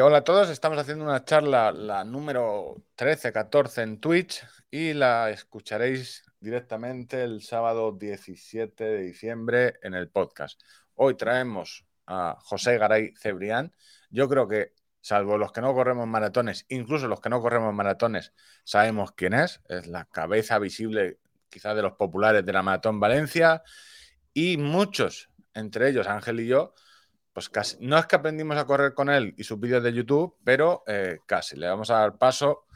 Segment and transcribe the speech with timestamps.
[0.00, 5.28] Eh, hola a todos, estamos haciendo una charla, la número 13-14 en Twitch y la
[5.28, 10.58] escucharéis directamente el sábado 17 de diciembre en el podcast.
[10.94, 13.74] Hoy traemos a José Garay Cebrián.
[14.08, 14.72] Yo creo que,
[15.02, 18.32] salvo los que no corremos maratones, incluso los que no corremos maratones,
[18.64, 19.60] sabemos quién es.
[19.68, 21.18] Es la cabeza visible
[21.50, 23.62] quizás de los populares de la Maratón Valencia
[24.32, 26.72] y muchos, entre ellos Ángel y yo,
[27.32, 30.36] pues casi, no es que aprendimos a correr con él y sus vídeos de YouTube,
[30.44, 31.56] pero eh, casi.
[31.56, 32.66] Le vamos a dar paso.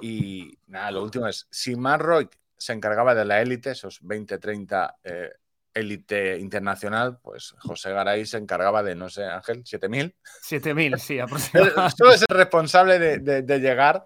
[0.00, 5.30] Y nada, lo último es, si Marroy se encargaba de la élite, esos 20-30 eh,
[5.72, 10.14] élite internacional, pues José Garay se encargaba de, no sé, Ángel, 7.000.
[10.48, 11.96] 7.000, sí, aproximadamente.
[11.96, 14.04] Solo es el responsable de, llegar,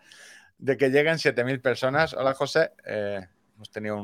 [0.58, 2.14] de que lleguen 7.000 personas.
[2.14, 2.72] Hola, José.
[2.84, 3.20] Eh,
[3.54, 3.96] hemos tenido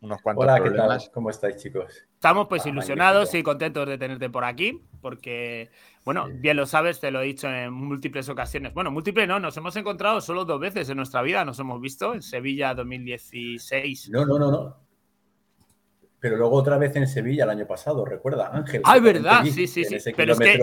[0.00, 1.02] unos cuantos Hola, problemas.
[1.02, 1.14] ¿qué tal?
[1.14, 2.04] ¿Cómo estáis, chicos?
[2.24, 5.68] Estamos pues ilusionados y contentos de tenerte por aquí, porque,
[6.06, 8.72] bueno, bien lo sabes, te lo he dicho en múltiples ocasiones.
[8.72, 12.14] Bueno, múltiples no, nos hemos encontrado solo dos veces en nuestra vida, nos hemos visto
[12.14, 14.08] en Sevilla 2016.
[14.08, 14.76] No, no, no, no.
[16.18, 18.80] Pero luego otra vez en Sevilla el año pasado, recuerda, Ángel.
[18.86, 19.98] Ah, es verdad, sí, sí, sí.
[20.16, 20.58] Pero es que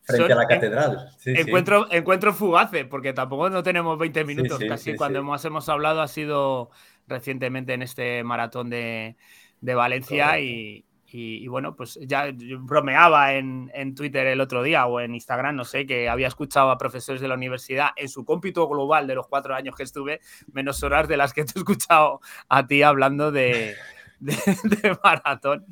[0.00, 1.10] frente a la catedral.
[1.26, 4.58] encuentro, encuentro fugace, porque tampoco no tenemos 20 minutos.
[4.66, 6.70] Casi cuando hemos, hemos hablado ha sido
[7.06, 9.16] recientemente en este maratón de,
[9.60, 10.86] de Valencia y,
[11.18, 15.64] y, bueno, pues ya bromeaba en, en, Twitter el otro día o en Instagram, no
[15.64, 19.26] sé, que había escuchado a profesores de la universidad en su cómpito global de los
[19.26, 20.20] cuatro años que estuve,
[20.52, 23.76] menos horas de las que te he escuchado a ti hablando de,
[24.18, 24.36] de,
[25.04, 25.64] maratón.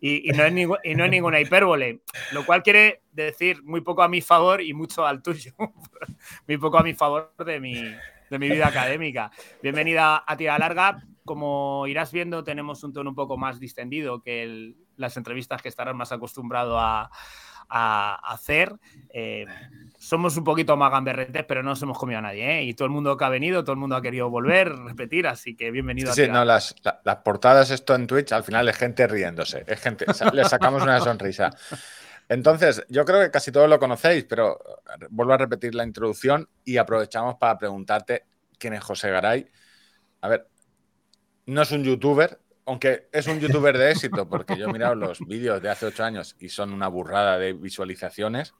[0.00, 0.52] Y, y, no es
[0.84, 2.00] y, no es ninguna hipérbole,
[2.32, 5.52] lo cual quiere decir muy poco a mi favor y mucho al tuyo.
[6.46, 7.74] muy poco a mi favor de mi,
[8.28, 9.30] de mi vida académica.
[9.62, 11.02] Bienvenida a Tira Larga.
[11.24, 15.94] Como irás viendo, tenemos un tono un poco más distendido que las entrevistas que estarás
[15.94, 17.10] más acostumbrado a,
[17.66, 18.74] hacer.
[19.08, 19.46] Eh,
[19.98, 22.58] somos un poquito más gamberretes, pero no nos hemos comido a nadie.
[22.58, 22.62] ¿eh?
[22.64, 25.56] Y todo el mundo que ha venido, todo el mundo ha querido volver, repetir, así
[25.56, 26.74] que bienvenido sí, a Sí, no, las,
[27.04, 29.64] las, portadas, esto en Twitch, al final es gente riéndose.
[29.66, 31.50] Es gente, le sacamos una sonrisa.
[32.28, 34.58] Entonces, yo creo que casi todos lo conocéis, pero
[35.10, 38.24] vuelvo a repetir la introducción y aprovechamos para preguntarte
[38.58, 39.46] quién es José Garay.
[40.20, 40.48] A ver,
[41.46, 45.20] no es un youtuber, aunque es un youtuber de éxito, porque yo he mirado los
[45.20, 48.54] vídeos de hace ocho años y son una burrada de visualizaciones.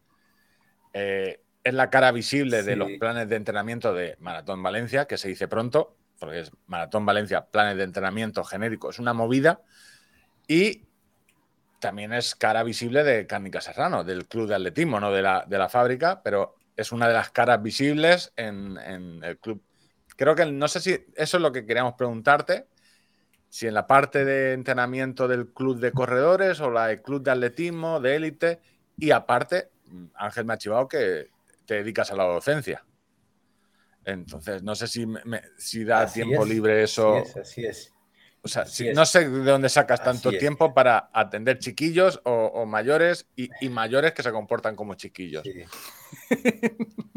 [0.92, 5.28] Eh, es la cara visible de los planes de entrenamiento de Maratón Valencia, que se
[5.28, 9.62] dice pronto, porque es Maratón Valencia, planes de entrenamiento genérico, es una movida.
[10.46, 10.82] Y
[11.80, 15.56] también es cara visible de Cárnica Serrano, del club de atletismo, no de la, de
[15.56, 19.62] la fábrica, pero es una de las caras visibles en, en el club.
[20.16, 22.66] Creo que no sé si eso es lo que queríamos preguntarte,
[23.54, 27.30] si en la parte de entrenamiento del club de corredores o la del club de
[27.30, 28.60] atletismo, de élite,
[28.98, 29.70] y aparte,
[30.16, 31.30] Ángel me ha chivado que
[31.64, 32.84] te dedicas a la docencia.
[34.04, 35.06] Entonces, no sé si,
[35.56, 37.18] si da tiempo libre eso.
[37.18, 37.92] Así es, así es.
[38.42, 43.50] O sea, no sé de dónde sacas tanto tiempo para atender chiquillos o, mayores y,
[43.60, 45.44] y, mayores que se comportan como chiquillos.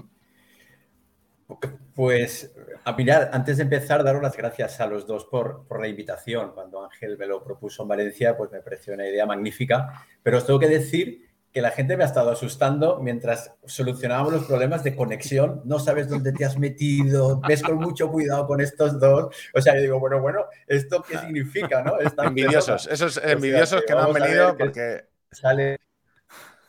[1.98, 2.54] Pues,
[2.84, 6.52] a mirar, antes de empezar, dar las gracias a los dos por, por, la invitación.
[6.54, 10.06] Cuando Ángel me lo propuso en Valencia, pues me pareció una idea magnífica.
[10.22, 14.46] Pero os tengo que decir que la gente me ha estado asustando mientras solucionábamos los
[14.46, 15.64] problemas de conexión.
[15.66, 19.36] No sabes dónde te has metido, ves con mucho cuidado con estos dos.
[19.56, 21.82] O sea, yo digo, bueno, bueno, ¿esto qué significa?
[21.82, 21.98] ¿no?
[22.24, 25.06] envidiosos, esos envidiosos que, no han venido porque...
[25.32, 25.80] Sale...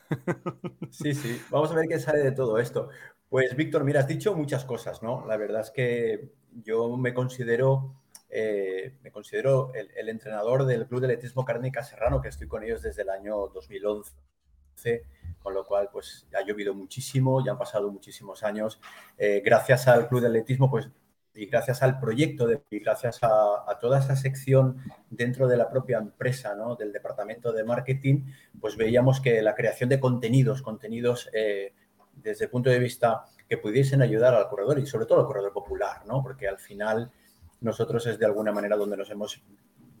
[0.89, 2.89] Sí, sí, vamos a ver qué sale de todo esto.
[3.29, 5.23] Pues Víctor, mira, has dicho muchas cosas, ¿no?
[5.27, 6.31] La verdad es que
[6.63, 7.93] yo me considero,
[8.27, 12.81] eh, me considero el, entrenador del Club de Atletismo Cárnica Serrano, que estoy con ellos
[12.81, 14.11] desde el año 2011,
[15.37, 18.81] con lo cual pues ha llovido muchísimo, ya han pasado muchísimos años.
[19.15, 20.89] Eh, gracias al Club de Atletismo, pues
[21.35, 24.77] y gracias al proyecto de, y gracias a, toda esa sección
[25.11, 26.75] dentro de la propia empresa, ¿no?
[26.75, 28.25] del departamento de marketing,
[28.59, 31.73] pues veíamos que la creación de contenidos, contenidos eh,
[32.21, 35.53] desde el punto de vista que pudiesen ayudar al corredor y sobre todo al corredor
[35.53, 36.21] popular, ¿no?
[36.21, 37.11] Porque al final
[37.61, 39.41] nosotros es de alguna manera donde nos hemos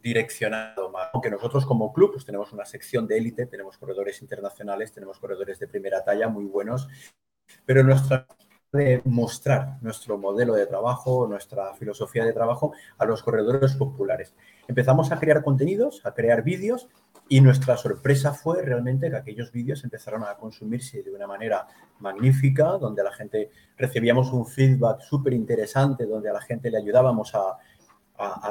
[0.01, 1.09] direccionado más.
[1.13, 5.59] Aunque nosotros como club pues tenemos una sección de élite, tenemos corredores internacionales, tenemos corredores
[5.59, 6.87] de primera talla muy buenos,
[7.65, 8.25] pero nuestra
[8.71, 14.35] de mostrar nuestro modelo de trabajo, nuestra filosofía de trabajo a los corredores populares.
[14.67, 16.87] Empezamos a crear contenidos, a crear vídeos
[17.29, 21.67] y nuestra sorpresa fue realmente que aquellos vídeos empezaron a consumirse de una manera
[21.99, 26.79] magnífica, donde a la gente recibíamos un feedback súper interesante, donde a la gente le
[26.79, 27.57] ayudábamos a,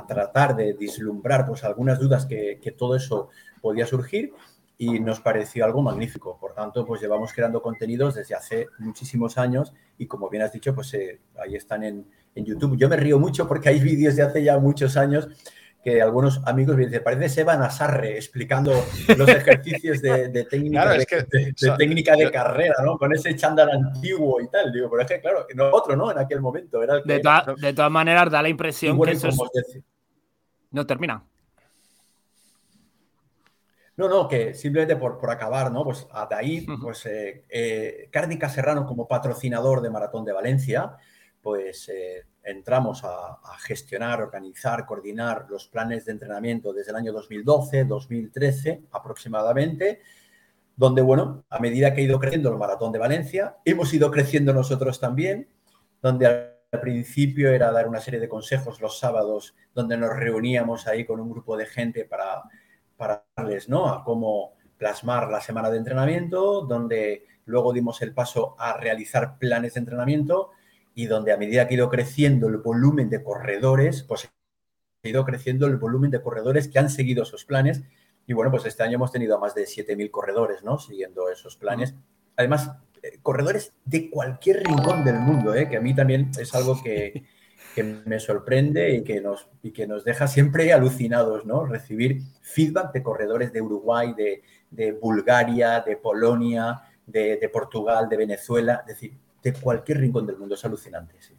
[0.06, 3.28] tratar de dislumbrar pues, algunas dudas que, que todo eso
[3.60, 4.32] podía surgir
[4.78, 6.38] y nos pareció algo magnífico.
[6.40, 10.74] Por tanto, pues llevamos creando contenidos desde hace muchísimos años y como bien has dicho,
[10.74, 12.78] pues eh, ahí están en, en, YouTube.
[12.78, 15.28] Yo me río mucho porque hay vídeos de hace ya muchos años
[15.82, 18.72] que algunos amigos me dicen, parece Seban Asarre explicando
[19.16, 22.98] los ejercicios de, técnica, de, técnica de carrera, ¿no?
[22.98, 24.72] Con ese chándal antiguo y tal.
[24.72, 26.10] Digo, pero es que, claro, no, otro, ¿no?
[26.10, 26.82] En aquel momento.
[26.82, 29.28] Era de, todas maneras, da la impresión que eso
[30.70, 31.22] No termina.
[33.98, 35.82] No, no, que simplemente por, por acabar, ¿no?
[35.82, 40.96] Pues de ahí, pues eh, eh, Cárnica Serrano como patrocinador de Maratón de Valencia,
[41.42, 47.84] pues eh, entramos a, gestionar, organizar, coordinar los planes de entrenamiento desde el año 2012,
[47.84, 50.00] 2013 aproximadamente,
[50.76, 54.52] donde, bueno, a medida que ha ido creciendo el Maratón de Valencia, hemos ido creciendo
[54.52, 55.48] nosotros también,
[56.00, 61.04] donde al principio era dar una serie de consejos los sábados, donde nos reuníamos ahí
[61.04, 62.44] con un grupo de gente para
[62.98, 63.88] para darles ¿no?
[63.88, 69.74] a cómo plasmar la semana de entrenamiento, donde luego dimos el paso a realizar planes
[69.74, 70.50] de entrenamiento
[70.98, 74.28] y donde a medida que ha ido creciendo el volumen de corredores, pues
[75.04, 77.84] ha ido creciendo el volumen de corredores que han seguido esos planes.
[78.26, 80.76] Y bueno, pues este año hemos tenido a más de 7.000 corredores, ¿no?
[80.80, 81.94] Siguiendo esos planes.
[82.34, 85.68] Además, eh, corredores de cualquier rincón del mundo, ¿eh?
[85.68, 87.22] que a mí también es algo que,
[87.76, 91.64] que me sorprende y que, nos, y que nos deja siempre alucinados, ¿no?
[91.64, 94.42] Recibir feedback de corredores de Uruguay, de,
[94.72, 100.36] de Bulgaria, de Polonia, de, de, Portugal, de Venezuela, es decir, de cualquier rincón del
[100.36, 100.54] mundo.
[100.54, 101.34] Es alucinante, sí.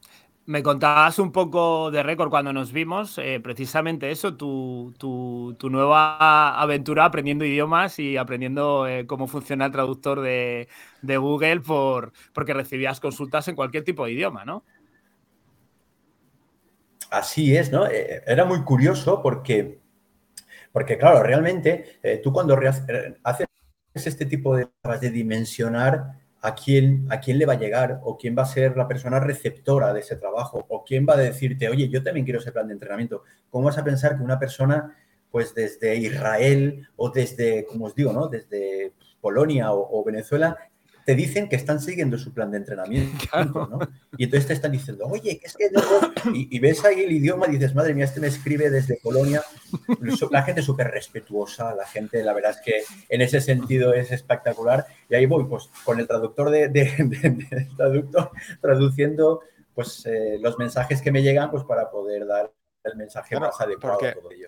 [0.46, 5.70] Me contabas un poco de récord cuando nos vimos, eh, precisamente eso, tu, tu, tu,
[5.70, 10.68] nueva aventura aprendiendo idiomas y aprendiendo eh, cómo funciona el traductor de,
[11.04, 14.64] de Google por, porque recibías consultas en cualquier tipo de idioma, ¿no?
[17.12, 17.86] Así es, ¿no?
[17.86, 19.80] Eh, era muy curioso porque,
[20.72, 22.58] porque claro, realmente tú cuando
[23.24, 23.48] haces
[23.94, 24.68] este tipo de
[25.00, 28.78] de dimensionar a quién, a quién le va a llegar o quién va a ser
[28.78, 32.40] la persona receptora de ese trabajo o quién va a decirte, oye, yo también quiero
[32.40, 33.24] ese plan de entrenamiento.
[33.50, 34.96] ¿Cómo vas a pensar que una persona,
[35.32, 38.28] pues desde Israel o desde, como os digo, ¿no?
[38.28, 40.58] Desde Polonia o Venezuela,
[41.10, 43.26] te dicen que están siguiendo su plan de entrenamiento,
[43.72, 43.80] ¿no?
[44.16, 45.82] Y entonces te están diciendo, oye, es que no...
[46.36, 49.42] Y, ves ahí el idioma y dices, madre mía, este me escribe desde Polonia.
[50.30, 54.12] La gente es súper respetuosa, la gente, la verdad es que en ese sentido es
[54.12, 54.86] espectacular.
[55.10, 56.70] Y ahí voy, pues, con el traductor de,
[57.76, 58.30] traductor,
[58.62, 59.42] traduciendo
[59.74, 62.52] pues eh, los mensajes que me llegan, pues para poder dar
[62.84, 64.48] el mensaje más adecuado a todo ello,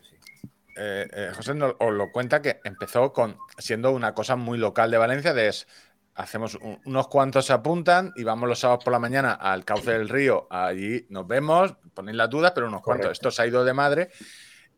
[0.78, 4.90] eh, eh, José nos, os lo cuenta que empezó con siendo una cosa muy local
[4.90, 5.68] de Valencia, de es,
[6.16, 10.10] hacemos unos cuantos se apuntan y vamos los sábados por la mañana al cauce del
[10.10, 10.48] río.
[10.50, 13.12] Allí nos vemos, ponéis las dudas, pero unos cuantos.
[13.12, 14.10] Esto se ha ido de madre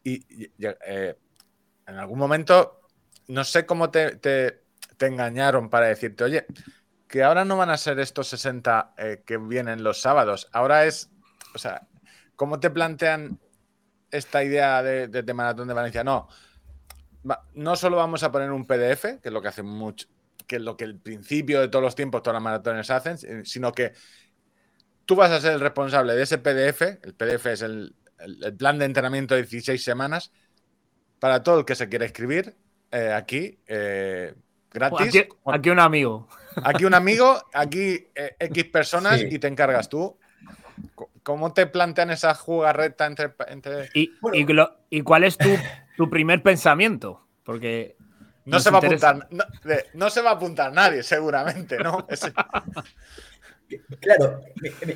[0.04, 1.18] y, eh,
[1.86, 2.82] en algún momento
[3.28, 4.20] no sé cómo te,
[5.00, 6.46] engañaron para decirte, oye,
[7.10, 10.48] que ahora no van a ser estos 60 eh, que vienen los sábados.
[10.54, 11.10] Ahora es,
[11.54, 11.88] o sea,
[12.38, 13.38] ¿cómo te plantean
[14.12, 16.06] esta idea de, de Maratón de Valencia?
[16.06, 16.30] No.
[17.54, 20.08] No solo vamos a poner un PDF, que es lo que hacen mucho,
[20.54, 23.72] que lo que el principio de todos los tiempos, todas las maratones hacen, eh, sino
[23.72, 23.94] que
[25.06, 26.82] tú vas a ser el responsable de ese PDF.
[27.02, 27.96] El PDF es el,
[28.58, 30.32] plan de entrenamiento de 16 semanas
[31.20, 32.56] para todo el que se quiera escribir
[32.92, 34.36] eh, aquí, eh,
[34.72, 35.28] gratis.
[35.46, 36.30] Aquí, un amigo.
[36.64, 38.08] Aquí un amigo, aquí
[38.40, 40.20] X personas y te encargas tú.
[41.24, 43.34] ¿Cómo te plantean esa jugarreta entre...
[43.48, 43.90] entre...
[43.96, 44.12] ¿Y,
[44.90, 45.50] y, cuál es tu,
[45.98, 47.26] tu primer pensamiento?
[47.44, 47.98] Porque
[48.46, 49.28] no se, va a apuntar,
[49.94, 52.08] no, se va a apuntar nadie, seguramente, ¿no?
[54.00, 54.42] Claro,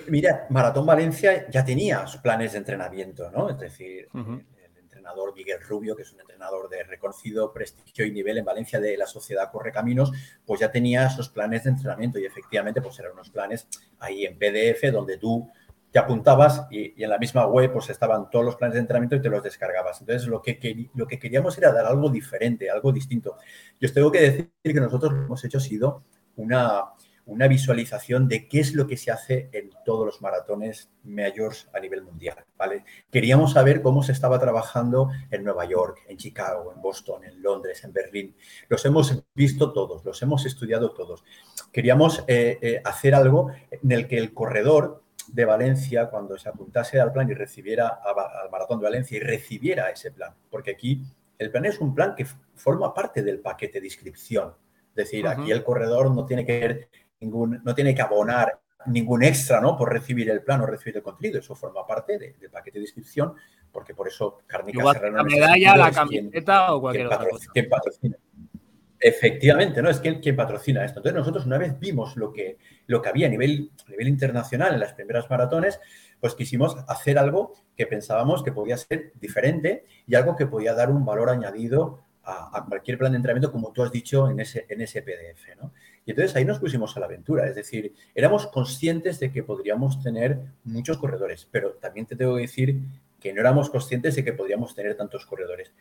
[0.07, 3.49] mira, Maratón Valencia ya tenía sus planes de entrenamiento, ¿no?
[3.49, 8.37] Es decir, el entrenador Miguel Rubio, que es un entrenador de reconocido prestigio y nivel
[8.37, 10.11] en Valencia de la sociedad Correcaminos,
[10.45, 13.67] pues ya tenía esos planes de entrenamiento y efectivamente pues eran unos planes
[13.99, 15.49] ahí en PDF donde tú
[15.91, 19.21] te apuntabas y, en la misma web pues estaban todos los planes de entrenamiento y
[19.21, 20.01] te los descargabas.
[20.01, 23.37] Entonces lo que, lo que queríamos era dar algo diferente, algo distinto.
[23.79, 26.03] Yo os tengo que decir que nosotros lo que hemos hecho ha sido
[26.35, 26.93] una,
[27.27, 31.79] una visualización de qué es lo que se hace en todos los maratones mayores a
[31.79, 32.37] nivel mundial.
[32.57, 32.85] ¿vale?
[33.11, 37.83] Queríamos saber cómo se estaba trabajando en Nueva York, en Chicago, en Boston, en Londres,
[37.83, 38.35] en Berlín.
[38.69, 41.23] Los hemos visto todos, los hemos estudiado todos.
[41.71, 46.99] Queríamos eh, eh, hacer algo en el que el corredor de Valencia, cuando se apuntase
[46.99, 51.03] al plan y recibiera al Maratón de Valencia y recibiera ese plan, porque aquí
[51.37, 54.53] el plan es un plan que forma parte del paquete de inscripción.
[54.89, 59.61] Es decir, aquí el corredor no tiene que ningún, no tiene que abonar ningún extra,
[59.61, 59.77] ¿no?
[59.77, 61.39] Por recibir el plan o recibir el contenido.
[61.39, 63.35] Eso forma parte del paquete de inscripción,
[63.71, 65.17] porque por eso Cárnica Serrano...
[65.17, 67.51] La medalla, la camiseta o cualquier otra cosa.
[68.99, 69.89] Efectivamente, ¿no?
[69.89, 70.99] Es que quien patrocina esto.
[70.99, 74.73] Entonces nosotros una vez vimos lo que, lo que había a nivel, a nivel internacional
[74.73, 75.79] en las primeras maratones,
[76.19, 80.89] pues quisimos hacer algo que pensábamos que podía ser diferente y algo que podía dar
[80.89, 84.81] un valor añadido a, cualquier plan de entrenamiento, como tú has dicho en ese, en
[84.81, 85.71] ese PDF, ¿no?
[86.05, 90.01] Y entonces ahí nos pusimos a la aventura, es decir, éramos conscientes de que podríamos
[90.01, 92.81] tener muchos corredores, pero también te tengo que decir
[93.19, 95.71] que no éramos conscientes de que podríamos tener tantos corredores.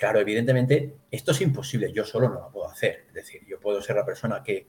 [0.00, 3.04] Claro, evidentemente, esto es imposible, yo solo no lo puedo hacer.
[3.08, 4.68] Es decir, yo puedo ser la persona que,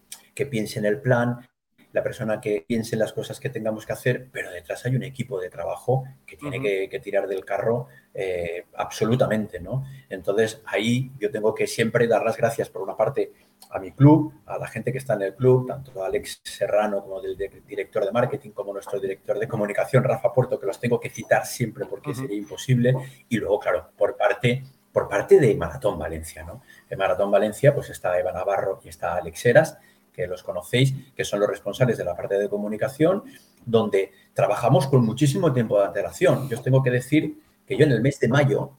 [0.50, 1.48] piense en el plan,
[1.94, 5.04] la persona que piense en las cosas que tengamos que hacer, pero detrás hay un
[5.04, 9.86] equipo de trabajo que tiene que, tirar del carro eh, absolutamente, ¿no?
[10.10, 13.32] Entonces, ahí yo tengo que siempre dar las gracias, por una parte,
[13.70, 17.02] a mi club, a la gente que está en el club, tanto a Alex Serrano
[17.02, 21.00] como del director de marketing, como nuestro director de comunicación, Rafa Puerto, que los tengo
[21.00, 22.94] que citar siempre porque sería imposible.
[23.30, 26.44] Y luego, claro, por parte por parte de Maratón Valencia.
[26.44, 26.62] ¿no?
[26.90, 29.78] En Maratón Valencia pues está Eva Navarro y está Alex Heras,
[30.14, 33.24] que los conocéis, que son los responsables de la parte de comunicación,
[33.66, 36.50] donde trabajamos con muchísimo tiempo de antelación.
[36.50, 38.78] Yo os tengo que decir que yo en el mes de mayo,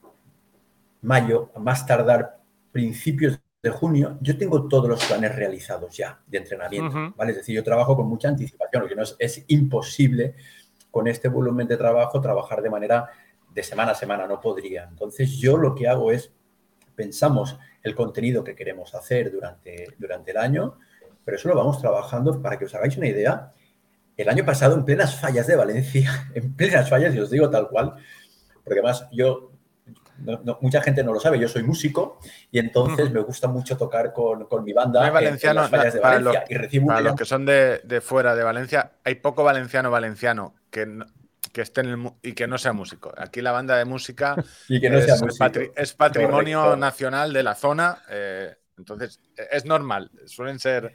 [1.00, 2.40] mayo, más tardar
[2.71, 7.31] principios de junio, yo tengo todos los planes realizados ya de entrenamiento, ¿vale?
[7.31, 10.35] Es decir, yo trabajo con mucha anticipación, porque no es, es imposible
[10.90, 13.09] con este volumen de trabajo trabajar de manera
[13.55, 14.85] de semana a semana, no podría.
[14.85, 16.33] Entonces yo lo que hago es,
[16.95, 20.79] pensamos el contenido que queremos hacer durante, durante el año,
[21.25, 23.53] pero eso lo vamos trabajando para que os hagáis una idea.
[24.17, 27.69] El año pasado, en plenas fallas de Valencia, en plenas fallas, y os digo tal
[27.69, 27.95] cual,
[28.65, 29.53] porque además yo,
[30.61, 32.19] mucha gente no lo sabe, yo soy músico
[32.51, 36.45] y entonces me gusta mucho tocar con, mi banda no valenciano, fallas de Valencia.
[36.71, 40.87] y para los que son de, de, fuera de Valencia, hay poco valenciano valenciano que
[41.53, 43.13] que esté en el, y que no sea músico.
[43.17, 44.35] Aquí la banda de música
[44.69, 50.93] es, patrimonio nacional de la zona, eh, entonces e, es normal, suelen ser...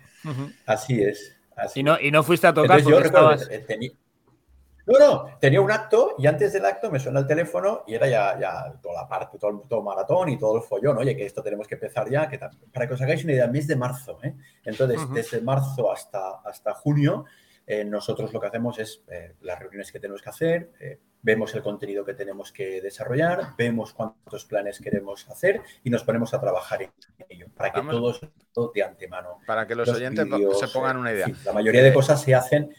[0.66, 1.36] Así es.
[1.76, 2.82] ¿Y, no, ¿Y no fuiste a tocar?
[2.82, 7.96] yo No, no, tenía un acto y antes del acto me suena el teléfono y
[7.96, 10.98] era ya, ya toda la parte, todo, el maratón y todo el follón.
[10.98, 12.30] Oye, que esto tenemos que empezar ya.
[12.30, 12.40] Que
[12.72, 14.20] para que os hagáis una idea, mes de marzo.
[14.24, 14.36] ¿eh?
[14.64, 17.26] Entonces, desde marzo hasta, hasta junio
[17.70, 21.54] eh, nosotros lo que hacemos es eh, las reuniones que tenemos que hacer, eh, vemos
[21.54, 26.40] el contenido que tenemos que desarrollar, vemos cuántos planes queremos hacer y nos ponemos a
[26.40, 26.92] trabajar en
[27.28, 28.22] ello, para que todos
[28.54, 29.40] todo de antemano.
[29.46, 30.26] Para que los, oyentes
[30.58, 31.28] se pongan una idea.
[31.44, 32.74] la mayoría de cosas se hacen.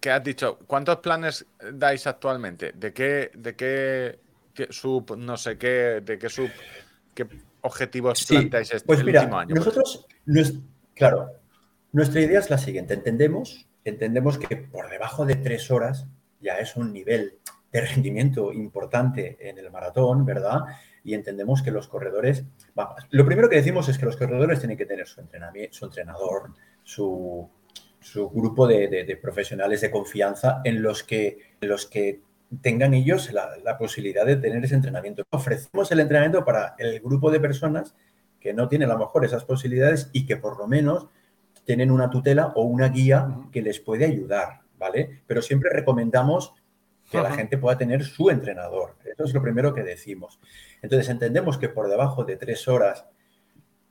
[0.00, 0.58] ¿Qué has dicho?
[0.66, 2.72] ¿Cuántos planes dais actualmente?
[2.72, 4.18] ¿De qué, de qué,
[4.70, 6.50] sub, no sé qué, de qué sub,
[7.14, 7.28] qué
[7.60, 9.54] objetivos planteáis este pues mira, último año?
[9.54, 10.06] Nosotros,
[10.94, 11.37] claro,
[11.92, 12.94] nuestra idea es la siguiente.
[12.94, 16.06] Entendemos, entendemos que por debajo de tres horas
[16.40, 17.38] ya es un nivel
[17.72, 20.60] de rendimiento importante en el maratón, ¿verdad?
[21.04, 22.44] Y entendemos que los corredores,
[23.10, 26.54] lo primero que decimos es que los corredores tienen que tener su, entrenamiento, su entrenador,
[26.82, 27.50] su,
[28.32, 32.22] grupo de, profesionales de confianza en los que, los que
[32.62, 35.24] tengan ellos la, la, posibilidad de tener ese entrenamiento.
[35.30, 37.94] Ofrecemos el entrenamiento para el grupo de personas
[38.40, 41.08] que no tienen a lo mejor esas posibilidades y que por lo menos
[41.68, 45.20] tienen una tutela o una guía que les puede ayudar, ¿vale?
[45.26, 46.54] Pero siempre recomendamos
[47.10, 48.96] que la gente pueda tener su entrenador.
[49.04, 50.40] Eso es lo primero que decimos.
[50.80, 53.04] Entonces, entendemos que por debajo de tres horas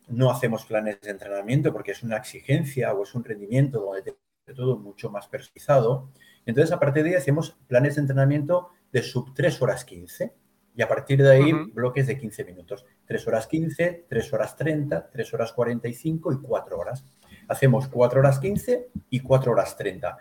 [0.08, 4.16] no hacemos planes de entrenamiento porque es una exigencia o es un rendimiento donde
[4.56, 6.10] todo mucho más personalizado.
[6.48, 10.34] Entonces, a partir de ahí hacemos planes de entrenamiento de sub 3 horas 15
[10.76, 12.88] y a partir de ahí bloques de 15 minutos.
[13.06, 17.06] 3 horas 15, 3 horas 30, 3 horas 45 y 4 horas.
[17.48, 20.18] Hacemos 4 horas 15 y 4 horas 30.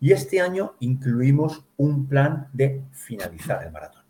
[0.00, 4.02] Y este año incluimos un plan de finalizar el maratón.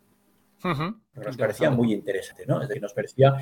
[1.15, 2.61] Nos parecía muy interesante, ¿no?
[2.61, 3.35] Es decir, nos parecía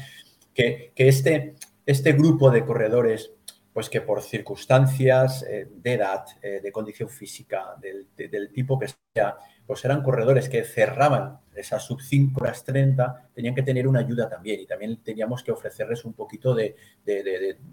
[0.53, 1.55] que, este,
[1.86, 3.33] este grupo de corredores,
[3.73, 8.07] pues que por circunstancias eh, de edad, eh, de condición física, del,
[8.51, 13.61] tipo que sea, pues eran corredores que cerraban esas sub 5 horas 30, tenían que
[13.61, 16.75] tener una ayuda también y también teníamos que ofrecerles un poquito de,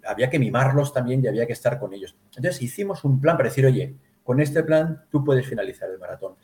[0.05, 2.15] había que mimarlos también y había que estar con ellos.
[2.25, 6.35] Entonces hicimos un plan para decir, oye, con este plan tú puedes finalizar el maratón.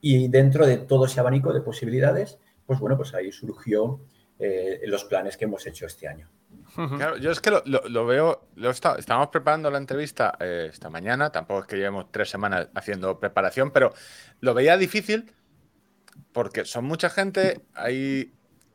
[0.00, 4.00] Y dentro de todo ese abanico de posibilidades, pues bueno, pues ahí surgió
[4.38, 6.30] eh, los planes que hemos hecho este año.
[7.20, 11.66] Yo es que lo, veo, lo estamos preparando la entrevista eh, esta mañana, tampoco es
[11.66, 13.92] que llevemos tres semanas haciendo preparación, pero
[14.40, 15.32] lo veía difícil
[16.32, 18.32] porque son mucha gente ahí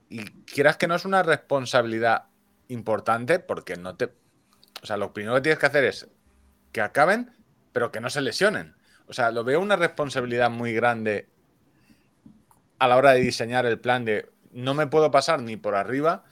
[0.09, 2.25] y quieras que no es una responsabilidad
[2.67, 4.13] importante porque no te...
[4.81, 6.07] O sea, lo primero que tienes que hacer es
[6.71, 7.31] que acaben,
[7.71, 8.75] pero que no se lesionen.
[9.07, 11.29] O sea, lo veo una responsabilidad muy grande
[12.79, 16.23] a la hora de diseñar el plan de no me puedo pasar ni por arriba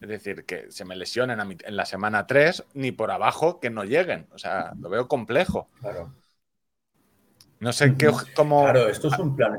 [0.00, 3.84] Es decir, que se me lesionen en la semana 3, ni por abajo que no
[3.84, 4.26] lleguen.
[4.32, 5.68] O sea, lo veo complejo.
[5.80, 6.12] Claro.
[7.60, 8.64] No sé qué, cómo.
[8.64, 9.58] Claro, esto es un plan.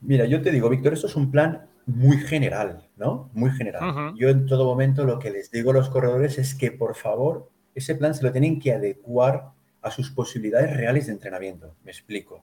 [0.00, 3.30] Mira, yo te digo, Víctor, esto es un plan muy general, ¿no?
[3.34, 4.14] Muy general.
[4.16, 7.50] Yo en todo momento lo que les digo a los corredores es que, por favor,
[7.74, 9.50] ese plan se lo tienen que adecuar
[9.82, 11.76] a sus posibilidades reales de entrenamiento.
[11.84, 12.42] Me explico.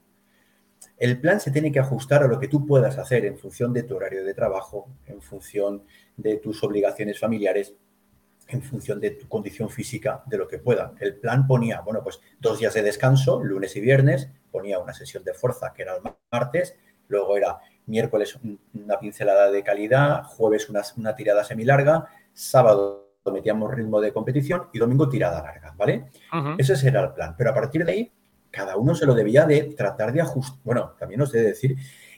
[0.97, 3.83] El plan se tiene que ajustar a lo que tú puedas hacer en función de
[3.83, 5.83] tu horario de trabajo, en función
[6.17, 7.75] de tus obligaciones familiares,
[8.47, 10.93] en función de tu condición física, de lo que pueda.
[10.99, 15.23] El plan ponía, bueno, pues dos días de descanso, lunes y viernes, ponía una sesión
[15.23, 16.75] de fuerza que era el martes,
[17.07, 18.37] luego era miércoles
[18.73, 24.79] una pincelada de calidad, jueves una, una tirada semilarga, sábado metíamos ritmo de competición y
[24.79, 26.09] domingo tirada larga, ¿vale?
[26.57, 27.35] Ese era el plan.
[27.37, 28.11] Pero a partir de ahí,
[28.51, 30.59] cada uno se lo debía de tratar de ajustar.
[30.63, 31.77] Bueno, también os he de decir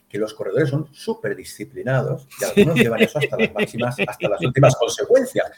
[0.09, 4.41] que los corredores son súper disciplinados y algunos llevan eso hasta las máximas, hasta las
[4.41, 5.51] últimas consecuencias,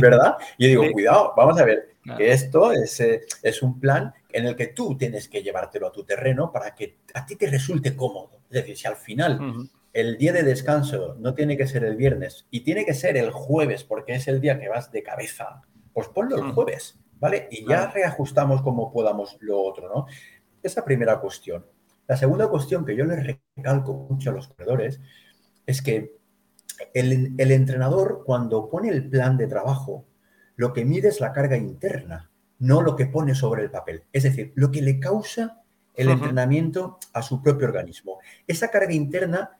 [0.00, 0.36] ¿verdad?
[0.58, 4.46] Y yo digo, cuidado, vamos a ver, que esto es, eh, es un plan en
[4.46, 7.96] el que tú tienes que llevártelo a tu terreno para que a ti te resulte
[7.96, 8.42] cómodo.
[8.44, 12.46] Es decir, si al final el día de descanso no tiene que ser el viernes
[12.50, 15.62] y tiene que ser el jueves porque es el día que vas de cabeza,
[15.92, 17.48] pues ponlo el jueves, ¿vale?
[17.50, 20.06] Y ya reajustamos como podamos lo otro, ¿no?
[20.62, 21.64] Esa primera cuestión.
[22.06, 25.00] La segunda cuestión que yo les recalco mucho a los corredores
[25.66, 26.16] es que
[26.94, 30.06] el, el entrenador cuando pone el plan de trabajo,
[30.56, 34.04] lo que mide es la carga interna, no lo que pone sobre el papel.
[34.12, 35.62] Es decir, lo que le causa
[35.94, 38.18] el entrenamiento a su propio organismo.
[38.46, 39.58] Esa carga interna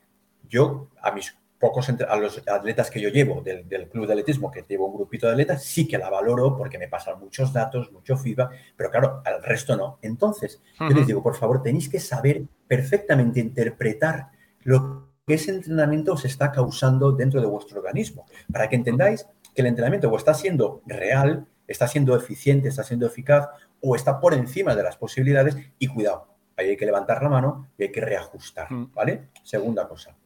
[0.48, 4.64] yo a mis pocos, a los atletas que yo llevo del, club de atletismo, que
[4.66, 8.16] llevo un grupito de atletas, sí que la valoro porque me pasan muchos datos, mucho
[8.16, 9.98] feedback, pero claro, al resto no.
[10.00, 14.30] Entonces, yo les digo, por favor, tenéis que saber perfectamente interpretar
[14.62, 19.60] lo que ese entrenamiento os está causando dentro de vuestro organismo, para que entendáis que
[19.60, 23.48] el entrenamiento o está siendo real, está siendo eficiente, está siendo eficaz,
[23.82, 27.68] o está por encima de las posibilidades, y cuidado, ahí hay que levantar la mano
[27.76, 29.28] y hay que reajustar, ¿vale?
[29.44, 30.16] Segunda cosa.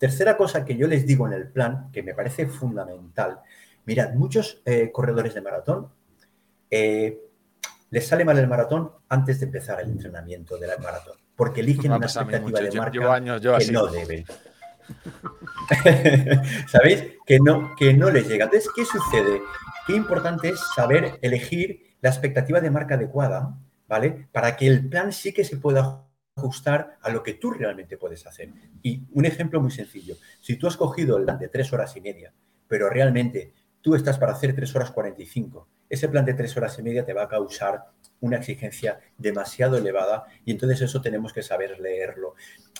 [0.00, 3.40] Tercera cosa que yo les digo en el plan, que me parece fundamental,
[3.84, 5.90] mirad, muchos eh, corredores de maratón
[6.70, 7.18] eh,
[7.90, 12.06] les sale mal el maratón antes de empezar el entrenamiento del maratón, porque eligen una
[12.06, 14.24] expectativa de marca que no deben.
[16.68, 17.04] ¿Sabéis?
[17.26, 18.46] Que no, que no les llega.
[18.46, 19.42] Entonces, ¿qué sucede?
[19.86, 23.54] Qué importante es saber elegir la expectativa de marca adecuada,
[23.86, 24.28] ¿vale?
[24.32, 26.06] Para que el plan sí que se pueda
[26.40, 28.50] ajustar a lo que tú realmente puedes hacer.
[28.82, 30.16] Y un ejemplo muy sencillo.
[30.40, 32.32] Si tú has cogido el plan de tres horas y media,
[32.66, 36.82] pero realmente tú estás para hacer tres horas 45, ese plan de tres horas y
[36.82, 37.86] media te va a causar
[38.20, 42.34] una exigencia demasiado elevada y entonces eso tenemos que saber leerlo.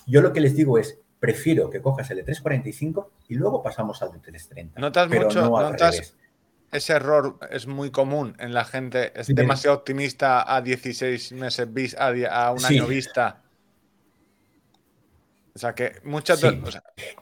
[0.05, 4.01] Yo lo que les digo es, prefiero que cojas el de 3.45 y luego pasamos
[4.01, 4.79] al de 3.30.
[4.79, 5.41] ¿Notas mucho?
[5.49, 6.15] ¿Notas
[6.71, 9.11] ese error es muy común en la gente?
[9.19, 13.40] ¿Es demasiado optimista a 16 meses vista, a, un año vista?
[15.53, 16.41] O sea, que muchas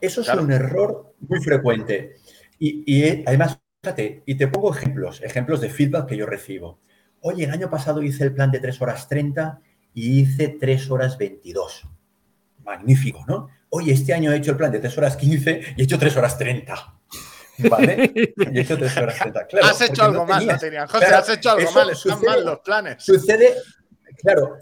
[0.00, 2.16] Eso es un error muy frecuente.
[2.58, 6.80] Y, eh, además, fíjate, y te pongo ejemplos, ejemplos de feedback que yo recibo.
[7.22, 9.60] Oye, el año pasado hice el plan de 3 horas 30
[9.94, 11.86] y hice 3 horas 22.
[12.64, 13.48] Magnífico, ¿no?
[13.70, 16.16] Oye, este año he hecho el plan de 3 horas 15 y he hecho 3
[16.16, 17.00] horas 30.
[17.70, 18.12] ¿Vale?
[18.14, 19.46] Y he hecho 3 horas 30.
[19.46, 20.46] Claro, has hecho algo mal,
[20.88, 23.02] José, has hecho algo mal, están mal los planes.
[23.02, 23.54] Sucede,
[24.18, 24.58] claro,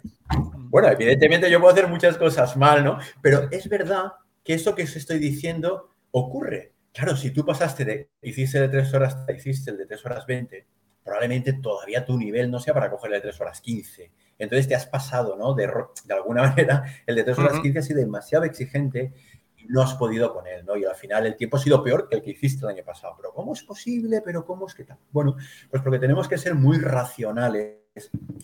[0.71, 2.99] bueno, evidentemente yo puedo hacer muchas cosas mal, ¿no?
[3.23, 4.13] Pero es verdad
[4.45, 6.73] que eso que os estoy diciendo ocurre.
[6.93, 10.67] Claro, si tú pasaste de, hiciste de 3 horas, hiciste el de 3 horas 20,
[11.05, 14.11] probablemente todavía tu nivel no sea para coger el de 3 horas 15.
[14.39, 15.55] Entonces te has pasado, ¿no?
[15.55, 15.71] De,
[16.05, 19.13] de alguna manera, el de 3 horas 15 ha sido demasiado exigente
[19.57, 20.77] y no has podido con él, ¿no?
[20.77, 23.15] Y al final el tiempo ha sido peor que el que hiciste el año pasado.
[23.17, 24.23] Pero ¿cómo es posible?
[24.25, 24.99] ¿Pero cómo es que tal?
[25.11, 25.37] Bueno,
[25.71, 27.79] pues porque tenemos que ser muy racionales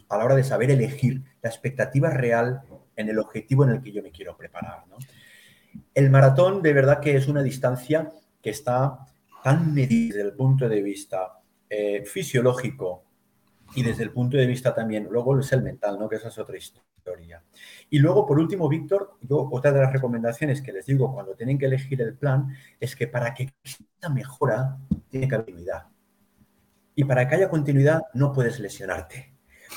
[0.08, 2.62] a la hora de saber elegir la expectativa real
[2.96, 4.84] en el objetivo en el que yo me quiero preparar.
[5.94, 8.10] El maratón de verdad que es una distancia
[8.42, 8.98] que está
[9.42, 13.04] tan medida desde el punto de vista eh, fisiológico
[13.74, 16.56] y desde el punto de vista también, luego es el mental, que esa es otra
[16.56, 16.84] historia.
[17.90, 21.58] Y luego, por último, Víctor, yo otra de las recomendaciones que les digo cuando tienen
[21.58, 22.48] que elegir el plan
[22.80, 25.84] es que para que exista mejora, tiene que haber continuidad.
[26.94, 29.33] Y para que haya continuidad, no puedes lesionarte.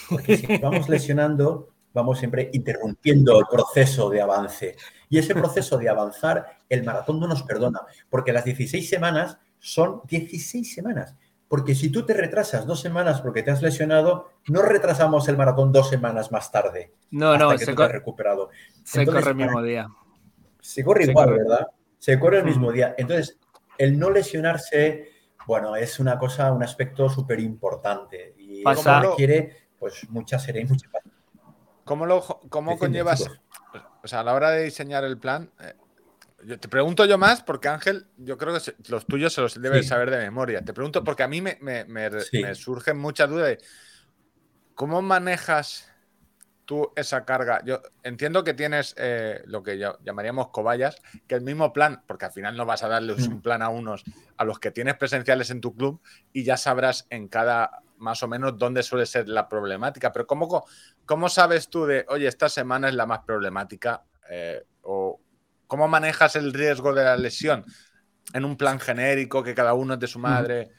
[0.10, 4.76] Porque si vamos lesionando, vamos siempre interrumpiendo el proceso de avance.
[5.10, 10.02] Y ese proceso de avanzar, el maratón no nos perdona, porque las 16 semanas son
[10.08, 11.16] 16 semanas.
[11.48, 15.72] Porque si tú te retrasas dos semanas porque te has lesionado, no retrasamos el maratón
[15.72, 16.94] dos semanas más tarde.
[17.10, 18.50] No, no, se, corre, recuperado.
[18.84, 19.88] se corre el mismo día.
[20.60, 21.68] Se corre igual, ¿verdad?
[21.98, 22.96] Se corre el mismo día.
[22.98, 23.40] Entonces,
[23.78, 25.10] el no lesionarse,
[25.48, 30.74] bueno, es una cosa, un aspecto súper importante y eso requiere pues mucha serenidad y
[30.74, 30.90] mucha
[31.84, 33.30] ¿Cómo, lo, cómo conllevas,
[34.04, 35.74] o sea, a la hora de diseñar el plan, eh,
[36.44, 39.88] yo te pregunto yo más porque Ángel, yo creo que los tuyos se los debes
[39.88, 40.62] saber de memoria.
[40.62, 43.58] Te pregunto porque a mí me, me, me, surgen muchas dudas de
[44.76, 45.92] cómo manejas
[46.66, 47.64] tú esa carga.
[47.66, 52.32] Yo entiendo que tienes eh, lo que llamaríamos cobayas, que el mismo plan, porque al
[52.32, 53.32] final no vas a darles mm.
[53.32, 54.04] un plan a unos,
[54.38, 56.02] a los que tienes presenciales en tu club
[56.34, 60.12] y ya sabrás en cada más o menos dónde suele ser la problemática.
[60.12, 60.66] Pero ¿cómo,
[61.06, 64.04] cómo sabes tú de, oye, esta semana es la más problemática?
[64.30, 65.20] Eh, o
[65.68, 67.66] cómo manejas el riesgo de la lesión
[68.34, 70.72] en un plan genérico que cada uno es de su madre.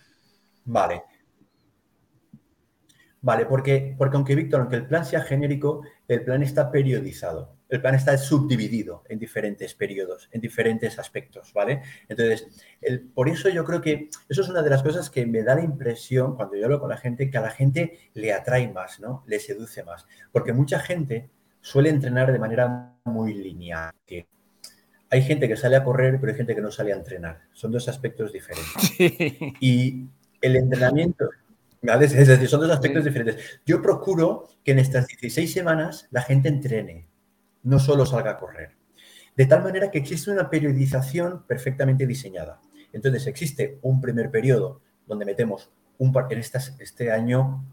[0.64, 1.02] Vale.
[3.20, 7.57] Vale, porque, porque aunque Víctor, aunque el plan sea genérico, el plan está periodizado.
[7.68, 11.82] El plan está subdividido en diferentes periodos, en diferentes aspectos, ¿vale?
[12.08, 12.48] Entonces,
[12.80, 15.54] el, por eso yo creo que eso es una de las cosas que me da
[15.54, 19.00] la impresión cuando yo hablo con la gente, que a la gente le atrae más,
[19.00, 19.22] ¿no?
[19.26, 20.06] Le seduce más.
[20.32, 23.92] Porque mucha gente suele entrenar de manera muy lineal.
[25.10, 27.40] Hay gente que sale a correr, pero hay gente que no sale a entrenar.
[27.52, 28.92] Son dos aspectos diferentes.
[29.60, 30.06] Y
[30.40, 31.28] el entrenamiento,
[31.82, 33.60] es decir, son dos aspectos diferentes.
[33.64, 37.07] Yo procuro que en estas 16 semanas la gente entrene,
[37.68, 38.72] no solo salga a correr.
[39.36, 42.60] De tal manera que existe una periodización perfectamente diseñada.
[42.92, 47.64] Entonces existe un primer periodo donde metemos un en estas, este año,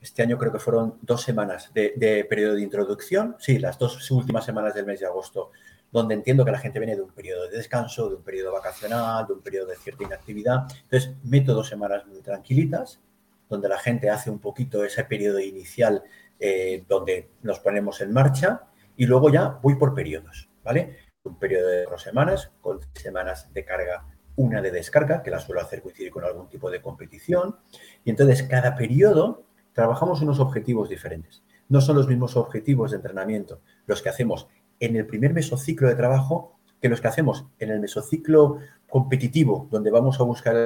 [0.00, 4.10] este año creo que fueron dos semanas de, de periodo de introducción, sí, las dos
[4.10, 5.50] últimas semanas del mes de agosto
[5.92, 9.26] donde entiendo que la gente viene de un periodo de descanso, de un periodo vacacional,
[9.26, 10.66] de un periodo de cierta inactividad.
[10.82, 13.00] Entonces, meto dos semanas muy tranquilitas,
[13.48, 16.04] donde la gente hace un poquito ese periodo inicial
[16.38, 18.62] eh, donde nos ponemos en marcha
[19.00, 20.98] y luego ya voy por periodos, ¿vale?
[21.22, 24.04] Un periodo de dos semanas, con semanas de carga,
[24.36, 27.56] una de descarga, que la suelo hacer coincidir con algún tipo de competición.
[28.04, 31.42] Y entonces, cada periodo trabajamos unos objetivos diferentes.
[31.70, 34.48] No son los mismos objetivos de entrenamiento los que hacemos
[34.80, 39.90] en el primer mesociclo de trabajo que los que hacemos en el mesociclo competitivo, donde
[39.90, 40.56] vamos a buscar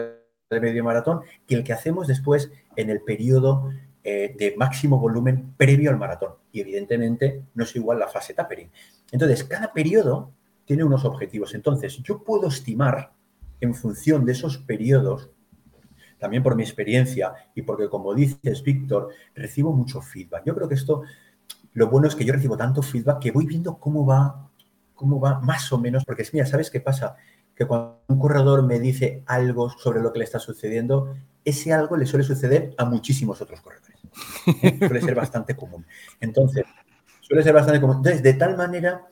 [0.51, 3.71] el medio maratón, que el que hacemos después en el periodo
[4.07, 6.35] eh, de máximo volumen previo al maratón.
[6.53, 8.71] Y evidentemente no es igual la fase tapering.
[9.11, 10.31] Entonces, cada periodo
[10.67, 11.55] tiene unos objetivos.
[11.55, 13.13] Entonces, yo puedo estimar
[13.61, 15.31] en función de esos periodos,
[16.19, 20.45] también por mi experiencia y porque, como dices, Víctor, recibo mucho feedback.
[20.45, 21.03] Yo creo que esto
[21.73, 24.49] lo bueno es que yo recibo tanto feedback que voy viendo cómo va,
[24.95, 27.17] cómo va más o menos, porque es mira, ¿sabes qué pasa?
[27.55, 31.15] Que cuando un corredor me dice algo sobre lo que le está sucediendo,
[31.45, 33.99] ese algo le suele suceder a muchísimos otros corredores.
[34.79, 35.87] suele ser bastante común.
[36.21, 36.65] Entonces,
[37.21, 37.97] suele ser bastante común.
[37.97, 39.07] Entonces, de tal manera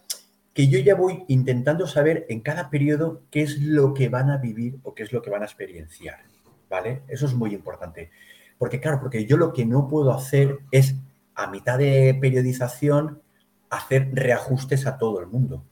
[0.55, 4.39] que yo ya voy intentando saber en cada periodo qué es lo que van a
[4.39, 6.21] vivir o qué es lo que van a experienciar.
[6.69, 7.03] ¿Vale?
[7.09, 8.11] Eso es muy importante.
[8.59, 10.95] Porque, claro, porque yo lo que no puedo hacer es
[11.35, 13.23] a mitad de periodización
[13.71, 15.65] hacer reajustes a todo el mundo.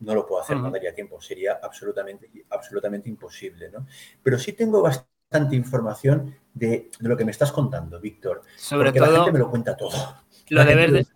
[0.00, 3.70] No lo puedo hacer, no daría tiempo, sería absolutamente, absolutamente imposible.
[3.70, 3.86] ¿no?
[4.22, 5.11] Pero sí tengo bastante
[5.52, 8.42] información de, lo que me estás contando, Víctor.
[8.56, 10.16] Sobre todo, la gente me lo cuenta todo.
[10.48, 11.06] Lo de, de,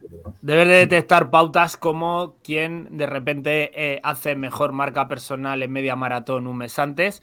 [0.40, 6.46] de detectar pautas como quien de repente eh, hace mejor marca personal en media maratón
[6.46, 7.22] un mes antes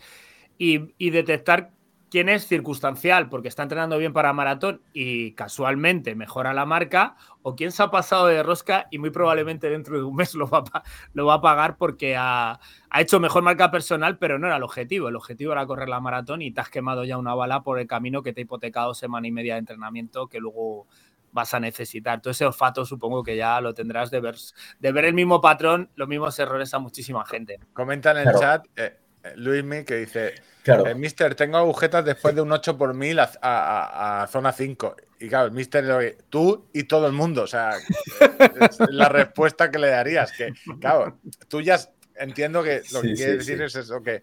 [0.58, 1.72] y, y detectar
[2.14, 7.56] quién es circunstancial porque está entrenando bien para maratón y casualmente mejora la marca, o
[7.56, 10.64] quién se ha pasado de rosca y muy probablemente dentro de un mes lo va
[10.72, 12.60] a, lo va a pagar porque ha,
[13.00, 15.10] hecho mejor marca personal, pero no era el objetivo.
[15.10, 17.88] El objetivo era correr la maratón y te has quemado ya una bala por el
[17.88, 20.86] camino que te ha hipotecado semana y media de entrenamiento que luego
[21.32, 22.22] vas a necesitar.
[22.22, 24.36] Todo ese olfato supongo que ya lo tendrás de ver,
[24.78, 27.60] de ver el mismo patrón, los mismos errores a muchísima gente.
[27.74, 29.00] Comentan en el chat, eh,
[29.36, 30.86] Luismi, que dice, claro.
[30.86, 34.96] Eh, Mister, tengo agujetas después de un 8 por 1000 a, zona 5.
[35.20, 37.44] Y claro, Mister, tú y todo el mundo.
[37.44, 40.32] O sea, es la respuesta que le darías.
[40.32, 41.80] Que, claro, tú ya
[42.16, 44.22] entiendo que lo que quiere decir es eso, que,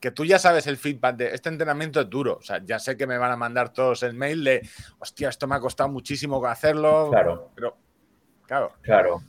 [0.00, 2.38] que tú ya sabes el feedback de este entrenamiento es duro.
[2.38, 5.46] O sea, ya sé que me van a mandar todos el mail de, hostia, esto
[5.46, 7.08] me ha costado muchísimo hacerlo.
[7.10, 7.52] Claro.
[7.54, 7.76] Pero,
[8.46, 8.72] claro.
[8.82, 9.22] Claro.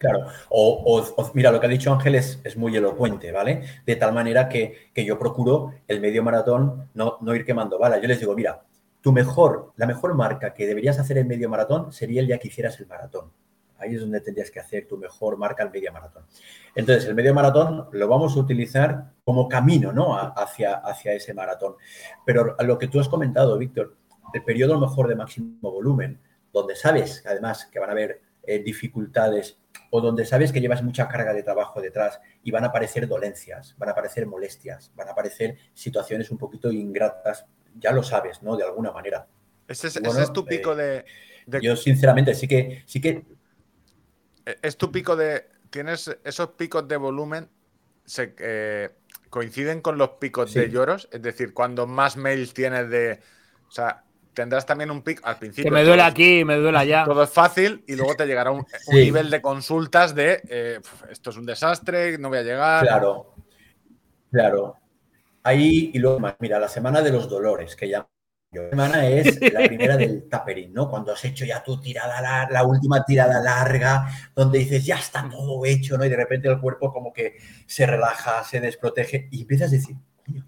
[0.00, 3.64] Claro, o, mira, lo que ha dicho Ángel es, muy elocuente, ¿vale?
[3.84, 8.00] De tal manera que, yo procuro el medio maratón no, no, ir quemando balas.
[8.00, 8.62] Yo les digo, mira,
[9.02, 12.48] tu mejor, la mejor marca que deberías hacer en medio maratón sería el día que
[12.48, 13.30] hicieras el maratón.
[13.76, 16.24] Ahí es donde tendrías que hacer tu mejor marca el medio maratón.
[16.74, 20.16] Entonces, el medio maratón lo vamos a utilizar como camino, ¿no?
[20.16, 21.74] hacia, hacia ese maratón.
[22.24, 23.96] Pero a lo que tú has comentado, Víctor,
[24.32, 26.18] el periodo mejor de máximo volumen,
[26.54, 29.58] donde sabes, además, que van a haber eh, dificultades
[29.90, 33.74] o donde sabes que llevas mucha carga de trabajo detrás y van a aparecer dolencias,
[33.76, 38.56] van a aparecer molestias, van a aparecer situaciones un poquito ingratas, ya lo sabes, ¿no?
[38.56, 39.26] De alguna manera.
[39.66, 41.04] Ese es, tu pico de,
[41.62, 42.82] Yo sinceramente sí que...
[42.86, 43.24] Sí que...
[44.46, 45.46] E, es tu pico de...
[45.70, 47.48] Tienes esos picos de volumen,
[48.04, 48.90] se, eh,
[49.28, 53.20] coinciden con los picos de lloros, es decir, cuando más mails tienes de...
[53.68, 55.64] O sea, tendrás también un pico al principio.
[55.64, 57.04] Que me duele aquí, me duele allá.
[57.04, 61.36] Todo es fácil y luego te llegará un, nivel de consultas de eh, esto es
[61.36, 62.86] un desastre, no voy a llegar.
[62.86, 63.34] Claro,
[64.30, 64.76] claro.
[65.42, 68.06] Ahí y luego, mira, la semana de los dolores, que ya
[68.52, 70.90] la semana es la primera del taperín, ¿no?
[70.90, 75.28] Cuando has hecho ya tu tirada, la, la, última tirada larga, donde dices, ya está
[75.28, 76.04] todo hecho, ¿no?
[76.04, 79.96] Y de repente el cuerpo como que se relaja, se desprotege y empiezas a decir,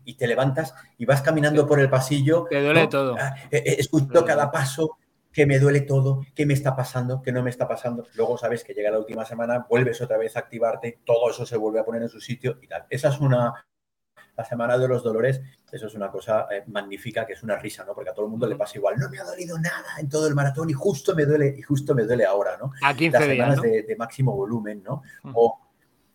[0.05, 2.47] y te levantas y vas caminando por el pasillo.
[2.49, 3.17] Te duele todo.
[3.19, 4.99] Ah, eh, eh, escucho cada paso
[5.33, 8.07] que me duele todo, qué me está pasando, qué no me está pasando.
[8.15, 11.57] Luego sabes que llega la última semana, vuelves otra vez a activarte, todo eso se
[11.57, 12.85] vuelve a poner en su sitio y tal.
[12.91, 13.67] Esa es una,
[14.37, 15.41] la semana de los dolores,
[15.71, 17.95] eso es una cosa eh, magnífica, que es una risa, ¿no?
[17.95, 18.97] Porque a todo el mundo le pasa igual.
[18.99, 21.95] No me ha dolido nada en todo el maratón y justo me duele, y justo
[21.95, 22.73] me duele ahora, ¿no?
[22.83, 25.03] A 15 las semanas de, máximo volumen, ¿no?
[25.33, 25.62] O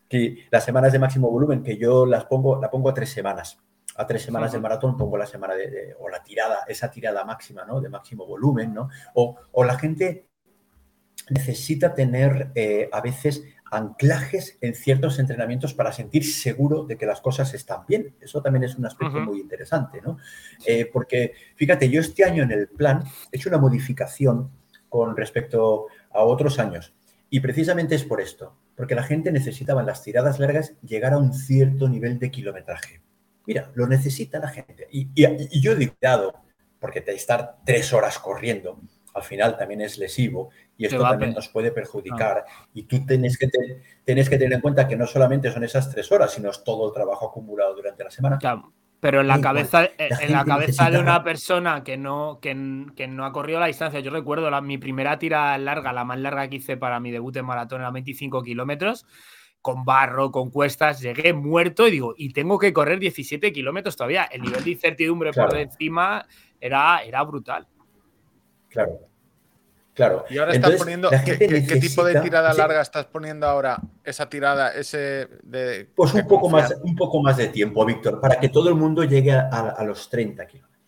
[0.08, 3.58] que las semanas de máximo volumen, que yo las pongo, la pongo a tres semanas.
[3.96, 7.64] A tres semanas del maratón pongo la semana de, o la tirada, esa tirada máxima,
[7.64, 7.80] ¿no?
[7.80, 8.88] De máximo volumen, ¿no?
[9.14, 10.28] O, o la gente
[11.30, 17.20] necesita tener eh, a veces anclajes en ciertos entrenamientos para sentir seguro de que las
[17.20, 18.14] cosas están bien.
[18.20, 20.16] Eso también es un aspecto muy interesante, ¿no?
[20.64, 24.50] Eh, porque, fíjate, yo este año en el plan he hecho una modificación
[24.88, 26.94] con respecto a otros años.
[27.28, 31.18] Y precisamente es por esto, porque la gente necesitaba en las tiradas largas llegar a
[31.18, 33.02] un cierto nivel de kilometraje.
[33.44, 34.86] Mira, lo necesita la gente.
[34.92, 35.08] Y,
[35.60, 36.32] yo he dictado,
[36.78, 38.80] porque te estar tres horas corriendo,
[39.14, 42.44] al final también es lesivo y esto también nos puede perjudicar.
[42.72, 43.48] Y tú tienes que,
[44.06, 46.94] que tener en cuenta que no solamente son esas tres horas, sino es todo el
[46.94, 48.38] trabajo acumulado durante la semana.
[48.38, 48.72] Claro.
[49.00, 53.32] Pero en la cabeza, en la cabeza de una persona que no, que, no ha
[53.32, 56.76] corrido la distancia, yo recuerdo la, mi primera tira larga, la más larga que hice
[56.76, 59.06] para mi debut en maratón era 25 kilómetros,
[59.62, 64.24] con barro, con cuestas, llegué muerto y digo, y tengo que correr 17 kilómetros todavía.
[64.24, 66.26] El nivel de incertidumbre por encima
[66.60, 67.68] era, era brutal.
[68.68, 69.07] Claro.
[69.98, 70.24] Claro.
[70.30, 71.10] Y ahora estás poniendo.
[71.24, 73.80] ¿qué, tipo de tirada larga estás poniendo ahora?
[74.04, 75.90] Esa tirada, ese de.
[75.92, 79.02] Pues un, poco más, un poco más de tiempo, Víctor, para que todo el mundo
[79.02, 80.80] llegue a, los 30 kilómetros.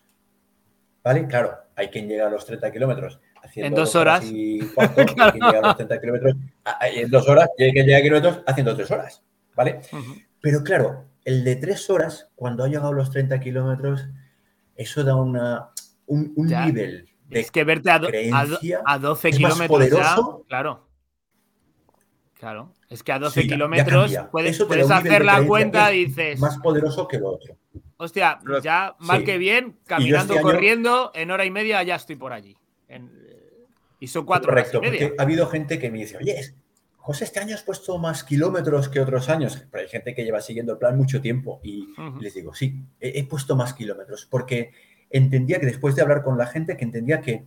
[1.03, 1.27] ¿Vale?
[1.27, 3.67] Claro, hay quien llega a los 30 kilómetros haciendo.
[3.67, 4.23] En dos horas.
[4.23, 6.35] Y cuarto, hay quien llega a los 30 kilómetros.
[6.81, 9.21] En dos horas, y hay quien llega a kilómetros haciendo tres horas.
[9.57, 9.81] ¿Vale?
[10.39, 14.07] Pero claro, el de tres horas, cuando ha llegado a los 30 kilómetros,
[14.77, 15.71] eso da una,
[16.05, 18.01] un, un nivel es que verte a,
[18.85, 20.15] a, 12 kilómetros ya,
[20.47, 20.87] claro.
[22.39, 26.39] Claro, es que a 12 kilómetros puedes, hacer la cuenta y dices.
[26.39, 27.55] Más poderoso que lo otro.
[27.97, 32.33] Hostia, ya mal que bien, caminando, este corriendo, en hora y media ya estoy por
[32.33, 32.57] allí.
[33.99, 35.13] y son cuatro Correcto, horas y media.
[35.19, 36.35] ha habido gente que me dice, oye,
[36.97, 39.63] José, este año has puesto más kilómetros que otros años.
[39.71, 41.89] Pero hay gente que lleva siguiendo el plan mucho tiempo y
[42.19, 44.71] les digo, sí, he puesto más kilómetros porque
[45.11, 47.45] entendía que después de hablar con la gente, que entendía que,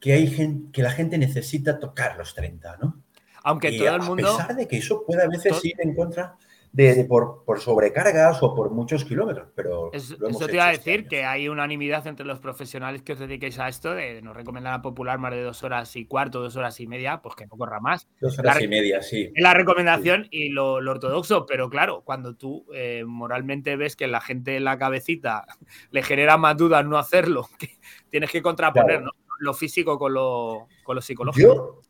[0.00, 3.02] que, hay gente, que la gente necesita tocar los 30, ¿no?
[3.42, 4.28] Aunque todo el mundo...
[4.28, 6.36] A pesar de que eso puede a veces ir en contra
[6.76, 9.90] de, por, por, sobrecargas o por muchos kilómetros, pero...
[9.94, 13.58] eso te iba a este decir, que hay unanimidad entre los profesionales que os dediquéis
[13.58, 16.78] a esto de nos recomendar a Popular más de dos horas y cuarto, dos horas
[16.80, 18.08] y media, pues que no corra más.
[18.20, 19.32] Dos horas y media, sí.
[19.34, 24.20] Es la recomendación y lo, ortodoxo, pero claro, cuando tú eh, moralmente ves que la
[24.20, 25.46] gente en la cabecita
[25.90, 27.48] le genera más dudas no hacerlo,
[28.10, 29.02] tienes que contraponer
[29.38, 31.54] lo físico con lo, con lo psicológico.
[31.54, 31.80] Yo,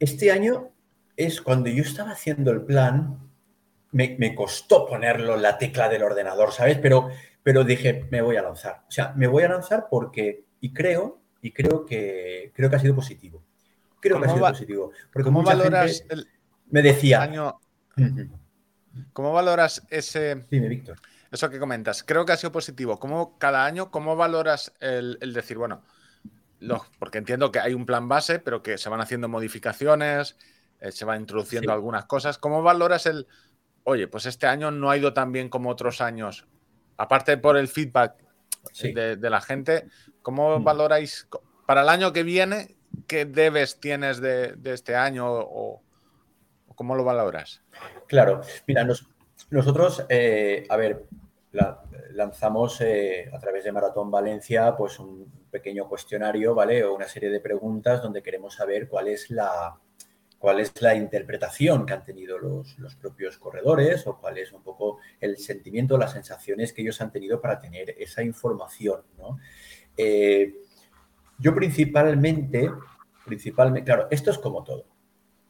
[0.00, 0.70] este año
[1.16, 3.27] es cuando yo estaba haciendo el plan,
[3.92, 6.78] me, costó ponerlo en la tecla del ordenador, ¿sabes?
[6.78, 7.08] Pero,
[7.42, 8.84] pero dije, me voy a lanzar.
[8.88, 12.80] O sea, me voy a lanzar porque, y creo, y creo que, creo que ha
[12.80, 13.42] sido positivo.
[14.00, 14.92] Creo que ha sido positivo.
[15.12, 16.28] Porque ¿Cómo valoras el,
[16.70, 17.22] me decía...
[17.22, 17.58] Año...
[19.12, 20.44] ¿Cómo valoras ese...
[20.50, 20.98] Dime, Víctor.
[21.30, 22.02] Eso que comentas.
[22.02, 22.98] Creo que ha sido positivo.
[22.98, 25.82] ¿Cómo cada año, cómo valoras el, decir, bueno,
[26.98, 30.36] porque entiendo que hay un plan base, pero que se van haciendo modificaciones,
[30.80, 32.38] eh, se van introduciendo algunas cosas.
[32.38, 33.26] ¿Cómo valoras el,
[33.88, 36.46] oye, pues este año no ha ido tan bien como otros años,
[36.98, 38.16] aparte por el feedback
[38.82, 39.86] de, la gente,
[40.20, 40.64] ¿cómo mm.
[40.64, 41.26] valoráis
[41.66, 45.82] para el año que viene qué debes tienes de, este año o,
[46.74, 47.62] cómo lo valoras?
[48.06, 48.86] Claro, mira,
[49.50, 51.06] nosotros, eh, a ver,
[52.10, 56.84] lanzamos eh, a través de Maratón Valencia pues un pequeño cuestionario, ¿vale?
[56.84, 59.78] O una serie de preguntas donde queremos saber cuál es la,
[60.38, 64.98] cuál es la interpretación que han tenido los, propios corredores o cuál es un poco
[65.20, 69.02] el sentimiento, las sensaciones que ellos han tenido para tener esa información.
[69.96, 70.54] Eh,
[71.38, 72.70] yo principalmente,
[73.26, 74.86] principalmente, claro, esto es como todo.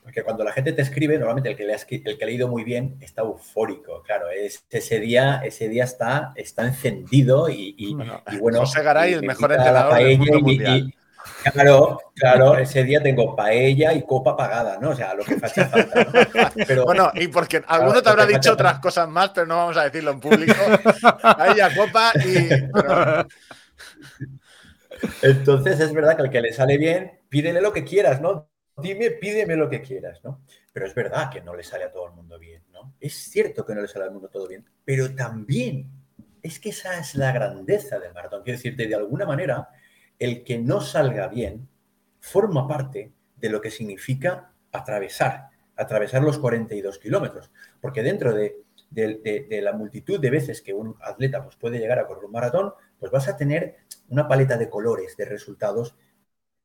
[0.03, 2.64] Porque cuando la gente te escribe, normalmente el que, le el que ha leído muy
[2.64, 8.38] bien está eufórico, claro, es, ese día, ese día está, está encendido y, bueno, y,
[8.38, 10.94] bueno José Garay, el mejor entrenador del mundo mundial.
[11.52, 14.90] Claro, claro, ese día tengo paella y copa pagada, ¿no?
[14.90, 16.07] O sea, lo que hace falta.
[16.66, 19.85] Pero, bueno, y porque alguno te habrá dicho otras cosas más, pero no vamos a
[19.85, 20.54] decirlo en público.
[21.22, 22.48] Paella, copa y.
[25.22, 28.48] Entonces es verdad que al que le sale bien, pídele lo que quieras, ¿no?
[28.76, 30.42] Dime, pídeme lo que quieras, ¿no?
[30.72, 32.94] Pero es verdad que no le sale a todo el mundo bien, ¿no?
[33.00, 35.90] Es cierto que no le sale al mundo todo bien, pero también
[36.42, 38.42] es que esa es la grandeza del maratón.
[38.42, 39.68] Quiero decirte, de alguna manera,
[40.18, 41.68] el que no salga bien
[42.20, 47.50] forma parte de lo que significa atravesar, atravesar los 42 kilómetros.
[47.81, 48.57] Porque dentro de,
[49.62, 53.12] la multitud de veces que un atleta pues, puede llegar a correr un maratón, pues
[53.12, 53.76] vas a tener
[54.09, 55.94] una paleta de colores, de resultados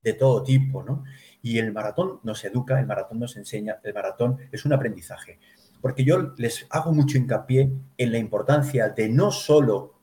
[0.02, 1.04] de todo tipo, ¿no?
[1.42, 5.40] Y el maratón nos educa, el maratón nos enseña, el maratón es un aprendizaje.
[5.82, 9.94] Porque yo les hago mucho hincapié en la importancia de no solo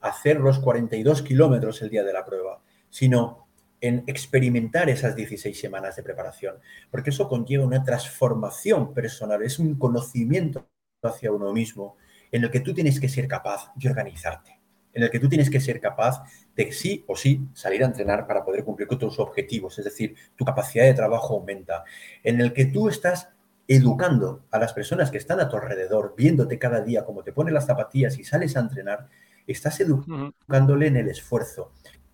[0.00, 2.60] hacer los 42 kilómetros el día de la prueba,
[2.98, 3.46] sino
[3.80, 6.56] en experimentar esas 16 semanas de preparación,
[6.90, 10.66] porque eso conlleva una transformación personal, es un conocimiento
[11.04, 11.96] hacia uno mismo
[12.32, 14.58] en el que tú tienes que ser capaz de organizarte,
[14.92, 16.24] en el que tú tienes que ser capaz
[16.56, 20.16] de sí o sí salir a entrenar para poder cumplir con tus objetivos, es decir,
[20.34, 21.84] tu capacidad de trabajo aumenta,
[22.24, 23.28] en el que tú estás
[23.68, 27.54] educando a las personas que están a tu alrededor, viéndote cada día cómo te pones
[27.54, 29.06] las zapatillas y sales a entrenar,
[29.46, 31.70] estás educándole en el esfuerzo,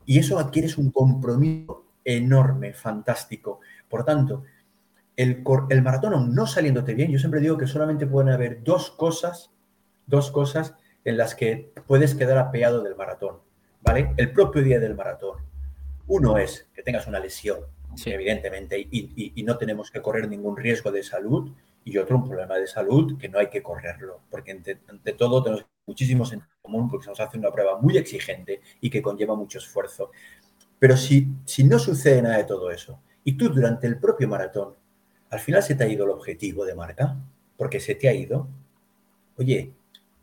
[0.07, 3.61] y eso adquieres un compromiso enorme, fantástico.
[3.89, 4.45] Por tanto,
[5.17, 9.51] el, el maratón no saliéndote bien, yo siempre digo que solamente pueden haber dos cosas,
[10.07, 13.39] dos cosas en las que puedes quedar apeado del maratón,
[13.81, 14.13] ¿vale?
[14.17, 15.39] El propio día del maratón.
[16.07, 17.61] Uno es que tengas una lesión,
[18.05, 21.53] evidentemente, y, no tenemos que correr ningún riesgo de salud,
[21.85, 25.67] y otro, un problema de salud que no hay que correrlo, porque ante, todo tenemos
[25.87, 29.59] muchísimos en común porque se nos hace una prueba muy exigente y que conlleva mucho
[29.59, 30.11] esfuerzo.
[30.79, 34.75] Pero si, si no sucede nada de todo eso y tú durante el propio maratón,
[35.31, 37.17] al final se te ha ido el objetivo de marca,
[37.57, 38.49] porque se te ha ido,
[39.37, 39.73] oye,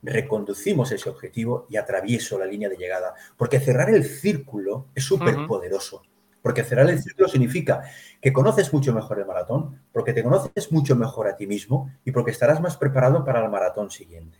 [0.01, 5.45] reconducimos ese objetivo y atravieso la línea de llegada, porque cerrar el círculo es súper
[5.47, 6.01] poderoso.
[6.41, 7.83] Porque cerrar el círculo significa
[8.19, 12.11] que conoces mucho mejor el maratón, porque te conoces mucho mejor a ti mismo y
[12.11, 14.37] porque estarás más preparado para el maratón siguiente.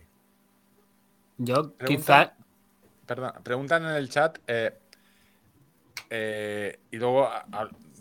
[1.38, 2.34] Yo quizá.
[3.06, 4.78] Perdón, preguntan en el chat eh,
[6.14, 7.30] eh, y luego,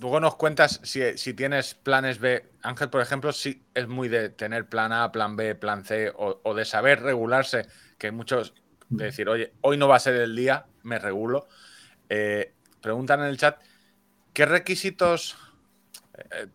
[0.01, 2.45] luego nos cuentas si, tienes planes B.
[2.61, 6.53] Ángel, por ejemplo, sí es muy de tener plan A, plan B, plan C o,
[6.53, 8.53] de saber regularse, que muchos
[8.89, 11.47] de decir, oye, hoy no va a ser el día, me regulo.
[12.09, 13.61] Eh, preguntan en el chat,
[14.33, 15.37] ¿qué requisitos?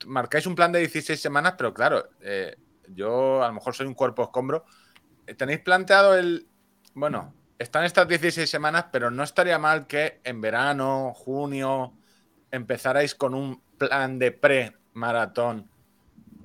[0.06, 2.08] marcáis un plan de 16 semanas, pero claro,
[2.88, 4.64] yo a lo mejor soy un cuerpo escombro.
[5.36, 6.46] ¿Tenéis planteado el,
[6.94, 11.94] bueno, están estas 16 semanas, pero no estaría mal que en verano, junio,
[12.50, 15.68] empezarais con un plan de pre-maratón.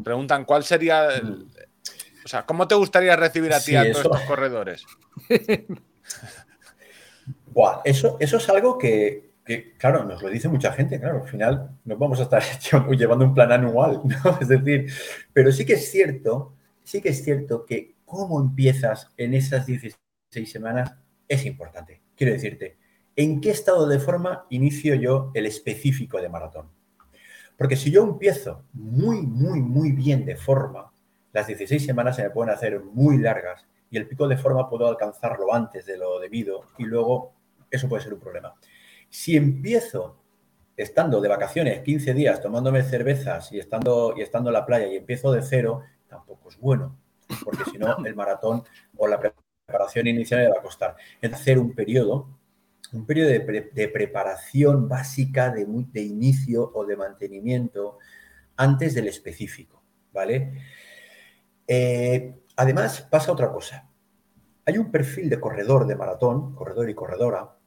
[0.04, 1.48] Preguntan, ¿cuál sería el,
[2.26, 4.86] O sea, ¿cómo te gustaría recibir a ti a todos estos corredores?
[7.86, 9.31] eso, eso es algo que,
[9.78, 12.44] claro, nos lo dice mucha gente, claro, al final nos vamos a estar
[12.98, 14.38] llevando un plan anual, ¿no?
[14.42, 14.92] Es decir,
[15.34, 19.96] pero sí que es cierto, sí que es cierto que cómo empiezas en esas 16
[20.32, 20.96] seis semanas
[21.28, 22.02] es importante.
[22.16, 22.78] Quiero decirte,
[23.16, 26.70] ¿en qué estado de forma inicio yo el específico de maratón?
[27.58, 30.92] Porque si yo empiezo muy, muy, muy bien de forma,
[31.34, 34.88] las 16 semanas se me pueden hacer muy largas y el pico de forma puedo
[34.88, 37.34] alcanzarlo antes de lo debido y luego
[37.70, 38.54] eso puede ser un problema.
[39.12, 40.18] Si empiezo
[40.78, 44.96] estando de vacaciones 15 días tomándome cervezas y estando, y estando en la playa y
[44.96, 46.98] empiezo de cero, tampoco es bueno,
[47.44, 48.64] porque si no el maratón
[48.96, 50.96] o la preparación inicial le va a costar.
[51.22, 52.30] Es hacer un periodo,
[52.94, 58.00] un periodo de, preparación básica de, de, inicio o de mantenimiento
[58.56, 59.84] antes del específico,
[60.14, 60.54] ¿vale?
[61.68, 63.90] Eh, además, pasa otra cosa.
[64.66, 67.58] Hay un perfil de corredor de maratón, corredor y corredora,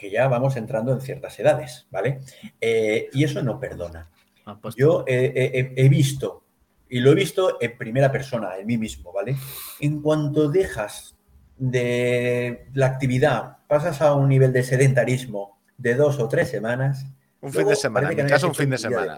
[0.00, 2.20] que ya vamos entrando en ciertas edades, ¿vale?
[2.60, 4.08] Eh, y eso no perdona.
[4.46, 6.44] Ah, pues Yo he visto,
[6.88, 9.36] y lo he visto en primera persona, en mí mismo, ¿vale?
[9.78, 11.14] En cuanto dejas
[11.60, 17.06] de la actividad pasas a un nivel de sedentarismo de dos o tres semanas,
[17.42, 19.16] Un fin de semana, en mi caso un fin de semana.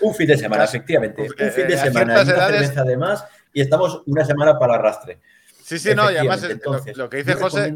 [0.00, 1.22] un fin de semana, efectivamente.
[1.22, 5.20] un fin de semana, una cerveza además, y estamos una semana para el arrastre.
[5.62, 6.46] Sí, sí, no, y además
[6.94, 7.74] lo, que dice José,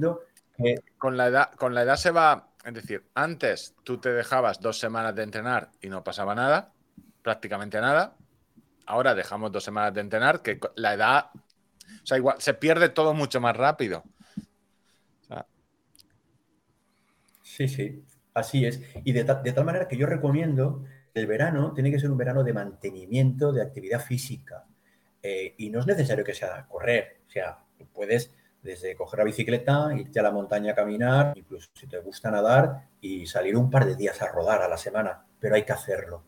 [0.98, 4.78] con, la edad, con la edad se va, es decir, antes tú te dejabas dos
[4.78, 6.72] semanas de entrenar y no pasaba nada,
[7.22, 8.16] prácticamente nada.
[8.86, 13.14] Ahora dejamos dos semanas de entrenar, que la edad, o sea, igual, se pierde todo
[13.14, 14.04] mucho más rápido.
[17.42, 18.04] Sí, sí.
[18.34, 18.80] Así es.
[19.04, 22.52] Y de, tal manera que yo recomiendo el verano tiene que ser un verano de
[22.52, 24.64] mantenimiento, de actividad física.
[25.20, 27.22] Eh, y no es necesario que sea correr.
[27.26, 27.58] O sea,
[27.92, 28.32] puedes
[28.68, 32.88] desde coger la bicicleta, irte a la montaña a caminar, incluso si te gusta nadar
[33.00, 35.24] y salir un par de días a rodar a la semana.
[35.40, 36.22] Pero hay que hacerlo.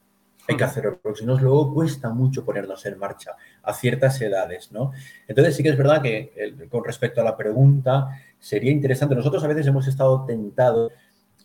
[0.48, 4.72] Hay que hacerlo, porque si no, luego cuesta mucho ponernos en marcha a ciertas edades,
[4.72, 4.90] ¿no?
[5.28, 9.14] Entonces sí que es verdad que con respecto a la pregunta, sería interesante.
[9.14, 10.92] Nosotros a veces hemos estado tentados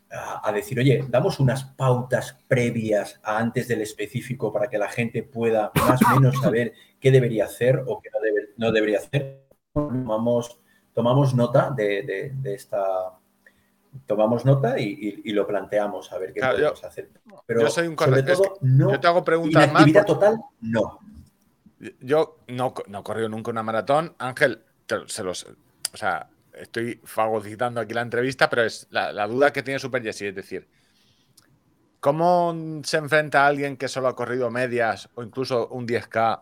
[0.09, 5.71] a, decir, oye, damos unas pautas previas antes del específico para que la gente pueda
[5.75, 6.71] más o menos saber
[7.01, 8.09] qué debería hacer o qué
[8.55, 9.45] no, debería hacer.
[9.73, 10.57] Tomamos,
[10.95, 13.11] tomamos nota de, esta
[14.07, 17.11] tomamos nota y, lo planteamos a ver qué podemos hacer.
[17.45, 19.81] Pero yo soy un sobre todo, no, yo te hago preguntas más.
[19.81, 20.99] Actividad total, no.
[21.99, 24.15] Yo no, no he corrido nunca una maratón.
[24.17, 24.63] Ángel,
[25.07, 25.45] se los.
[25.93, 30.23] O sea, estoy fagocitando aquí la entrevista, pero es la, duda que tiene Super Jesse,
[30.23, 30.67] es decir,
[31.99, 36.41] ¿cómo se enfrenta alguien que solo ha corrido medias o incluso un 10K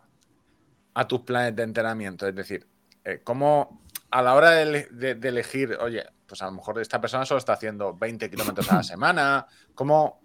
[0.93, 2.28] a tus planes de entrenamiento?
[2.28, 2.68] Es decir,
[3.04, 3.82] eh, ¿cómo
[4.14, 7.95] a la hora de, elegir, oye, pues a lo mejor esta persona solo está haciendo
[7.95, 10.22] 20 kilómetros a la semana, ¿cómo,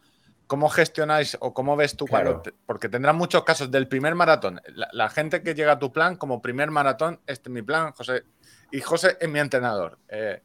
[0.47, 2.43] ¿cómo gestionáis o cómo ves tú cuando.?
[2.67, 4.61] porque tendrán muchos casos del primer maratón.
[4.75, 7.93] La, la, gente que llega a tu plan como primer maratón, este es mi plan,
[7.93, 8.25] José,
[8.71, 9.99] y José es mi entrenador.
[10.07, 10.43] Eh,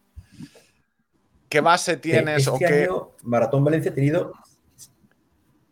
[1.50, 2.48] ¿Qué base tienes?
[2.48, 2.89] Este qué...
[3.24, 4.32] Maratón Valencia ha tenido,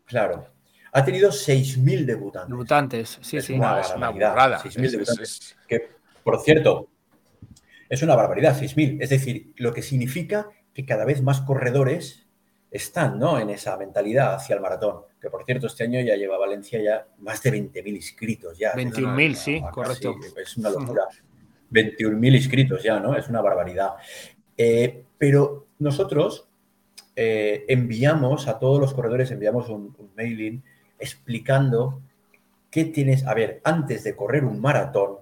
[0.04, 0.46] claro,
[0.92, 2.50] ha tenido 6.000 debutantes.
[2.50, 3.54] Debutantes, sí, es sí.
[3.54, 4.60] Una, es una barbaridad.
[4.62, 5.56] 6.000 debutantes.
[5.66, 5.88] Que,
[6.22, 6.90] por cierto,
[7.92, 9.02] es una barbaridad, 6.000.
[9.02, 12.26] Es decir, lo que significa que cada vez más corredores
[12.70, 13.38] están ¿no?
[13.38, 15.02] en esa mentalidad hacia el maratón.
[15.20, 18.56] Que por cierto, este año ya lleva Valencia ya más de 20.000 inscritos.
[18.56, 18.72] Ya.
[18.72, 20.14] 21.000, sí, correcto.
[20.42, 21.02] Es una locura.
[21.70, 23.14] 21.000 inscritos ya, ¿no?
[23.14, 23.90] Es una barbaridad.
[24.56, 26.48] Eh, pero nosotros
[27.14, 30.62] eh, enviamos a todos los corredores, enviamos un, mailing
[30.98, 32.00] explicando
[32.70, 35.18] qué tienes, a ver, antes de correr un maratón,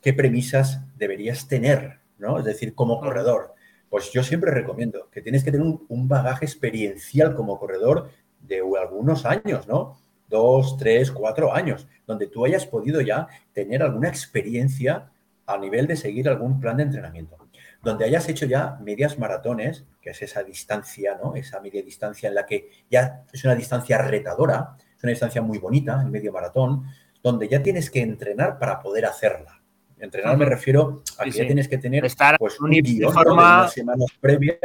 [0.00, 2.38] qué premisas deberías tener, ¿no?
[2.38, 3.54] Es decir, como corredor.
[3.88, 8.10] Pues yo siempre recomiendo que tienes que tener un, un bagaje experiencial como corredor
[8.40, 9.98] de algunos años, ¿no?
[10.28, 15.10] Dos, tres, cuatro años, donde tú hayas podido ya tener alguna experiencia
[15.46, 17.36] a nivel de seguir algún plan de entrenamiento,
[17.82, 21.36] donde hayas hecho ya medias maratones, que es esa distancia, ¿no?
[21.36, 25.58] Esa media distancia en la que ya es una distancia retadora, es una distancia muy
[25.58, 26.84] bonita, el medio maratón,
[27.22, 29.60] donde ya tienes que entrenar para poder hacerla.
[29.98, 33.68] Entrenar me refiero a que ya tienes que tener Estar pues, un, nivel de forma...
[33.68, 34.58] semanas previas.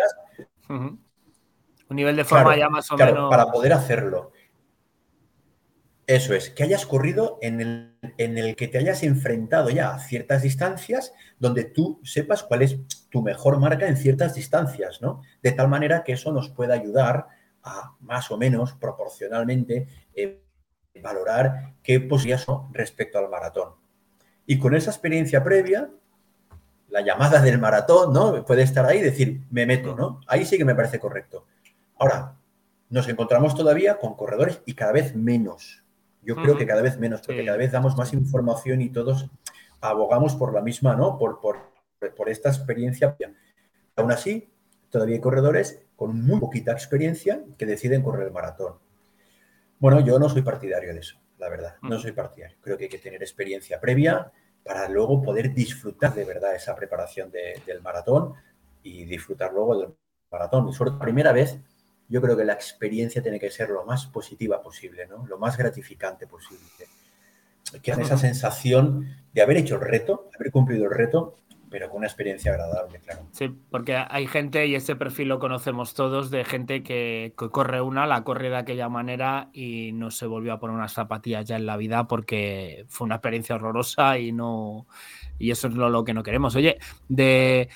[0.68, 1.00] Un
[1.90, 3.30] nivel de forma ya más o menos.
[3.30, 4.32] Para poder hacerlo.
[6.10, 10.00] Eso es, que hayas corrido en el, en el, que te hayas enfrentado ya a
[10.00, 15.22] ciertas distancias donde tú sepas cuál es tu mejor marca en ciertas distancias, ¿no?
[15.44, 17.28] De tal manera que eso nos pueda ayudar
[17.62, 20.42] a más o menos proporcionalmente eh,
[21.02, 23.79] valorar qué posibilidades son respecto al maratón.
[24.50, 25.90] Y con esa experiencia previa,
[26.90, 28.44] la llamada del maratón, ¿no?
[28.46, 30.22] Puede estar ahí y decir, me meto, ¿no?
[30.26, 31.46] Ahí sí que me parece correcto.
[32.00, 32.36] Ahora,
[32.90, 35.84] nos encontramos todavía con corredores y cada vez menos
[36.22, 39.30] yo creo que cada vez menos, porque cada vez damos más información y todos
[39.82, 41.18] abogamos por la misma, ¿no?
[41.18, 41.58] Por, por,
[42.16, 43.16] por esta experiencia.
[43.96, 44.50] Aún así,
[44.90, 48.76] todavía hay corredores con muy poquita experiencia que deciden correr el maratón.
[49.80, 51.76] Bueno, yo no soy partidario de eso, la verdad.
[51.82, 52.58] No soy partidario.
[52.62, 54.32] Creo que hay que tener experiencia previa
[54.64, 58.34] para luego poder disfrutar de verdad esa preparación del maratón
[58.84, 59.96] y disfrutar luego del
[60.30, 60.70] maratón.
[60.70, 61.58] Y sobre la primera vez
[62.08, 65.26] yo creo que la experiencia tiene que ser lo más positiva posible, ¿no?
[65.28, 66.66] Lo más gratificante posible.
[67.82, 71.38] Que esa sensación de haber hecho el reto, haber cumplido el reto,
[71.70, 73.22] pero con una experiencia agradable, claro.
[73.32, 78.08] Sí, porque hay gente, y ese perfil lo conocemos todos, de gente que, corre una,
[78.08, 81.66] la corre de aquella manera y no se volvió a poner unas zapatillas ya en
[81.66, 84.88] la vida porque fue una experiencia horrorosa y no.
[85.38, 86.56] Y eso es lo, lo que no queremos.
[86.56, 87.70] Oye, de.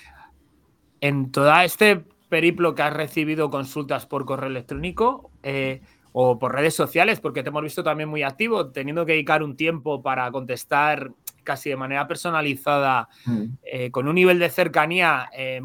[0.99, 5.81] En toda este periplo que has recibido consultas por correo electrónico eh,
[6.13, 9.55] o por redes sociales, porque te hemos visto también muy activo, teniendo que dedicar un
[9.55, 11.11] tiempo para contestar
[11.43, 13.45] casi de manera personalizada, mm.
[13.63, 15.61] eh, con un nivel de cercanía eh,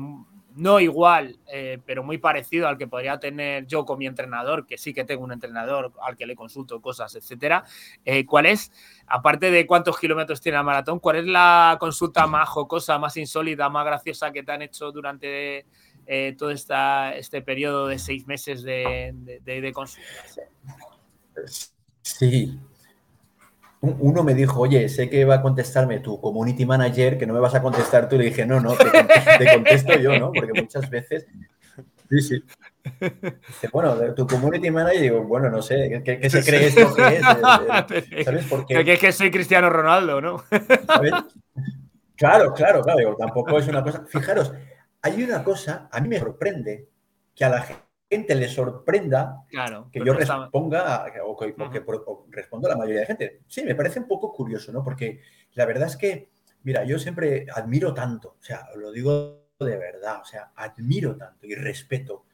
[0.54, 4.76] no igual, eh, pero muy parecido al que podría tener yo con mi entrenador, que
[4.76, 7.64] sí que tengo un entrenador al que le consulto cosas, etcétera.
[8.26, 8.72] ¿Cuál es,
[9.06, 13.68] aparte de cuántos kilómetros tiene la maratón, cuál es la consulta más jocosa, más insólita,
[13.68, 15.64] más graciosa que te han hecho durante
[16.36, 20.40] todo esta, este periodo de seis meses de, de, de consultas?
[22.02, 22.58] Sí,
[23.80, 27.40] uno me dijo, oye, sé que va a contestarme tu community manager, que no me
[27.40, 28.16] vas a contestar tú.
[28.16, 30.32] Y le dije, no, no, te, contesto yo, ¿no?
[30.32, 31.26] Porque muchas veces.
[32.10, 32.44] Sí, sí.
[33.00, 37.22] Dice, bueno, tu community manager, digo, bueno, no sé, ¿qué, se cree esto que es?
[38.24, 38.84] ¿Sabes por qué?
[38.84, 40.42] Que es que soy Cristiano Ronaldo, ¿no?
[40.86, 41.12] ¿Sabes?
[42.16, 44.04] Claro, claro, claro, digo, tampoco es una cosa.
[44.08, 44.52] Fijaros,
[45.02, 46.88] hay una cosa, a mí me sorprende
[47.34, 49.44] que a la gente gente le sorprenda
[49.92, 51.84] que yo responda o que,
[52.30, 53.40] responda a la mayoría de gente.
[53.46, 54.82] Sí, me parece un poco curioso, ¿no?
[54.82, 55.20] Porque
[55.54, 56.30] la verdad es que,
[56.62, 61.46] mira, yo siempre admiro tanto, o sea, lo digo de verdad, o sea, admiro tanto
[61.46, 62.24] y respeto,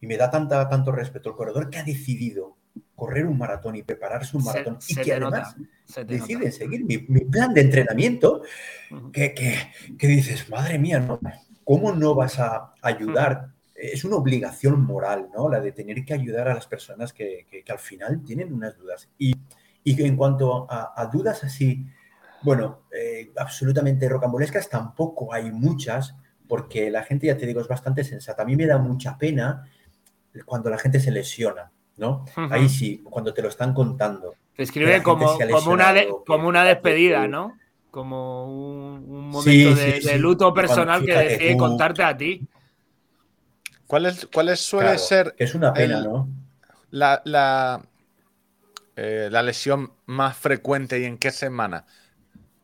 [0.00, 2.58] y me da tanta, tanto respeto el corredor que ha decidido
[2.94, 5.56] correr un maratón y prepararse un maratón y que además
[6.06, 8.42] decide seguir mi, plan de entrenamiento,
[9.12, 11.18] que, que, dices, madre mía, ¿no?
[11.64, 13.53] ¿cómo no vas a ayudar
[13.92, 15.48] es una obligación moral, ¿no?
[15.48, 19.08] La de tener que ayudar a las personas que, al final tienen unas dudas.
[19.18, 19.34] Y,
[19.82, 21.86] y en cuanto a, dudas así,
[22.42, 26.14] bueno, eh, absolutamente rocambolescas tampoco hay muchas,
[26.48, 28.42] porque la gente, ya te digo, es bastante sensata.
[28.42, 29.68] A mí me da mucha pena
[30.44, 32.24] cuando la gente se lesiona, ¿no?
[32.50, 34.34] Ahí sí, cuando te lo están contando.
[34.56, 35.94] Te escribe como, como, una
[36.26, 37.58] como una despedida, ¿no?
[37.90, 42.46] Como un, momento de, luto personal que decide contarte a ti.
[44.32, 45.34] ¿Cuál, suele ser.
[45.38, 46.28] Es una pena, ¿no?
[46.90, 47.82] La, la,
[48.96, 51.84] eh, la, lesión más frecuente y en qué semana?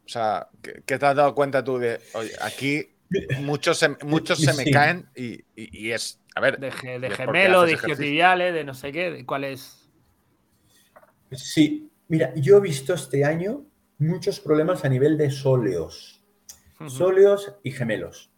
[0.05, 2.97] O sea, ¿qué, te has dado cuenta tú de, oye, aquí
[3.41, 5.45] muchos se, muchos se me caen y,
[5.91, 6.59] es, a ver.
[6.59, 9.89] De, gemelo, de isquiotibiales, de no sé qué, ¿cuál es?
[11.33, 13.65] Sí, mira, yo he visto este año
[13.99, 16.25] muchos problemas a nivel de sóleos,
[16.89, 18.31] sóleos y gemelos.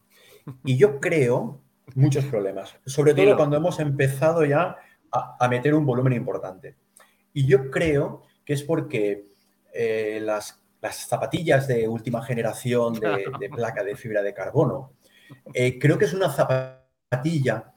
[0.64, 1.62] Y yo creo
[1.94, 4.76] Muchos problemas, sobre todo cuando hemos empezado ya
[5.10, 6.76] a, meter un volumen importante.
[7.32, 9.26] Y yo creo que es porque
[9.72, 10.58] eh, las,
[10.90, 12.94] zapatillas de última generación
[13.40, 14.92] de, placa de fibra de carbono,
[15.54, 17.72] eh, creo que es una zapatilla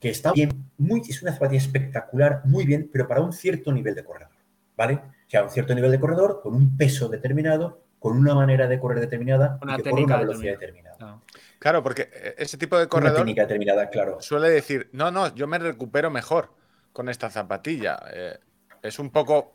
[0.00, 3.94] que está bien, muy, es una zapatilla espectacular, muy bien, pero para un cierto nivel
[3.94, 4.32] de corredor,
[4.76, 4.94] ¿vale?
[4.94, 8.80] O sea, un cierto nivel de corredor, con un peso determinado, con una manera de
[8.80, 11.20] correr determinada, una y una velocidad determinada.
[11.58, 14.20] Claro, porque eh, ese tipo de corredor técnica determinada, claro.
[14.20, 16.54] suele decir, no, no, yo me recupero mejor
[16.92, 18.00] con esta zapatilla.
[18.12, 18.38] Eh,
[18.82, 19.52] es un poco...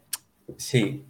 [0.58, 1.04] Sí.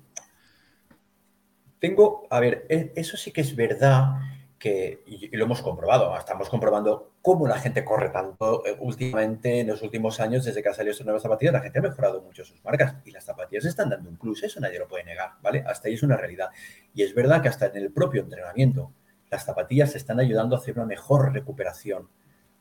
[1.80, 4.16] Tengo, a ver, e, eso sí que es verdad
[4.58, 9.68] que, y lo hemos comprobado, estamos comprobando cómo la gente corre tanto eh, últimamente, en
[9.68, 12.46] los últimos años, desde que ha salido esta nueva zapatilla, la gente ha mejorado mucho
[12.46, 15.64] sus marcas y las zapatillas están dando un plus, eso nadie lo puede negar, ¿vale?
[15.68, 16.50] Hasta ahí es una realidad.
[16.94, 18.92] Y es verdad que hasta en el propio entrenamiento,
[19.30, 22.08] las zapatillas están ayudando a hacer una mejor recuperación,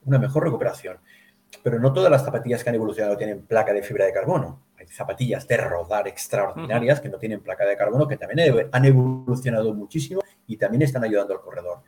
[0.04, 0.98] una mejor recuperación.
[1.62, 4.62] Pero no todas las zapatillas que han evolucionado tienen placa de fibra de carbono.
[4.76, 9.72] Hay zapatillas de rodar extraordinarias que no tienen placa de carbono, que también han evolucionado
[9.72, 11.78] muchísimo y también están ayudando al corredor.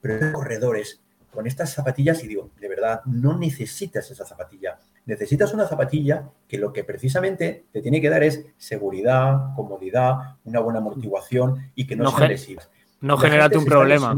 [0.00, 1.00] Pero hay corredores
[1.30, 4.78] con estas zapatillas, y digo, de verdad, no necesitas esa zapatilla.
[5.06, 10.60] Necesitas una zapatilla que lo que precisamente te tiene que dar es seguridad, comodidad, una
[10.60, 12.70] buena amortiguación y que no, no lesivas.
[13.00, 14.14] No generarte un problema.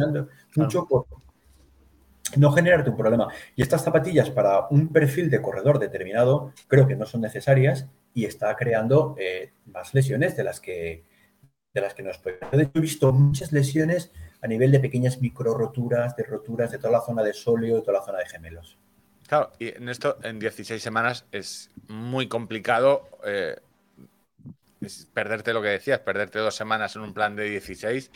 [0.57, 0.87] Mucho
[2.37, 3.29] no generarte un problema.
[3.55, 8.25] Y estas zapatillas para un perfil de corredor determinado creo que no son necesarias y
[8.25, 11.05] está creando eh, más lesiones de las que
[11.75, 12.39] de las que nos puede.
[12.53, 16.93] De he visto muchas lesiones a nivel de pequeñas micro roturas, de roturas de toda
[16.93, 18.79] la zona de sóleo, de toda la zona de gemelos.
[19.27, 23.57] Claro, y en esto, en 16 semanas, es muy complicado eh,
[25.13, 28.11] perderte lo que decías, perderte dos semanas en un plan de 16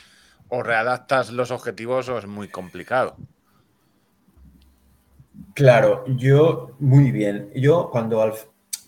[0.51, 3.17] o readaptas los objetivos o es muy complicado.
[5.55, 7.51] Claro, yo muy bien.
[7.55, 8.33] Yo cuando,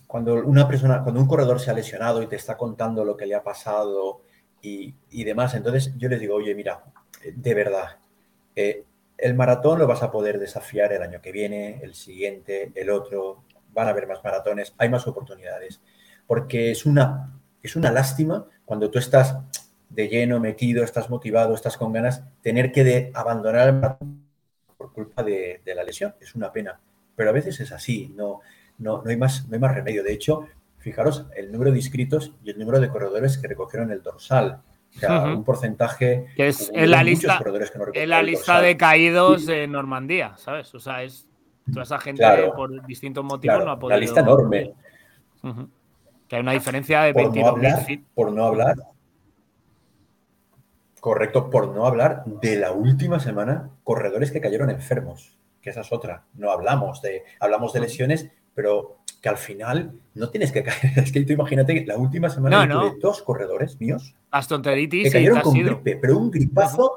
[0.07, 3.27] cuando una persona, cuando un corredor se ha lesionado y te está contando lo que
[3.27, 4.23] le ha pasado
[4.63, 6.85] y, demás, entonces yo les digo, oye, mira,
[7.35, 7.99] de verdad,
[8.57, 8.85] eh,
[9.17, 13.45] el maratón lo vas a poder desafiar el año que viene, el siguiente, el otro,
[13.73, 15.81] van a haber más maratones, hay más oportunidades,
[16.27, 19.37] porque es una, es una lástima cuando tú estás
[19.89, 24.25] de lleno, metido, estás motivado, estás con ganas, tener que de abandonar el maratón
[24.77, 26.15] por culpa de, la lesión.
[26.21, 26.81] Es una pena.
[27.17, 28.41] Pero a veces es así, no,
[28.79, 30.03] no, no, hay más, no hay más remedio.
[30.03, 30.47] De hecho,
[30.81, 34.63] fijaros el número de inscritos y el número de corredores que recogieron el dorsal.
[34.97, 36.27] O sea, un porcentaje.
[36.35, 37.41] Que es en la lista,
[37.95, 40.75] en la lista de caídos de Normandía, ¿sabes?
[40.75, 41.29] O sea, es
[41.71, 42.25] toda esa gente
[42.57, 43.97] por distintos motivos no ha podido.
[43.97, 44.75] La lista enorme.
[46.27, 48.77] Que hay una diferencia de por no hablar, Por no hablar.
[51.01, 55.93] Correcto, por no hablar de la última semana, corredores que cayeron enfermos, que esa es
[55.93, 56.25] otra.
[56.35, 60.99] No hablamos de, hablamos de lesiones, pero que al final no tienes que caer.
[60.99, 64.15] Es que tú imagínate la última semana tuve dos corredores míos
[65.05, 66.97] que cayeron con gripe, pero un gripazo,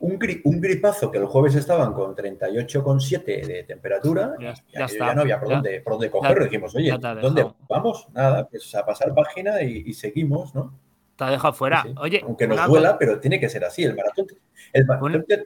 [0.00, 4.54] un, gripazo que el jueves estaban con 38,7 de temperatura, ya,
[4.86, 6.44] ya, no había por dónde, por dónde cogerlo.
[6.44, 8.06] Dijimos, oye, ¿dónde vamos?
[8.12, 10.74] Nada, pues a pasar página y, seguimos, ¿no?
[11.20, 11.84] Te ha dejado fuera.
[11.98, 13.84] Oye, Aunque nos duela, pero tiene que ser así.
[13.84, 14.26] El maratón.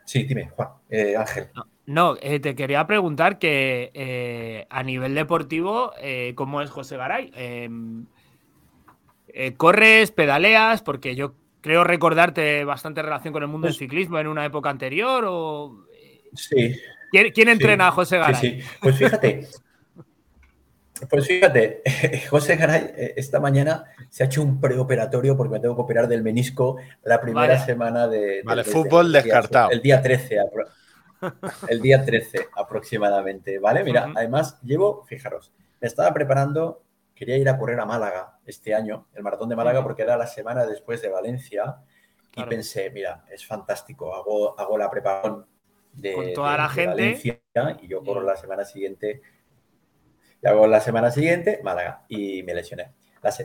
[0.05, 1.49] sí, dime, Juan, eh, Ángel.
[1.87, 5.91] No, eh, te quería preguntar que eh, a nivel deportivo,
[6.37, 7.33] ¿cómo es José Garay?
[7.35, 8.07] Em,
[9.57, 10.81] ¿Corres, pedaleas?
[10.81, 14.71] Porque yo creo recordarte bastante relación con el mundo del pues ciclismo en una época
[14.71, 15.25] anterior.
[15.27, 15.87] O...
[16.35, 16.77] Sí.
[17.11, 18.63] ¿Quién, entrena a José Garay?
[18.81, 19.49] Pues fíjate,
[21.09, 21.83] pues fíjate,
[22.31, 26.09] José Garay eh, esta mañana se ha hecho un preoperatorio porque me tengo que operar
[26.09, 28.43] del menisco la primera semana de...
[28.45, 29.71] Vale, fútbol descartado.
[29.71, 30.39] El día 13,
[31.69, 33.83] el día 13 aproximadamente, ¿vale?
[33.83, 36.83] Mira, además llevo, fijaros, me estaba preparando,
[37.15, 40.27] quería ir a correr a Málaga este año, el maratón de Málaga, porque era la
[40.27, 41.77] semana después de Valencia,
[42.37, 45.47] y pensé, mira, es fantástico, hago, hago la preparación
[45.93, 46.91] de, Con toda la gente.
[46.91, 47.41] Valencia
[47.81, 49.23] y yo corro la semana siguiente
[50.47, 52.93] hago la semana siguiente Málaga y me lesioné.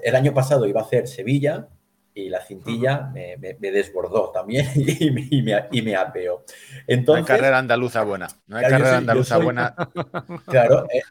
[0.04, 1.70] El año pasado iba a hacer Sevilla
[2.14, 6.44] y la cintilla me, desbordó también y, me, y apeó.
[6.88, 8.28] Entonces, no hay carrera andaluza buena.
[8.48, 9.76] No hay carrera andaluza buena.
[10.46, 10.86] Claro.
[10.92, 11.02] Eh,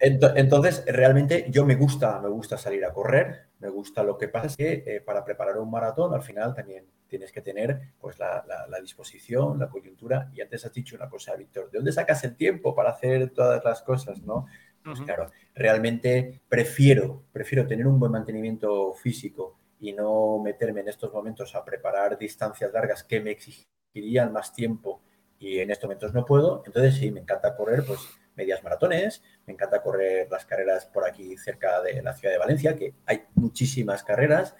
[0.00, 4.46] entonces, realmente yo me gusta, me gusta salir a correr, me gusta lo que pasa
[4.46, 8.44] es que eh, para preparar un maratón al final también tienes que tener pues la,
[8.68, 10.30] la, disposición, la coyuntura.
[10.34, 13.64] Y antes has dicho una cosa, Víctor, ¿de dónde sacas el tiempo para hacer todas
[13.64, 14.22] las cosas?
[14.22, 14.46] ¿no?
[14.84, 21.12] Pues claro, realmente prefiero, prefiero tener un buen mantenimiento físico y no meterme en estos
[21.12, 25.02] momentos a preparar distancias largas que me exigirían más tiempo
[25.38, 26.62] y en estos momentos no puedo.
[26.66, 28.00] Entonces sí, me encanta correr pues
[28.34, 32.76] medias maratones, me encanta correr las carreras por aquí cerca de la ciudad de Valencia,
[32.76, 34.56] que hay muchísimas carreras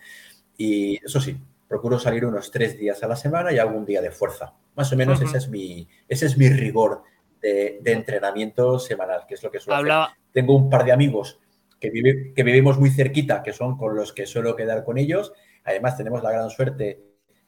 [0.56, 4.10] y eso sí, procuro salir unos tres días a la semana y algún día de
[4.10, 4.54] fuerza.
[4.74, 7.02] Más o menos ese, es mi, ese es mi rigor
[7.40, 10.16] de, entrenamiento semanal, que es lo que suelo hacer.
[10.32, 11.38] Tengo un par de amigos
[11.78, 11.90] que,
[12.34, 15.32] que vivimos muy cerquita, que son con los que suelo quedar con ellos.
[15.64, 17.02] Además, tenemos la gran suerte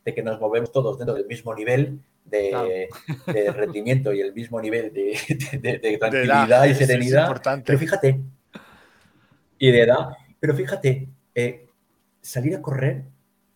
[0.05, 2.89] de que nos movemos todos dentro del mismo nivel de,
[3.55, 7.41] rendimiento y el mismo nivel de, tranquilidad y serenidad.
[7.64, 8.21] Pero fíjate,
[9.59, 10.09] y de edad,
[10.39, 11.66] pero fíjate, eh,
[12.21, 13.05] salir a correr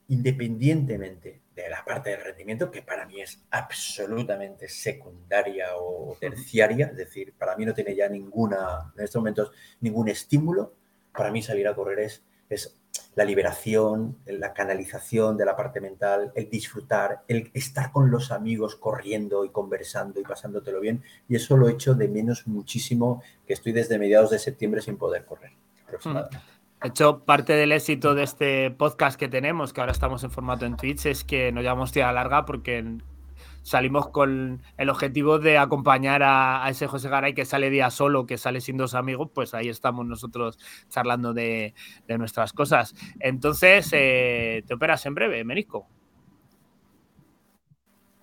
[0.08, 6.96] independientemente de la parte del rendimiento, que para mí es absolutamente secundaria o terciaria, es
[6.96, 10.74] decir, para mí no tiene ya ninguna, en estos momentos, ningún estímulo,
[11.16, 12.76] para mí salir a correr es, es
[13.14, 18.74] la liberación, la canalización de la parte mental, el disfrutar, el estar con los amigos
[18.74, 23.52] corriendo y conversando y pasándotelo bien, y eso lo he hecho de menos muchísimo, que
[23.52, 25.52] estoy desde mediados de septiembre sin poder correr,
[25.86, 26.53] aproximadamente.
[26.84, 30.66] De hecho, parte del éxito de este podcast que tenemos, que ahora estamos en formato
[30.66, 32.98] en Twitch, es que nos llamamos tía larga porque
[33.62, 38.36] salimos con el objetivo de acompañar a, ese José Garay que sale día solo, que
[38.36, 40.58] sale sin dos amigos, pues ahí estamos nosotros
[40.90, 41.72] charlando de,
[42.18, 42.94] nuestras cosas.
[43.18, 45.86] Entonces, eh, ¿te operas en breve, Menisco?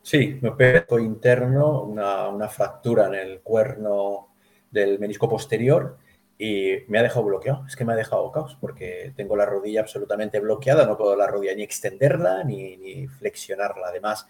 [0.04, 4.28] Sí, me opero interno, una, una fractura en el cuerno
[4.70, 5.98] del menisco posterior
[6.44, 7.68] y me ha dejado bloqueado.
[7.68, 11.28] Es que me ha dejado caos porque tengo la rodilla absolutamente bloqueada, no puedo la
[11.28, 13.90] rodilla ni extenderla ni, flexionarla.
[13.90, 14.26] Además,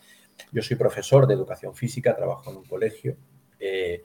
[0.51, 3.15] yo soy profesor de educación física, trabajo en un colegio
[3.61, 4.03] eh,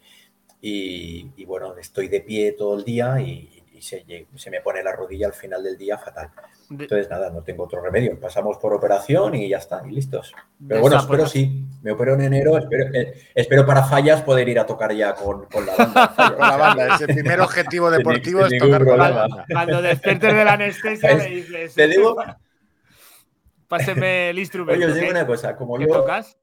[0.61, 5.33] y, bueno, estoy de pie todo el día y, se, me pone la rodilla al
[5.33, 6.31] final del día fatal.
[6.71, 8.19] Entonces, nada, no tengo otro remedio.
[8.19, 10.35] Pasamos por operación y ya está, y listos.
[10.67, 11.65] Pero bueno, espero sí.
[11.83, 12.59] Me opero en enero.
[12.59, 16.15] Espero, eh, espero para fallas poder ir a tocar ya con, la banda.
[16.17, 16.95] con la banda.
[16.97, 19.45] Ese primer objetivo deportivo es tocar con la banda.
[19.51, 21.75] Cuando despiertes de la anestesia le dices.
[21.75, 22.17] Te digo.
[23.69, 24.79] Páseme el instrumento.
[24.79, 25.57] Oye, os digo una cosa.
[25.57, 25.89] Como yo.
[25.89, 26.37] Tocas?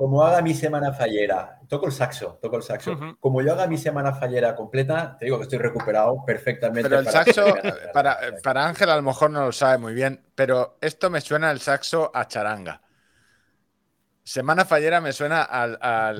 [0.00, 3.16] como haga mi semana fallera, toco el saxo, toco el saxo.
[3.20, 6.88] Como yo haga mi semana fallera completa, te digo que estoy recuperado perfectamente.
[6.88, 7.44] Pero el saxo,
[7.94, 11.52] para, para Ángel a lo mejor no lo sabe muy bien, pero esto me suena
[11.52, 12.82] el saxo a charanga.
[14.24, 16.12] Semana fallera me suena al, a,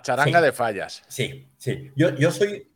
[0.00, 1.02] charanga de fallas.
[1.08, 1.90] Sí, sí.
[1.96, 2.71] Yo, yo soy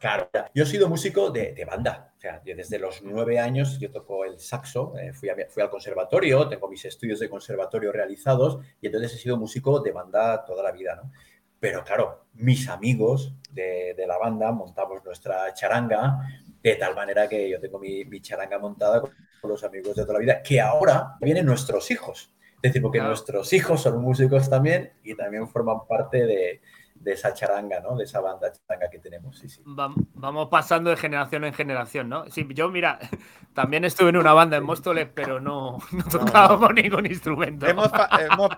[0.00, 2.14] Claro, yo he sido músico de, banda.
[2.16, 6.48] O sea, desde los nueve años yo toco el saxo, eh, fui, fui, al conservatorio,
[6.48, 10.72] tengo mis estudios de conservatorio realizados y entonces he sido músico de banda toda la
[10.72, 11.12] vida, ¿no?
[11.60, 16.20] Pero claro, mis amigos de, la banda montamos nuestra charanga
[16.62, 19.12] de tal manera que yo tengo mi, charanga montada con
[19.50, 22.32] los amigos de toda la vida, que ahora vienen nuestros hijos.
[22.62, 26.62] Es decir, porque nuestros hijos son músicos también y también forman parte de,
[27.00, 27.96] de esa charanga, ¿no?
[27.96, 29.38] De esa banda charanga que tenemos.
[29.38, 29.62] Sí, sí.
[29.64, 32.26] Vamos pasando de generación en generación, ¿no?
[32.30, 32.98] Sí, yo, mira,
[33.54, 37.66] también estuve en una banda en Móstoles, pero no, no tocaba ningún instrumento.
[37.66, 37.88] Hemos,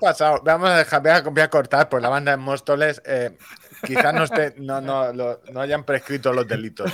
[0.01, 3.39] pasado, vamos a dejar, voy a, cortar, por la banda en Móstoles, eh,
[3.87, 6.93] quizás no, esté, no, no, no, hayan prescrito los delitos.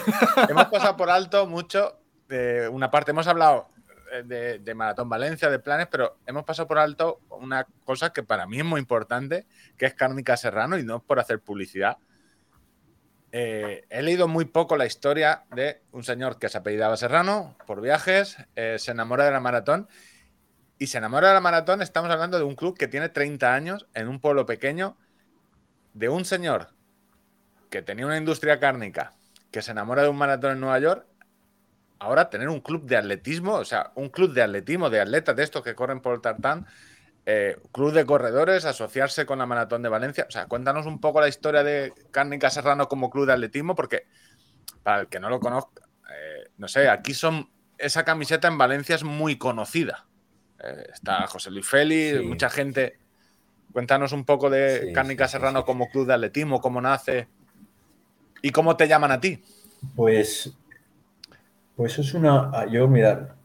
[0.48, 3.68] hemos pasado por alto mucho de una parte, hemos hablado
[4.12, 8.46] eh, de, Maratón Valencia, de planes, pero hemos pasado por alto una cosa que para
[8.46, 9.46] mí es muy importante,
[9.76, 11.98] que es Cárnica Serrano, y no es por hacer publicidad.
[13.32, 17.80] Eh, he leído muy poco la historia de un señor que se apellidaba Serrano por
[17.80, 19.88] viajes, eh, se enamora de la maratón
[20.78, 21.82] y se enamora de la maratón.
[21.82, 24.96] Estamos hablando de un club que tiene 30 años en un pueblo pequeño,
[25.92, 26.68] de un señor
[27.70, 29.14] que tenía una industria cárnica,
[29.50, 31.06] que se enamora de un maratón en Nueva York
[31.98, 35.42] ahora tener un club de atletismo, o sea, un club de atletismo, de atletas de
[35.42, 36.66] estos que corren por el tartán,
[37.26, 40.26] eh, club de corredores, asociarse con la Maratón de Valencia.
[40.28, 44.06] O sea, cuéntanos un poco la historia de Cárnica Serrano como club de atletismo, porque
[44.82, 47.50] para el que no lo conozca, eh, no sé, aquí son.
[47.76, 50.06] Esa camiseta en Valencia es muy conocida.
[50.58, 52.98] Eh, está José Luis Félix, mucha gente.
[53.72, 57.28] Cuéntanos un poco de Cárnica Serrano como club de atletismo, cómo nace
[58.42, 59.42] y cómo te llaman a ti.
[59.94, 60.52] Pues
[61.78, 62.50] pues eso es una.
[62.52, 63.36] Ah, yo, mira,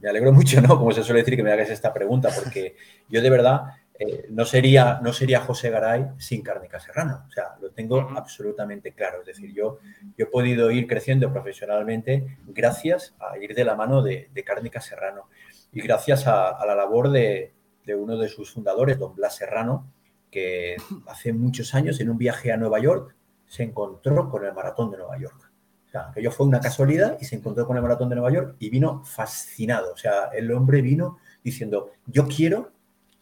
[0.00, 0.78] me alegro mucho, ¿no?
[0.78, 2.74] Como se suele decir, que me hagas esta pregunta, porque
[3.10, 3.64] yo de verdad
[3.98, 7.26] eh, no, sería, no sería José Garay sin Cárnica Serrano.
[7.28, 9.20] O sea, lo tengo absolutamente claro.
[9.20, 9.78] Es decir, yo,
[10.16, 14.80] yo he podido ir creciendo profesionalmente gracias a ir de la mano de, de Cárnica
[14.80, 15.28] Serrano
[15.70, 17.52] y gracias a, la labor de,
[17.84, 19.86] de, uno de sus fundadores, don Blas Serrano,
[20.30, 20.76] que
[21.08, 23.14] hace muchos años en un viaje a Nueva York
[23.46, 25.49] se encontró con el maratón de Nueva York
[25.90, 28.54] o sea, aquello fue una casualidad y se encontró con el maratón de Nueva York
[28.60, 29.92] y vino fascinado.
[29.92, 32.70] O sea, el hombre vino diciendo, yo quiero,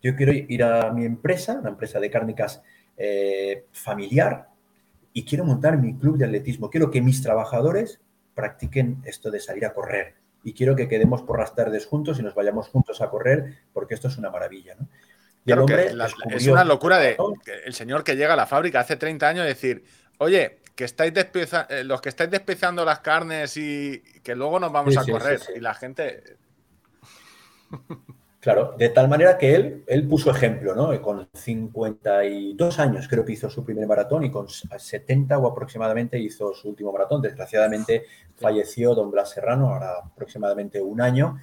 [0.03, 2.63] yo quiero ir a mi empresa, una empresa de cárnicas
[2.99, 4.49] eh, familiar,
[5.15, 6.69] y quiero montar mi club de atletismo.
[6.69, 8.03] Quiero que mis trabajadores
[8.35, 10.17] practiquen esto de salir a correr.
[10.45, 13.95] Y quiero que quedemos por las tardes juntos y nos vayamos juntos a correr, porque
[13.95, 14.75] esto es una maravilla.
[14.79, 14.87] ¿no?
[15.47, 15.91] Y el hombre
[16.33, 17.17] es una locura de
[17.65, 19.83] el señor que llega a la fábrica hace 30 años y decir,
[20.19, 24.97] oye, que estáis eh, los que estáis despiezando las carnes y que luego nos vamos
[24.97, 25.41] a correr.
[25.57, 26.23] y la gente.
[28.41, 31.03] Claro, de tal manera que él, él puso ejemplo, ¿no?
[31.03, 36.55] Con 52 años creo que hizo su primer maratón y con 70 o aproximadamente hizo
[36.55, 37.21] su último maratón.
[37.21, 38.05] Desgraciadamente
[38.37, 41.39] falleció don Blas Serrano, ahora aproximadamente un año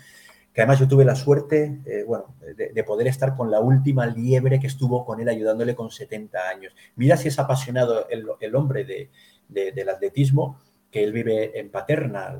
[0.56, 4.58] que además yo tuve la suerte, eh, bueno, de, poder estar con la última liebre
[4.58, 6.74] que estuvo con él ayudándole con 70 años.
[6.96, 9.12] Mira si es apasionado el, hombre de,
[9.50, 12.40] del atletismo, que él vive en Paterna,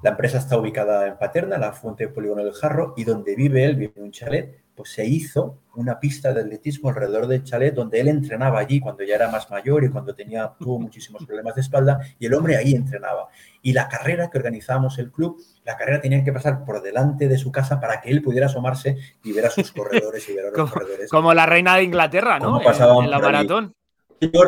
[0.00, 3.64] la empresa está ubicada en Paterna, la fuente de polígono del Jarro, y donde vive
[3.64, 7.74] él, vive en un chalet, pues se hizo una pista de atletismo alrededor del chalet
[7.74, 11.56] donde él entrenaba allí cuando ya era más mayor y cuando tenía, tuvo muchísimos problemas
[11.56, 13.26] de espalda, y el hombre ahí entrenaba.
[13.60, 17.36] Y la carrera que organizábamos el club, la carrera tenía que pasar por delante de
[17.36, 20.48] su casa para que él pudiera asomarse y ver a sus corredores y ver a
[20.48, 21.10] los como, corredores.
[21.10, 22.58] Como la reina de Inglaterra, ¿no?
[22.58, 23.74] En, la maratón.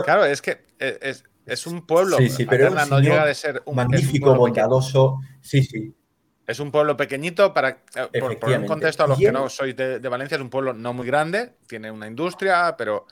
[0.02, 2.16] Claro, es que es, un pueblo.
[2.16, 5.20] Sí, sí, pero no llega de ser un magnífico, bondadoso.
[5.42, 5.94] Sí, sí.
[6.46, 9.98] Es un pueblo pequeñito, para eh, por, un contexto a los que no sois de,
[9.98, 13.06] Valencia, es un pueblo no muy grande, tiene una industria, pero.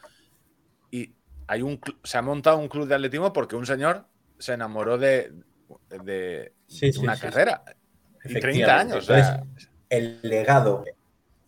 [0.91, 1.13] Y
[1.47, 4.07] hay un se ha montado un club de atletismo porque un señor
[4.39, 5.31] se enamoró de,
[6.03, 6.53] de,
[7.01, 7.63] una carrera.
[8.25, 9.11] Y 30 años.
[9.89, 10.85] el legado,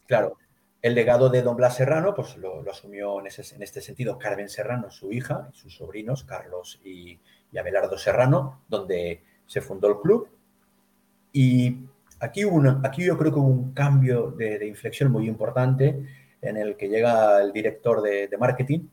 [0.06, 0.36] claro,
[0.82, 4.90] el legado de don Blas Serrano, pues lo, asumió en, en, este sentido Carmen Serrano,
[4.90, 7.18] su hija, y sus sobrinos, Carlos y,
[7.52, 10.28] y Abelardo Serrano, donde se fundó el club
[11.32, 11.78] y
[12.18, 12.42] aquí,
[12.82, 16.06] aquí yo creo que hubo un cambio de, inflexión muy importante
[16.42, 18.88] en el que llega el director de, marketing,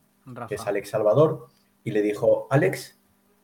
[0.48, 1.48] que es Alex Salvador,
[1.82, 2.98] y le dijo, Alex,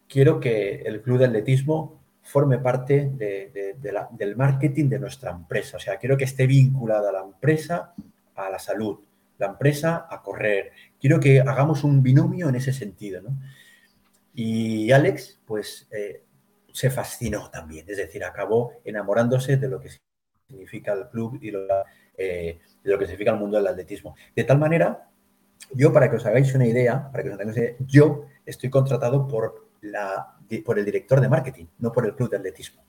[0.08, 5.76] quiero que el club de atletismo forme parte del marketing de nuestra empresa.
[5.76, 7.94] O sea, quiero que esté vinculada la empresa
[8.34, 8.98] a la salud,
[9.38, 10.72] la empresa a correr.
[10.98, 13.22] Quiero que hagamos un binomio en ese sentido.
[14.32, 16.24] Y Alex, pues, eh,
[16.72, 19.90] se fascinó también, es decir, acabó enamorándose de lo que
[20.48, 21.52] significa el club y
[22.16, 24.16] eh, de lo que significa el mundo del atletismo.
[24.34, 25.10] De tal manera,
[25.72, 28.70] yo para que os hagáis una idea, para que os hagáis una idea yo estoy
[28.70, 30.33] contratado por la,
[30.64, 32.84] por el director de marketing, no por el club de atletismo.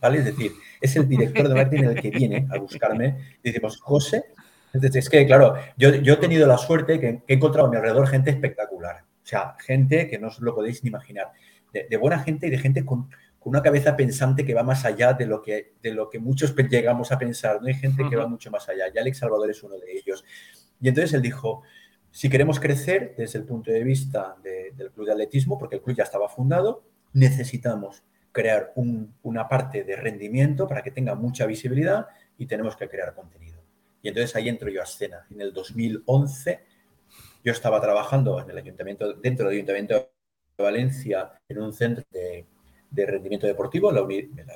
[0.00, 0.18] ¿Vale?
[0.18, 4.24] Es decir, es el director de marketing el que viene a buscarme y decimos, José,
[4.72, 8.06] es que, claro, yo, yo, he tenido la suerte que, he encontrado a mi alrededor
[8.06, 9.04] gente espectacular.
[9.22, 11.32] O sea, gente que no os lo podéis ni imaginar.
[11.72, 15.12] De, buena gente y de gente con, con, una cabeza pensante que va más allá
[15.12, 17.60] de lo que, de lo que muchos llegamos a pensar.
[17.60, 18.84] No hay gente que va mucho más allá.
[18.92, 20.24] Y Alex Salvador es uno de ellos.
[20.80, 21.62] Y entonces él dijo,
[22.10, 25.96] si queremos crecer desde el punto de vista del club de atletismo, porque el club
[25.96, 26.82] ya estaba fundado,
[27.12, 28.02] necesitamos
[28.32, 28.72] crear
[29.22, 32.06] una parte de rendimiento para que tenga mucha visibilidad
[32.38, 33.60] y tenemos que crear contenido.
[34.02, 35.26] Y entonces ahí entro yo a escena.
[35.30, 36.60] En el 2011
[37.44, 42.46] yo estaba trabajando en el ayuntamiento, dentro del ayuntamiento de Valencia, en un centro de,
[43.06, 43.92] rendimiento deportivo.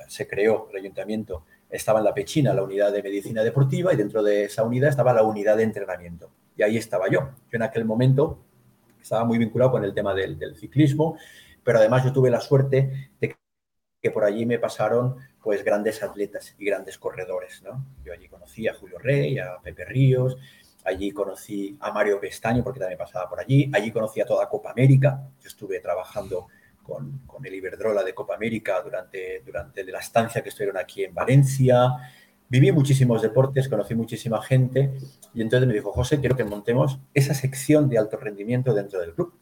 [0.08, 4.22] se creó el ayuntamiento, estaba en la Pechina la unidad de medicina deportiva y dentro
[4.22, 6.30] de esa unidad estaba la unidad de entrenamiento.
[6.56, 7.30] Y ahí estaba yo.
[7.50, 8.38] Yo en aquel momento
[9.00, 11.16] estaba muy vinculado con el tema del, ciclismo,
[11.62, 13.36] pero además yo tuve la suerte de
[14.00, 17.84] que por allí me pasaron pues grandes atletas y grandes corredores, ¿no?
[18.04, 20.36] Yo allí conocí a Julio Rey, a Pepe Ríos,
[20.84, 24.70] allí conocí a Mario Pestaño porque también pasaba por allí, allí conocí a toda Copa
[24.70, 26.48] América, yo estuve trabajando
[26.84, 31.12] con, con el Iberdrola de Copa América durante, durante la estancia que estuvieron aquí en
[31.12, 31.88] Valencia,
[32.48, 34.92] viví muchísimos deportes, conocí muchísima gente
[35.34, 39.14] y entonces me dijo, José, quiero que montemos esa sección de alto rendimiento dentro del
[39.14, 39.34] club.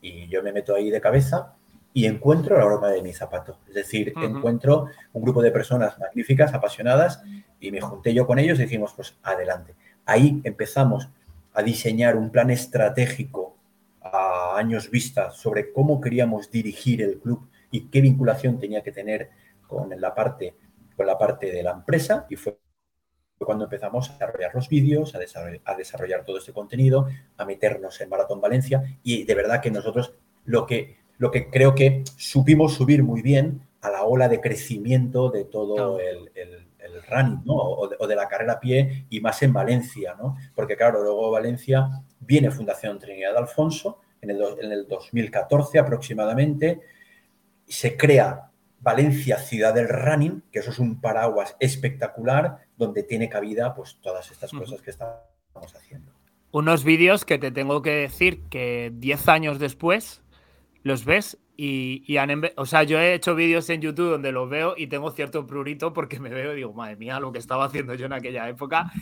[0.00, 1.54] Y yo me meto ahí de cabeza
[1.92, 3.58] y encuentro la broma de mi zapato.
[3.68, 7.22] Es decir, encuentro un grupo de personas magníficas, apasionadas,
[7.60, 9.74] y me junté yo con ellos y dijimos, pues adelante.
[10.04, 11.08] Ahí empezamos
[11.54, 13.55] a diseñar un plan estratégico
[14.56, 19.30] a años vista sobre cómo queríamos dirigir el club y qué vinculación tenía que tener
[19.66, 20.54] con la parte,
[20.96, 22.26] con la parte de la empresa.
[22.30, 22.58] Y fue
[23.38, 28.00] cuando empezamos a desarrollar los vídeos, a desarrollar, a desarrollar todo este contenido, a meternos
[28.00, 28.98] en Maratón Valencia.
[29.02, 33.62] Y de verdad que nosotros lo que lo que creo que supimos subir muy bien
[33.80, 36.30] a la ola de crecimiento de todo el,
[37.08, 37.54] running, ¿no?
[37.54, 40.36] O de, la carrera a pie y más en Valencia, ¿no?
[40.54, 41.88] Porque claro, luego Valencia
[42.20, 46.80] viene Fundación Trinidad Alfonso en el, en el 2014 aproximadamente,
[47.66, 48.50] y se crea
[48.80, 54.30] Valencia Ciudad del Running, que eso es un paraguas espectacular donde tiene cabida pues todas
[54.30, 56.12] estas cosas que estamos haciendo.
[56.52, 60.22] Unos vídeos que te tengo que decir que 10 años después
[60.82, 64.74] los ves y, han o sea, yo he hecho vídeos en YouTube donde los veo
[64.76, 67.94] y tengo cierto prurito porque me veo y digo, madre mía, lo que estaba haciendo
[67.94, 68.92] yo en aquella época,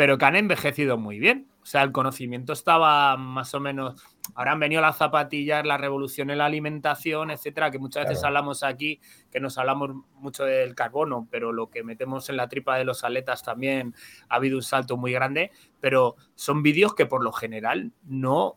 [0.00, 1.50] pero que han envejecido muy bien.
[1.62, 4.02] O sea, el conocimiento estaba más o menos.
[4.34, 8.62] Ahora han venido las zapatillas, la revolución en la alimentación, etcétera, que muchas veces hablamos
[8.62, 8.98] aquí,
[9.30, 13.04] que nos hablamos mucho del carbono, pero lo que metemos en la tripa de los
[13.04, 13.94] aletas también
[14.30, 15.50] ha habido un salto muy grande.
[15.80, 18.54] Pero son vídeos que por lo general no.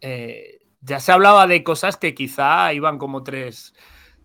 [0.00, 3.72] Eh, ya se hablaba de cosas que quizá iban como tres,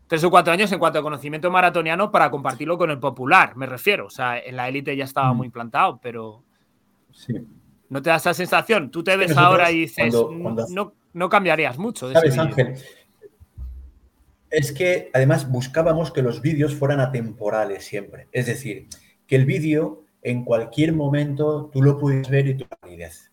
[0.07, 3.67] tres o cuatro años en cuanto a conocimiento maratoniano para compartirlo con el popular, me
[3.67, 4.07] refiero.
[4.07, 5.37] O sea, en la élite ya estaba mm.
[5.37, 6.46] muy implantado, pero
[7.17, 7.33] sí.
[7.89, 8.91] ¿no te da esa sensación?
[8.91, 12.11] Tú te ves ahora y dices, No, no, cambiarías mucho.
[12.11, 12.75] ¿Sabes, Ángel?
[14.49, 18.27] Es que además buscábamos que los vídeos fueran atemporales siempre.
[18.31, 18.87] Es decir,
[19.25, 23.31] que el vídeo en cualquier momento tú lo pudieras ver y tu validez.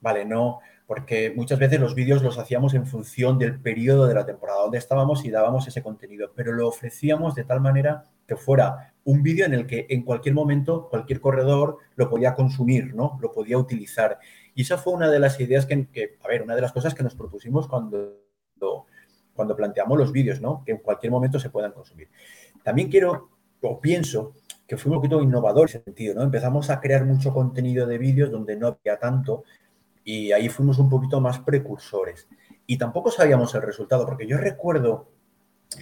[0.00, 4.26] Vale, no, porque muchas veces los vídeos los hacíamos en función del periodo de la
[4.26, 8.93] temporada donde estábamos y dábamos ese contenido, pero lo ofrecíamos de tal manera que fuera
[9.04, 13.18] un vídeo en el que en cualquier momento cualquier corredor lo podía consumir, ¿no?
[13.20, 14.18] Lo podía utilizar.
[14.54, 17.02] Y esa fue una de las ideas que, a ver, una de las cosas que
[17.02, 18.20] nos propusimos cuando,
[19.34, 20.62] cuando planteamos los vídeos, ¿no?
[20.64, 22.08] Que en cualquier momento se puedan consumir.
[22.62, 23.30] También quiero,
[23.60, 24.32] o pienso,
[24.66, 26.22] que fue un poquito innovador en ese sentido, ¿no?
[26.22, 29.44] Empezamos a crear mucho contenido de vídeos donde no había tanto
[30.02, 32.26] y ahí fuimos un poquito más precursores.
[32.66, 35.10] Y tampoco sabíamos el resultado, porque yo recuerdo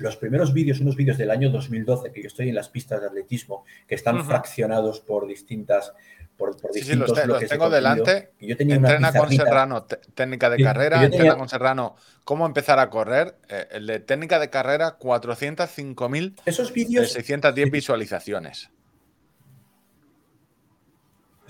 [0.00, 3.06] los primeros vídeos, unos vídeos del año 2012, que yo estoy en las pistas de
[3.06, 5.92] atletismo, que están fraccionados por distintas...
[6.36, 7.12] Por, por sí, sí, los,
[7.48, 8.30] tengo delante.
[8.40, 9.84] yo tenía entrena con Serrano,
[10.14, 13.36] técnica de carrera, entrena con Serrano, cómo empezar a correr.
[13.48, 17.12] Eh, el de técnica de carrera, 405.000 Esos vídeos...
[17.12, 18.70] 610 visualizaciones.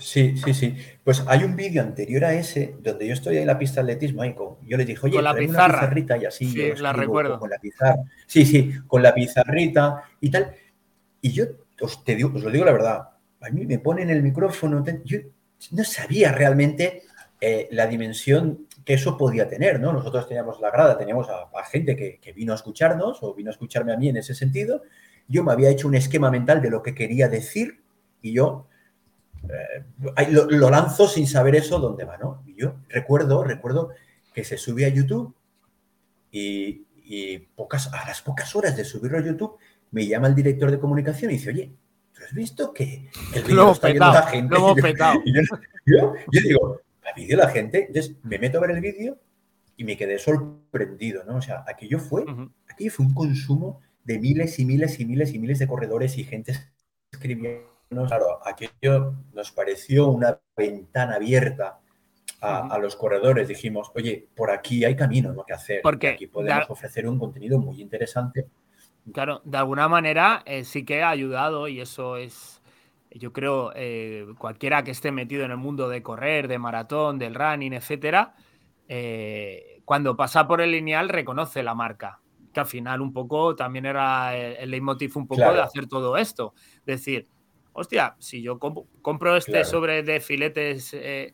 [0.03, 0.75] Sí, sí, sí.
[1.01, 4.25] Pues hay un vídeo anterior a ese donde yo estoy en la pista de atletismo
[4.25, 4.35] y
[4.67, 5.65] yo le dije, oye, con la pizarra.
[5.65, 6.45] una pizarrita y así.
[6.45, 7.39] Sí, la recuerdo.
[7.39, 8.03] Con la pizarra.
[8.27, 10.53] Sí, sí, con la pizarrita y tal.
[11.21, 11.45] Y yo
[11.79, 15.19] os, te digo, os lo digo la verdad, a mí me ponen el micrófono, yo
[15.71, 17.03] no sabía realmente
[17.39, 19.93] eh, la dimensión que eso podía tener, ¿no?
[19.93, 23.53] Nosotros teníamos la grada, teníamos a, gente que, que, vino a escucharnos o vino a
[23.53, 24.83] escucharme a mí en ese sentido.
[25.29, 27.81] Yo me había hecho un esquema mental de lo que quería decir
[28.21, 28.67] y yo
[29.49, 32.43] eh, lo, lanzo sin saber eso dónde va, ¿no?
[32.45, 33.89] Y yo recuerdo, recuerdo
[34.33, 35.35] que se subía a YouTube
[36.31, 39.57] y, y pocas, a las pocas horas de subirlo a YouTube
[39.91, 41.71] me llama el director de comunicación y dice, oye,
[42.13, 44.55] ¿tú has visto que el vídeo está viendo la gente?
[44.55, 45.21] Lo petado.
[45.85, 47.85] Yo, yo, digo, ¿ha vídeo la gente?
[47.87, 49.19] Entonces me meto a ver el vídeo
[49.77, 51.35] y me quedé sorprendido, ¿no?
[51.35, 52.25] O sea, aquello fue,
[52.67, 56.23] aquello fue un consumo de miles y miles y miles y miles de corredores y
[56.23, 56.53] gente
[57.11, 57.72] escribiendo.
[58.07, 61.79] Claro, aquello nos pareció una ventana abierta
[62.41, 63.47] a, los corredores.
[63.47, 65.45] Dijimos, oye, por aquí hay camino ¿no?
[65.45, 65.81] que hacer.
[65.81, 68.47] Porque aquí podemos ofrecer un contenido muy interesante.
[69.11, 72.61] Claro, de alguna manera eh, sí que ha ayudado y eso es,
[73.11, 77.35] yo creo, eh, cualquiera que esté metido en el mundo de correr, de maratón, del
[77.35, 78.35] running, etcétera,
[78.87, 82.19] eh, cuando pasa por el lineal reconoce la marca
[82.53, 86.53] que al final un poco también era el, leitmotiv un poco de hacer todo esto.
[86.85, 87.27] Decir,
[87.73, 91.33] hostia, si yo compro este sobre de filetes, eh,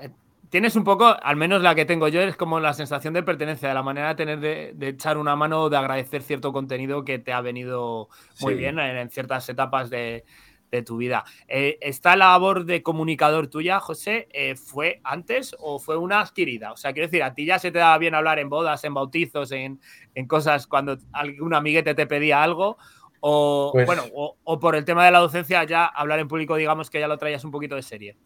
[0.00, 0.10] eh,
[0.48, 3.68] tienes un poco, al menos la que tengo yo, es como la sensación de pertenencia,
[3.68, 7.32] de la manera de tener de, echar una mano, de agradecer cierto contenido que te
[7.32, 8.08] ha venido
[8.40, 10.24] muy bien en, ciertas etapas de,
[10.70, 11.24] de tu vida.
[11.48, 16.72] Eh, ¿Esta labor de comunicador tuya, José, eh, fue antes o fue una adquirida?
[16.72, 18.94] O sea, quiero decir, a ti ya se te daba bien hablar en bodas, en
[18.94, 19.80] bautizos, en,
[20.26, 22.78] cosas cuando algún amiguete te pedía algo.
[23.20, 26.90] O, pues bueno, o, por el tema de la docencia, ya hablar en público, digamos
[26.90, 28.16] que ya lo traías un poquito de serie.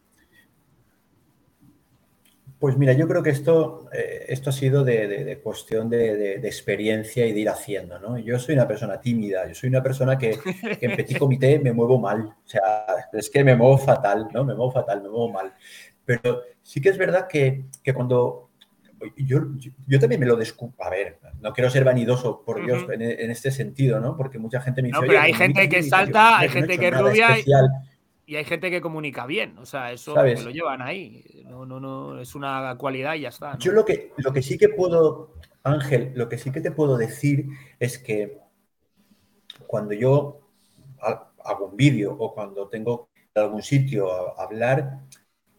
[2.61, 7.33] Pues mira, yo creo que esto, eh, esto ha sido de, cuestión de, experiencia y
[7.33, 8.19] de ir haciendo, ¿no?
[8.19, 10.39] Yo soy una persona tímida, yo soy una persona que,
[10.81, 12.85] en petit comité me muevo mal, o sea,
[13.15, 14.45] es que me muevo fatal, ¿no?
[14.45, 15.55] Me muevo fatal, me muevo mal.
[16.05, 17.65] Pero sí que es verdad que,
[17.95, 18.50] cuando
[19.17, 19.41] yo,
[19.87, 20.75] yo, también me lo descubro.
[20.85, 24.17] A ver, no quiero ser vanidoso, por Dios, en, este sentido, ¿no?
[24.17, 25.01] Porque mucha gente me dice.
[25.01, 27.37] No, pero hay gente que salta, hay gente que es rubia
[28.31, 31.45] y hay gente que comunica bien, o sea, eso lo llevan ahí.
[31.49, 33.59] No, no, no, es una cualidad y ya está.
[33.59, 35.35] Yo lo que, lo que sí que puedo,
[35.65, 37.49] Ángel, lo que sí que te puedo decir
[37.81, 38.39] es que
[39.67, 40.49] cuando yo
[41.01, 45.01] hago un vídeo o cuando tengo algún sitio a hablar,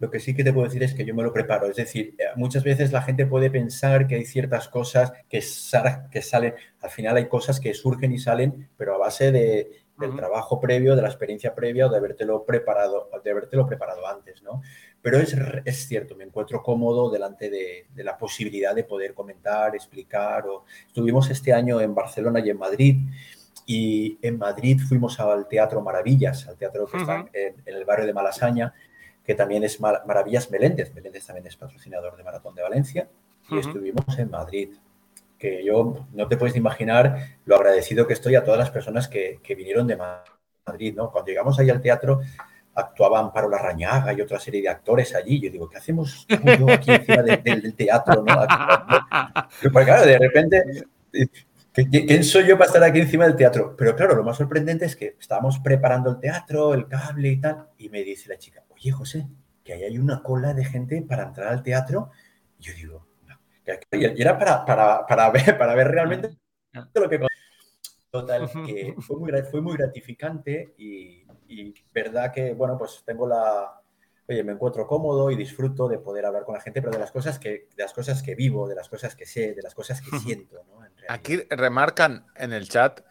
[0.02, 1.68] lo que sí que te puedo decir es que yo me lo preparo.
[1.68, 5.44] Es decir, eh, muchas veces la gente puede pensar que hay ciertas cosas que,
[6.12, 10.16] que salen, al final hay cosas que surgen y salen, pero a base de, del
[10.16, 14.64] trabajo previo, de la experiencia previa o de habértelo preparado, de habértelo preparado antes, ¿no?
[15.04, 15.36] Pero es,
[15.66, 20.48] es cierto, me encuentro cómodo delante de, de, la posibilidad de poder comentar, explicar.
[20.48, 20.66] O...
[20.88, 22.98] Estuvimos este año en Barcelona y en Madrid
[23.68, 28.14] y en Madrid fuimos al Teatro Maravillas, al teatro que está en, el barrio de
[28.14, 28.74] Malasaña,
[29.24, 30.94] que también es Maravillas Meléndez.
[30.94, 33.08] Meléndez también es patrocinador de Maratón de Valencia
[33.50, 34.70] y estuvimos en Madrid
[35.38, 39.40] que yo no te puedes imaginar lo agradecido que estoy a todas las personas que,
[39.58, 41.12] vinieron de Madrid, ¿no?
[41.12, 42.22] Cuando llegamos ahí al teatro,
[42.76, 45.42] actuaban Paro Larrañaga y otra serie de actores allí.
[45.42, 48.24] Yo digo, ¿qué hacemos aquí encima del teatro?
[48.24, 48.36] ¿no?
[49.74, 50.64] Porque claro, de repente,
[51.74, 53.76] ¿quién soy yo para estar aquí encima del teatro?
[53.78, 57.70] Pero claro, lo más sorprendente es que estábamos preparando el teatro, el cable y tal,
[57.78, 59.28] y me dice la chica, oye, José,
[59.64, 62.12] que ahí hay una cola de gente para entrar al teatro.
[62.60, 63.08] Y yo digo,
[63.92, 66.30] y era para, para, para, ver, para ver realmente
[66.94, 67.20] lo que...
[68.10, 73.78] Total, que fue muy, fue muy gratificante y, y, verdad que, bueno, pues tengo la...
[74.28, 77.12] Oye, me encuentro cómodo y disfruto de poder hablar con la gente, pero de las
[77.12, 80.02] cosas que, de las cosas que vivo, de las cosas que sé, de las cosas
[80.02, 80.64] que siento.
[80.70, 80.86] ¿no?
[81.10, 83.02] Aquí remarcan en el chat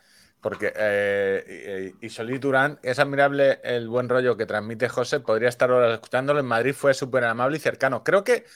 [0.40, 5.20] porque eh, y, Solís Durán, es admirable el buen rollo que transmite José.
[5.20, 6.40] Podría estar ahora escuchándolo.
[6.40, 8.02] En Madrid fue súper amable y cercano.
[8.02, 8.46] Creo que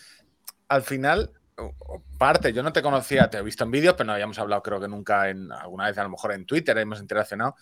[0.68, 1.32] al final
[2.18, 4.80] parte, yo no te conocía, te he visto en vídeos, pero no habíamos hablado creo
[4.80, 7.54] que nunca en alguna vez, a lo mejor en Twitter hemos interaccionado.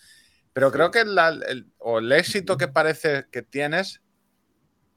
[0.53, 4.03] Pero creo que el, o el éxito que parece que tienes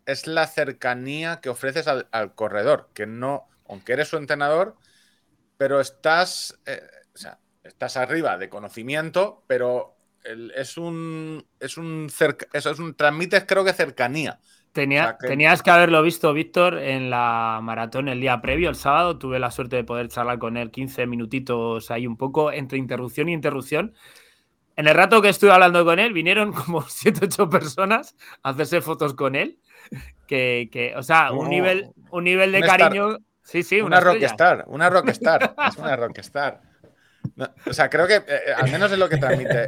[0.05, 4.75] es la cercanía que ofreces al, corredor, que no, aunque eres su entrenador,
[5.57, 6.81] pero estás, eh,
[7.13, 9.95] o sea, estás arriba de conocimiento, pero
[10.55, 12.07] es un, es un,
[12.53, 14.39] eso es un, transmites creo que cercanía.
[14.75, 19.17] Tenías que haberlo visto, Víctor, en la maratón el día previo, el sábado.
[19.17, 23.29] Tuve la suerte de poder charlar con él 15 minutitos ahí un poco entre interrupción
[23.29, 23.93] y interrupción.
[24.75, 28.81] En el rato que estuve hablando con él, vinieron como 7 8 personas a hacerse
[28.81, 29.59] fotos con él.
[30.27, 33.19] Que, o sea, un, nivel, un nivel de cariño.
[33.45, 35.55] Sí, sí, una, una rockstar, una rockstar.
[35.69, 36.61] es una rockstar.
[37.65, 39.67] o sea, creo que eh, al menos es lo que transmite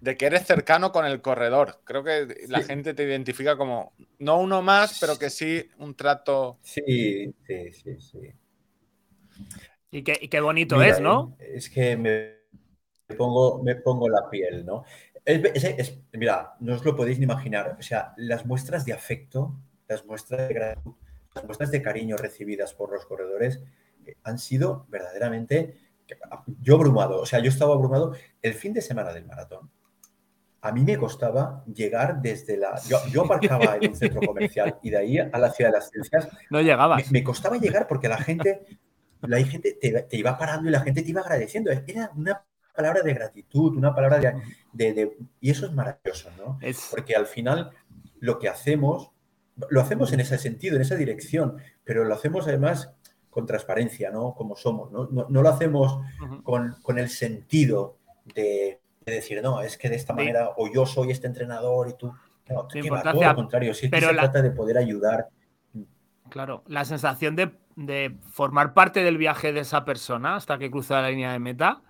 [0.00, 1.80] de que eres cercano con el corredor.
[1.84, 6.58] Creo que la gente te identifica como no uno más, pero que sí un trato.
[6.62, 8.32] Sí, sí, sí, sí.
[9.90, 11.36] Y qué, bonito es, ¿no?
[11.38, 14.84] Es que me pongo, me pongo la piel, ¿no?
[16.12, 17.76] mira, no os lo podéis ni imaginar.
[17.78, 20.94] O sea, las muestras de afecto, las muestras de gratitud,
[21.44, 23.62] muestras de cariño recibidas por los corredores
[24.22, 25.76] han sido verdaderamente,
[26.60, 29.70] yo abrumado, o sea, yo estaba abrumado el fin de semana del maratón.
[30.60, 32.80] A mí me costaba llegar desde la...
[33.10, 36.28] Yo, aparcaba en un centro comercial y de ahí a la Ciudad de las Ciencias.
[36.50, 37.06] No llegabas.
[37.06, 38.66] Me, me costaba llegar porque la gente,
[39.22, 41.70] la gente te, iba parando y la gente te iba agradeciendo.
[41.70, 45.16] Era una palabra de gratitud, una palabra de...
[45.40, 46.58] y eso es maravilloso, ¿no?
[46.90, 47.70] Porque al final
[48.18, 49.12] lo que hacemos,
[49.70, 52.92] lo hacemos en ese sentido, en esa dirección, pero lo hacemos además
[53.30, 54.34] con transparencia, ¿no?
[54.34, 55.08] Como somos, ¿no?
[55.10, 56.00] No, lo hacemos
[56.42, 57.98] con, el sentido
[58.34, 62.12] de, decir, no, es que de esta manera, o yo soy este entrenador y tú...
[62.48, 65.28] No, todo lo contrario, sí pero se trata de poder ayudar.
[66.30, 71.02] Claro, la sensación de, de, formar parte del viaje de esa persona hasta que cruza
[71.02, 71.82] la línea de meta,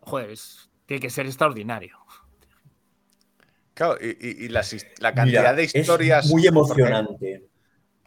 [0.00, 0.36] joder,
[0.84, 1.99] tiene que ser extraordinario.
[3.80, 4.62] Claro, y, la,
[5.14, 6.26] cantidad de historias.
[6.26, 7.46] muy emocionante.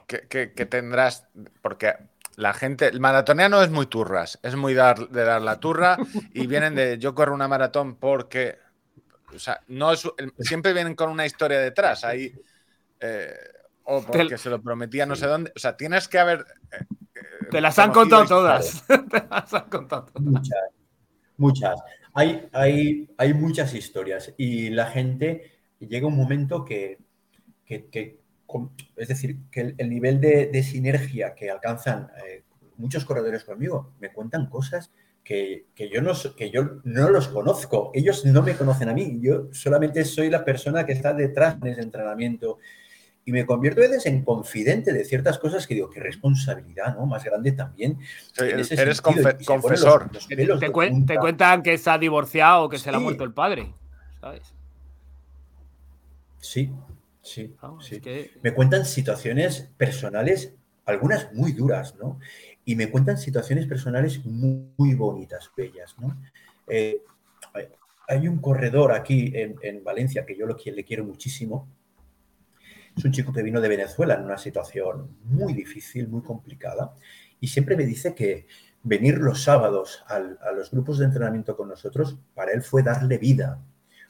[0.06, 1.26] Que, tendrás,
[1.64, 1.96] porque
[2.36, 5.98] la gente, el maratoneano es muy turras, es muy dar, de dar la turra
[6.32, 8.60] y vienen de yo corro una maratón porque,
[9.34, 10.08] o sea, no es,
[10.42, 12.32] siempre vienen con una historia detrás, ahí,
[13.00, 13.34] eh,
[13.86, 16.46] o porque se lo prometía no sé dónde, o sea, tienes que haber...
[16.72, 16.86] Eh,
[17.50, 20.22] te las han contado todas, te las han contado todas.
[20.22, 20.60] Muchas,
[21.36, 21.80] muchas.
[22.14, 25.53] Hay, hay, hay muchas historias y la gente
[25.88, 26.98] llega un momento que,
[27.68, 32.44] es decir, que el, nivel de, sinergia que alcanzan eh,
[32.78, 34.92] muchos corredores conmigo me cuentan cosas
[35.24, 37.92] que, yo no, que yo no los conozco.
[37.94, 39.20] Ellos no me conocen a mí.
[39.22, 42.60] Yo solamente soy la persona que está detrás de ese entrenamiento.
[43.26, 47.06] Y me convierto a veces en confidente de ciertas cosas que digo, qué responsabilidad, ¿no?
[47.06, 47.98] Más grande también.
[48.38, 50.10] eres confesor.
[50.28, 53.74] te, cuentan que está divorciado o que se le ha muerto el padre,
[54.20, 54.54] ¿sabes?
[56.44, 56.70] Sí,
[57.22, 58.02] sí, sí.
[58.42, 60.54] Me cuentan situaciones personales,
[60.86, 62.20] algunas muy duras, ¿no?
[62.66, 66.22] Y me cuentan situaciones personales muy, bonitas, bellas, ¿no?
[66.68, 67.02] Eh,
[68.10, 71.70] hay un corredor aquí en, Valencia que yo lo, le quiero muchísimo.
[72.98, 76.94] Es un chico que vino de Venezuela en una situación muy difícil, muy complicada,
[77.40, 78.48] y siempre me dice que
[78.84, 80.20] venir los sábados a
[80.52, 83.62] los grupos de entrenamiento con nosotros, para él fue darle vida,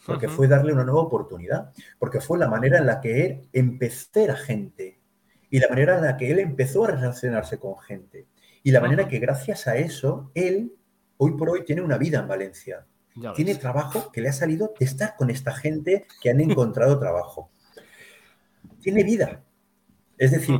[0.05, 4.29] porque fue darle una nueva oportunidad, porque fue la manera en la que él empezó
[4.29, 4.99] a gente
[5.49, 8.27] y la manera en la que él empezó a relacionarse con gente
[8.63, 10.73] y la manera que gracias a eso él
[11.17, 12.85] hoy por hoy tiene una vida en Valencia.
[13.35, 17.51] tiene trabajo que le ha salido de estar con esta gente que han encontrado trabajo.
[18.81, 19.43] Tiene vida.
[20.17, 20.59] Es decir,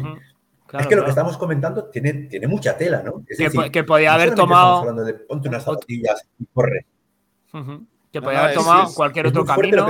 [0.80, 3.24] es que lo que estamos comentando tiene, tiene mucha tela, ¿no?
[3.28, 4.80] Es que, decir, que podía haber tomado.
[4.80, 6.86] hablando de ponte unas zapatillas y corre.
[8.14, 9.88] Que podía haber tomado cualquier otro camino.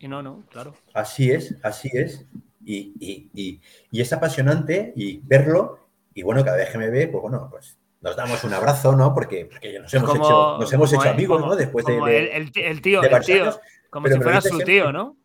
[0.00, 0.74] y no, no, claro.
[0.92, 2.26] Así es, así es.
[2.64, 3.60] Y,
[3.92, 5.78] es apasionante y verlo.
[6.12, 9.14] Y bueno, cada vez que me ve, pues bueno, pues nos damos un abrazo, ¿no?
[9.14, 11.54] Porque, porque nos hemos hecho, nos hemos hecho amigos, ¿no?
[11.54, 13.60] Después de, el, tío, el tío.
[13.90, 15.16] Como si fuera su tío, ¿no?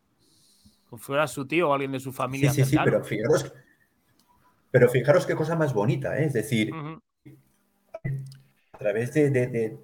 [0.89, 2.51] Como si fuera su tío o alguien de su familia.
[2.51, 3.51] Sí, sí, sí, pero fijaros,
[4.69, 6.25] pero fijaros qué cosa más bonita, ¿eh?
[6.25, 6.71] Es decir,
[8.73, 9.79] a través de,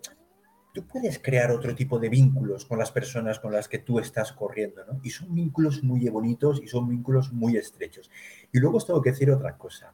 [0.75, 4.33] tú puedes crear otro tipo de vínculos con las personas con las que tú estás
[4.33, 4.99] corriendo, ¿no?
[5.03, 8.11] Y son vínculos muy bonitos y son vínculos muy estrechos.
[8.51, 9.93] Y luego os tengo que decir otra cosa.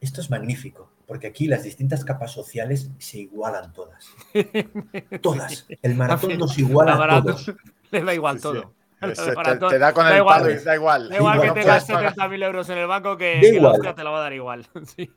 [0.00, 4.08] Esto es magnífico, porque aquí las distintas capas sociales se igualan todas.
[5.20, 5.66] Todas.
[5.82, 7.52] El maratón nos iguala a todos.
[7.90, 8.72] Le da igual todo.
[9.00, 11.08] Te, da con el palo y da igual.
[11.10, 14.18] Da igual que tengas 70.000 euros en el banco que, que la te la va
[14.18, 14.66] a dar igual.
[14.96, 15.08] Sí.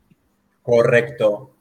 [0.62, 1.56] Correcto.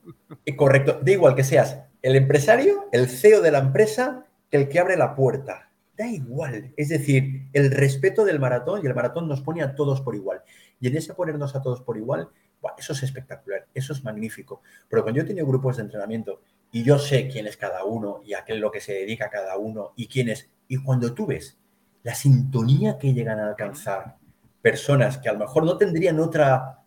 [0.55, 0.99] Correcto.
[1.01, 5.15] Da igual que seas el empresario, el CEO de la empresa, el que abre la
[5.15, 5.71] puerta.
[5.97, 6.73] Da igual.
[6.77, 10.41] Es decir, el respeto del maratón y el maratón nos pone a todos por igual.
[10.79, 12.29] Y en ese ponernos a todos por igual,
[12.77, 14.61] eso es espectacular, eso es magnífico.
[14.89, 16.41] Pero cuando yo he tenido grupos de entrenamiento
[16.71, 19.29] y yo sé quién es cada uno y a qué es lo que se dedica
[19.29, 21.57] cada uno y quién es, y cuando tú ves
[22.03, 24.17] la sintonía que llegan a alcanzar
[24.61, 26.83] personas que a lo mejor no tendrían otra,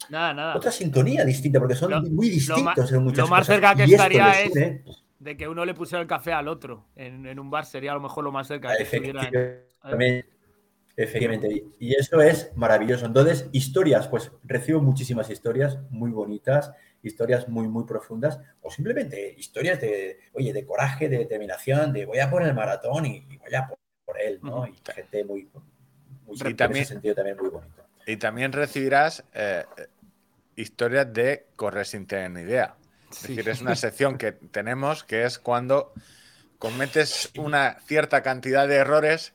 [0.54, 4.52] otra sintonía distinta, porque son muy distintos en muchas Lo más cerca que estaría es
[5.24, 8.00] de que uno le pusiera el café al otro en, un bar, sería a lo
[8.00, 9.64] mejor lo más cerca que Efectivamente.
[10.96, 11.64] Efectivamente.
[11.80, 13.04] Y eso es maravilloso.
[13.06, 16.72] Entonces, historias, pues recibo muchísimas historias muy bonitas,
[17.02, 22.20] historias muy, muy profundas, o simplemente historias de, oye, de coraje, de determinación, de voy
[22.20, 24.68] a por el maratón y, voy a por, él, ¿no?
[24.68, 25.48] Y gente muy,
[26.26, 27.82] muy y también, sentido también muy bonito.
[28.06, 29.64] Y también recibirás eh,
[30.54, 32.76] historias de correr sin tener ni idea.
[33.16, 35.92] Es decir, es una sección que tenemos que es cuando
[36.58, 39.34] cometes una cierta cantidad de errores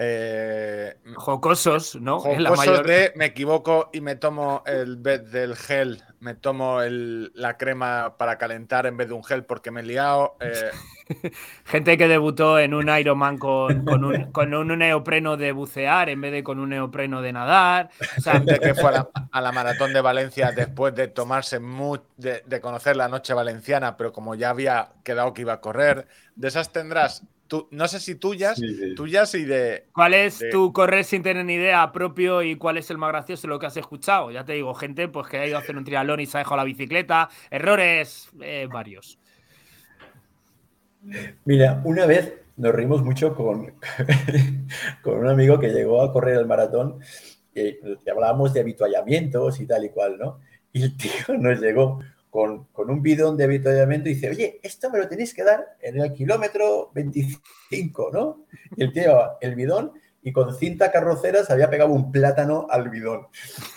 [0.00, 2.20] Eh, jocosos, ¿no?
[2.20, 8.16] Jocosos de me equivoco y me tomo el vez del gel, me tomo la crema
[8.16, 10.36] para calentar en vez de un gel porque me he liado.
[10.38, 10.70] Eh.
[11.64, 16.20] Gente que debutó en un Ironman con, con, un, con, un, neopreno de bucear en
[16.20, 17.90] vez de con un neopreno de nadar.
[18.22, 18.92] Gente que fue
[19.32, 21.58] a la, maratón de Valencia después de tomarse,
[22.16, 26.06] de, de conocer la noche valenciana, pero como ya había quedado que iba a correr.
[26.36, 27.24] De esas tendrás
[27.70, 28.60] no sé si tuyas,
[28.96, 29.86] tuyas y de.
[29.92, 33.46] ¿Cuál es tu correr sin tener ni idea propio y cuál es el más gracioso
[33.46, 34.30] de lo que has escuchado?
[34.30, 36.40] Ya te digo, gente pues que ha ido a hacer un triatlón y se ha
[36.40, 39.18] dejado la bicicleta, errores eh, varios.
[41.44, 43.72] Mira, una vez nos reímos mucho con,
[45.02, 46.98] con un amigo que llegó a correr el maratón
[47.54, 50.40] y, y hablábamos de habituallamientos y tal y cual, ¿no?
[50.72, 52.00] Y el tío nos llegó
[52.72, 56.00] con, un bidón de avituallamiento y dice, oye, esto me lo tenéis que dar en
[56.00, 58.44] el kilómetro 25, ¿no?
[58.76, 59.92] Y el tío, el bidón,
[60.22, 63.26] y con cinta carrocera se había pegado un plátano al bidón.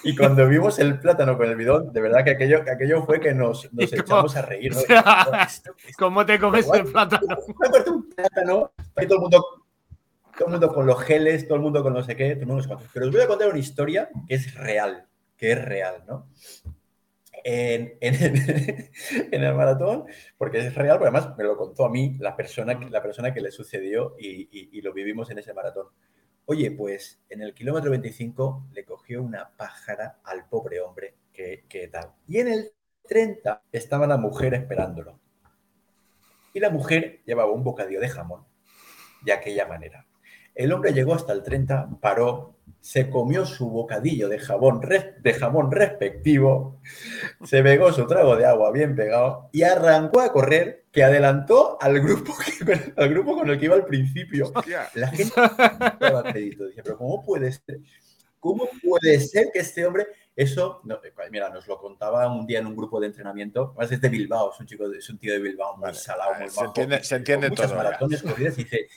[0.04, 3.20] Y cuando vimos el plátano con el bidón, de verdad que aquello, que aquello fue
[3.20, 4.74] que nos, nos echamos a reír.
[4.76, 4.82] ¿no?
[5.98, 7.38] ¿Cómo te comes el plátano?
[7.48, 9.46] un plátano, todo el mundo
[10.38, 13.12] todo el mundo con los geles, todo el mundo con no sé qué, Pero os
[13.12, 15.06] voy a contar una historia que es real,
[15.38, 16.28] que es real, ¿no?
[17.44, 17.98] en,
[19.32, 20.06] el maratón,
[20.38, 23.42] porque es real, porque además me lo contó a mí la persona, la persona que
[23.42, 25.88] le sucedió y, lo vivimos en ese maratón.
[26.46, 32.12] Oye, pues en el kilómetro 25 le cogió una pájara al pobre hombre, que, tal.
[32.28, 32.72] Y en el
[33.08, 35.20] 30 estaba la mujer esperándolo.
[36.54, 38.46] Y la mujer llevaba un bocadillo de jamón
[39.22, 40.06] de aquella manera.
[40.54, 45.72] El hombre llegó hasta el 30, paró, se comió su bocadillo de jamón, de jamón
[45.72, 46.82] respectivo,
[47.44, 52.02] se pegó su trago de agua bien pegado y arrancó a correr, que adelantó al
[52.02, 52.34] grupo,
[52.98, 54.52] al grupo con el que iba al principio.
[54.96, 55.34] La gente
[56.00, 56.66] daba crédito.
[56.66, 57.80] Dice, pero ¿cómo puede ser?
[58.40, 60.08] ¿Cómo puede ser que este hombre...
[60.34, 60.82] Eso,
[61.30, 63.74] mira, nos lo contaba un día en un grupo de entrenamiento.
[63.76, 66.50] Además es de Bilbao, es un chico, es un tío de Bilbao muy salado, muy
[66.50, 67.76] se Entiende, se entiende todo.
[67.76, 68.88] maratones corridas y dice,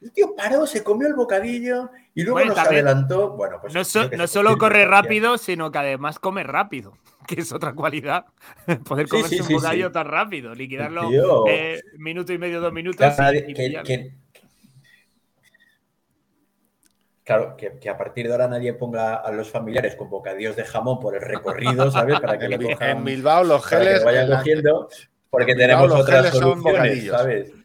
[0.00, 3.30] el tío paró, se comió el bocadillo y luego nos adelantó.
[3.30, 3.74] Bueno, pues.
[3.74, 6.92] No, solo corre rápido, sino que además come rápido,
[7.26, 8.26] que es otra cualidad.
[8.88, 13.06] Poder comerse un bocadillo tan rápido, liquidarlo eh, minuto y medio, dos minutos.
[17.24, 20.98] Claro, que, a partir de ahora nadie ponga a los familiares con bocadillos de jamón
[20.98, 22.18] por el recorrido, ¿sabes?
[22.20, 22.46] Para que
[22.80, 24.02] En Bilbao los geles.
[24.02, 24.88] vayan cogiendo,
[25.28, 27.57] porque tenemos otras soluciones, ¿sabes?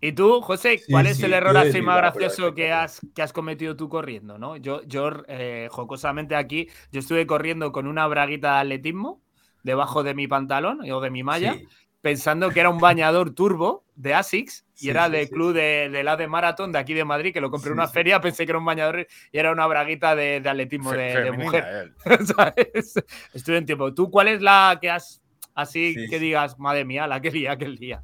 [0.00, 3.76] ¿Y tú, José, cuál es el error así más gracioso que has, que has cometido
[3.76, 4.38] tú corriendo?
[4.38, 4.56] ¿no?
[4.56, 9.22] Yo, yo eh, jocosamente aquí, yo estuve corriendo con una braguita de atletismo
[9.62, 11.56] debajo de mi pantalón o de mi malla,
[12.00, 16.16] pensando que era un bañador turbo de ASICS y era del club de, de, la
[16.16, 18.58] de maratón de aquí de Madrid, que lo compré en una feria, pensé que era
[18.58, 21.94] un bañador y era una braguita de, atletismo de, mujer.
[23.34, 23.92] Estuve en tiempo.
[23.92, 25.22] ¿Tú cuál es la que has
[25.54, 28.02] así que digas, madre mía, la que día, aquel día?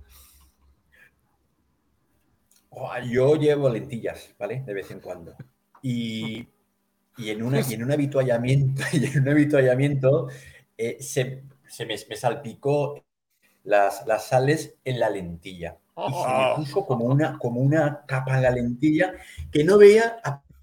[3.11, 4.63] Yo llevo lentillas, ¿vale?
[4.67, 5.35] De vez en cuando.
[5.83, 6.49] Y,
[7.19, 10.29] en, una, en un habituallamiento, y en un habituallamiento
[10.77, 11.43] eh, se,
[11.87, 13.05] me, salpicó
[13.65, 15.79] las, las, sales en la lentilla.
[15.97, 16.57] Y se me oh.
[16.57, 19.13] puso como una, como una capa en la lentilla
[19.51, 20.17] que no veía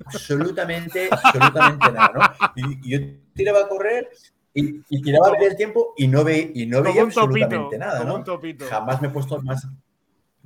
[0.06, 2.62] absolutamente, absolutamente nada, ¿no?
[2.82, 3.00] Y, yo
[3.36, 4.10] tiraba a correr
[4.54, 8.24] y, tiraba a ver el tiempo y no, ve, y no veía absolutamente nada, ¿no?
[8.68, 9.68] Jamás me he puesto más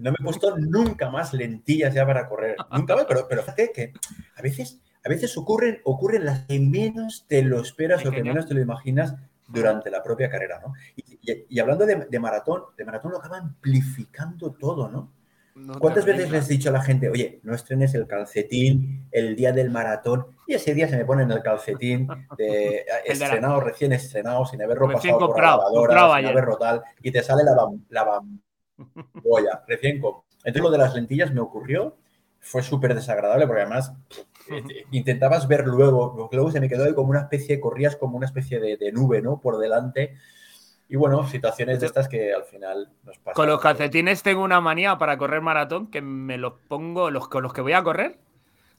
[0.03, 2.57] no me he puesto nunca más lentillas ya para correr.
[2.71, 3.93] Nunca más, pero, pero fíjate que
[4.35, 8.45] a veces, a veces ocurren, ocurren las que menos te lo esperas o que menos
[8.45, 9.15] te lo imaginas
[9.47, 10.73] durante la propia carrera, ¿no?
[11.21, 15.13] Y, hablando de, maratón, de maratón lo acaba amplificando todo, ¿no?
[15.80, 19.53] ¿Cuántas veces les he dicho a la gente, oye, no estrenes el calcetín el día
[19.53, 20.25] del maratón?
[20.47, 25.19] Y ese día se me ponen el calcetín de, estrenado, recién estrenado, sin haberlo pasado
[25.19, 27.55] por la lavadora, sin haberlo tal, y te sale la,
[27.89, 28.21] la,
[29.24, 30.16] Goya, recién con.
[30.44, 31.98] Entonces lo de las lentillas me ocurrió,
[32.44, 33.94] fue súper desagradable porque además
[34.50, 38.26] eh, intentabas ver luego, luego se me quedó ahí como una especie, corrías como una
[38.26, 39.40] especie de, nube, ¿no?
[39.40, 40.18] Por delante.
[40.90, 43.34] Y bueno, situaciones de estas que al final nos pasan.
[43.34, 47.44] Con los calcetines tengo una manía para correr maratón que me los pongo, los con
[47.44, 48.20] los que voy a correr,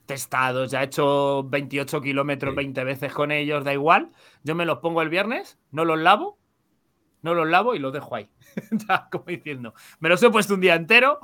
[0.04, 4.10] testados, ya he hecho 28 kilómetros 20 veces con ellos, da igual.
[4.42, 6.38] Yo me los pongo el viernes, no los lavo,
[7.24, 8.30] no los lavo y los dejo ahí.
[8.88, 11.18] ya, como diciendo, me los he puesto un día entero,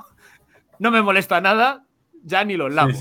[0.79, 1.85] no me molesta nada,
[2.23, 2.91] ya ni los lavo.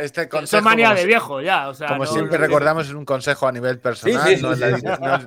[0.00, 1.72] este consejo, manía de viejo, ya.
[1.88, 4.40] como siempre recordamos, es un consejo a nivel personal,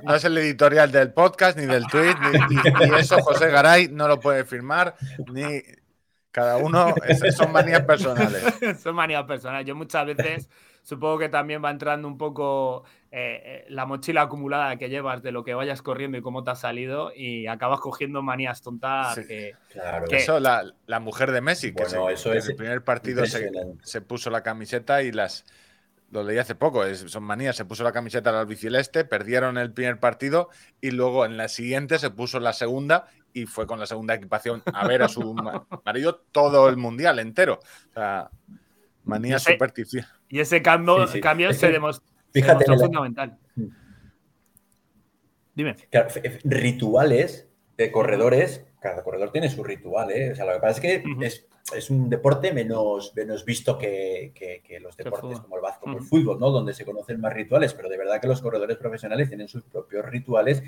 [0.03, 2.15] no es, el editorial del podcast, ni del tweet,
[2.49, 4.95] ni, eso José Garay no lo puede firmar,
[5.31, 5.61] ni
[6.31, 6.95] Cada uno
[7.35, 8.41] son manías personales.
[8.81, 9.67] son manías personales.
[9.67, 10.49] Yo muchas veces
[10.83, 15.33] supongo que también va entrando un poco eh, eh, la mochila acumulada que llevas de
[15.33, 19.53] lo que vayas corriendo y cómo te ha salido y acabas cogiendo manías tontas que,
[19.69, 20.05] claro.
[20.09, 25.03] Eso, la, mujer de Messi, que eso en el primer partido se, puso la camiseta
[25.03, 25.43] y las...
[26.09, 29.97] Lo leí hace poco, son manías, se puso la camiseta al albiceleste, perdieron el primer
[29.97, 30.49] partido
[30.81, 34.61] y luego en la siguiente se puso la segunda y fue con la segunda equipación
[34.73, 35.33] a ver a su
[35.85, 37.59] marido todo el mundial entero.
[37.91, 38.29] O sea,
[39.05, 40.05] manía superstición.
[40.27, 43.37] Y ese cambio, cambio se, demostró, fundamental.
[43.55, 43.67] Mm.
[45.53, 45.75] Dime.
[46.43, 50.31] rituales de corredores, cada corredor tiene su ritual, ¿eh?
[50.31, 54.33] O sea, lo que pasa es que es es un deporte menos, menos visto que,
[54.81, 56.49] los deportes como el básquet o el fútbol, ¿no?
[56.49, 60.05] Donde se conocen más rituales, pero de verdad que los corredores profesionales tienen sus propios
[60.05, 60.63] rituales.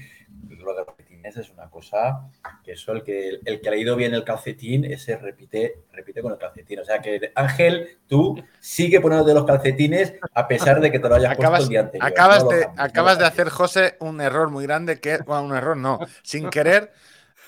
[0.49, 0.85] Lo de
[1.24, 2.22] calcetines es una cosa
[2.64, 6.34] que eso, el que, el que ha leído bien el calcetín, ese repite, repite con
[6.34, 6.80] el calcetín.
[6.80, 11.16] O sea que, Ángel, tú sigue poniéndote los calcetines a pesar de que te lo
[11.16, 12.08] hayas acabas, puesto el día anterior.
[12.08, 16.00] Acabas, de, acabas de hacer, José, un error muy grande que, bueno, un error no,
[16.24, 16.91] sin querer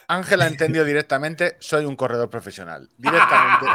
[0.08, 2.90] Ángel ha entendido directamente, soy un corredor profesional.
[2.98, 3.66] Directamente.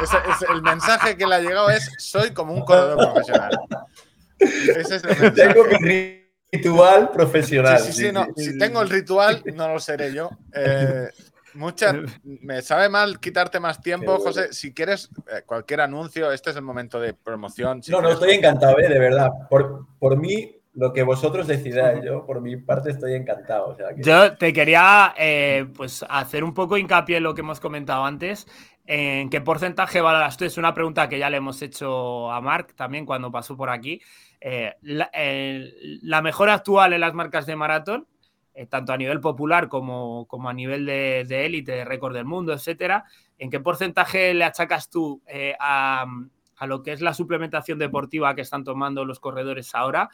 [0.53, 3.51] el mensaje que le ha llegado es, soy como un corredor profesional.
[4.39, 6.20] Ese es el Tengo mi
[6.51, 7.79] ritual profesional.
[7.79, 8.27] Sí, sí, no.
[8.35, 10.29] si tengo el ritual, no lo seré yo.
[10.53, 11.09] Eh,
[12.23, 14.53] me sabe mal quitarte más tiempo, José.
[14.53, 17.81] Si quieres eh, cualquier anuncio, este es el momento de promoción.
[17.89, 18.87] no, no, estoy encantado, ¿eh?
[18.87, 19.29] de verdad.
[19.49, 22.03] Por, por mí, lo que vosotros decidáis.
[22.03, 23.75] Yo, por mi parte, estoy encantado.
[23.97, 28.47] Yo te quería eh, pues hacer un poco hincapié en lo que hemos comentado antes.
[28.85, 30.45] ¿En qué porcentaje valoras tú?
[30.45, 34.01] Es una pregunta que ya le hemos hecho a Mark también cuando pasó por aquí.
[34.39, 38.07] Eh, la, mejor actual en las marcas de maratón,
[38.53, 42.53] eh, tanto a nivel popular como, como a nivel de, élite, de récord del mundo,
[42.53, 43.05] etcétera,
[43.37, 45.21] ¿en qué porcentaje le achacas tú
[45.59, 46.05] a,
[46.57, 50.09] a lo que es la suplementación deportiva que están tomando los corredores ahora?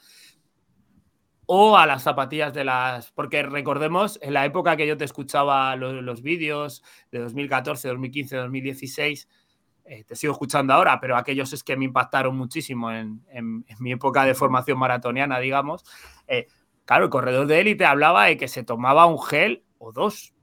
[1.48, 3.12] O a las zapatillas de las...
[3.12, 9.28] Porque recordemos, en la época que yo te escuchaba los, vídeos de 2014, 2015, 2016,
[10.06, 13.24] te sigo escuchando ahora, pero aquellos es que me impactaron muchísimo en,
[13.80, 15.86] mi época de formación maratoniana, digamos.
[16.28, 16.48] Eh,
[16.86, 20.34] claro, el corredor de élite hablaba de que se tomaba un gel o dos.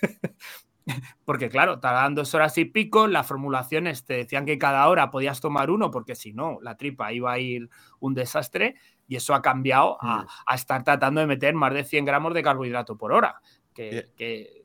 [1.24, 5.40] porque claro, tardaban dos horas y pico, las formulaciones te decían que cada hora podías
[5.40, 7.68] tomar uno, porque si no, la tripa iba a ir
[8.00, 8.76] un desastre.
[9.08, 10.54] Y eso ha cambiado a, mm.
[10.54, 13.40] estar tratando de meter más de 100 gramos de carbohidrato por hora.
[13.74, 14.64] Que,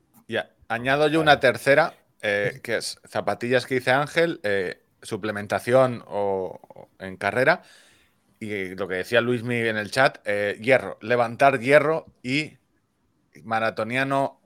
[0.68, 7.16] añado yo una tercera, eh, que es zapatillas que dice Ángel, eh, suplementación o, en
[7.16, 7.62] carrera.
[8.38, 12.58] Y lo que decía Luis Miguel en el chat, eh, hierro, levantar hierro y
[13.42, 14.40] maratoniano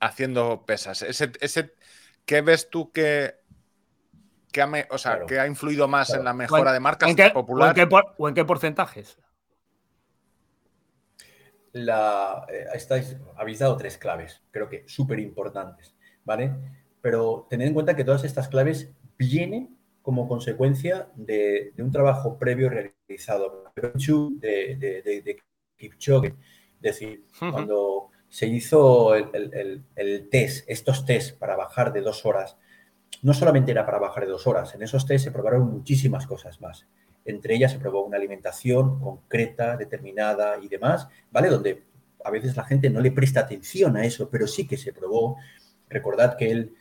[0.00, 1.02] haciendo pesas.
[1.02, 1.74] Ese, ese,
[2.26, 3.36] ¿Qué ves tú que,
[4.52, 7.88] que, ha, o sea, que ha influido más en la mejora de marcas populares?
[8.18, 9.16] ¿O en qué porcentajes?
[11.86, 15.94] La, eh, estáis, habéis dado tres claves, creo que súper importantes,
[16.24, 16.54] ¿vale?
[17.00, 22.70] Pero tened en cuenta que todas estas claves vienen como consecuencia de, un trabajo previo
[22.70, 25.42] realizado de, de, de,
[25.76, 26.28] Kipchoge.
[26.28, 32.56] Es decir, cuando se hizo el, el, test, estos test para bajar de dos horas,
[33.22, 36.60] no solamente era para bajar de dos horas, en esos test se probaron muchísimas cosas
[36.60, 36.86] más.
[37.28, 41.48] Entre ellas se probó una alimentación concreta, determinada y demás, ¿vale?
[41.48, 41.82] Donde
[42.24, 45.36] a veces la gente no le presta atención a eso, pero sí que se probó.
[45.90, 46.74] Recordad que él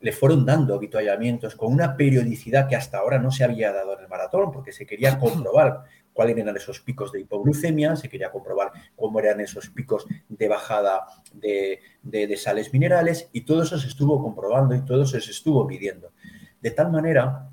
[0.00, 4.04] le fueron dando habituallamientos con una periodicidad que hasta ahora no se había dado en
[4.04, 8.72] el maratón, porque se quería comprobar cuáles eran esos picos de hipoglucemia, se quería comprobar
[8.94, 14.22] cómo eran esos picos de bajada de, de sales minerales, y todo eso se estuvo
[14.22, 16.12] comprobando y todo eso se estuvo midiendo.
[16.60, 17.48] De tal manera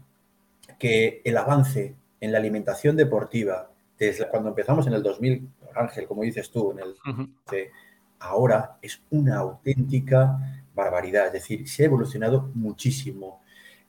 [0.78, 3.69] que el avance en la alimentación deportiva,
[3.99, 7.69] desde cuando empezamos en el 2000, Ángel, como dices tú, en el,
[8.19, 10.37] ahora es una auténtica
[10.73, 11.27] barbaridad.
[11.27, 13.41] Es decir, se ha evolucionado muchísimo.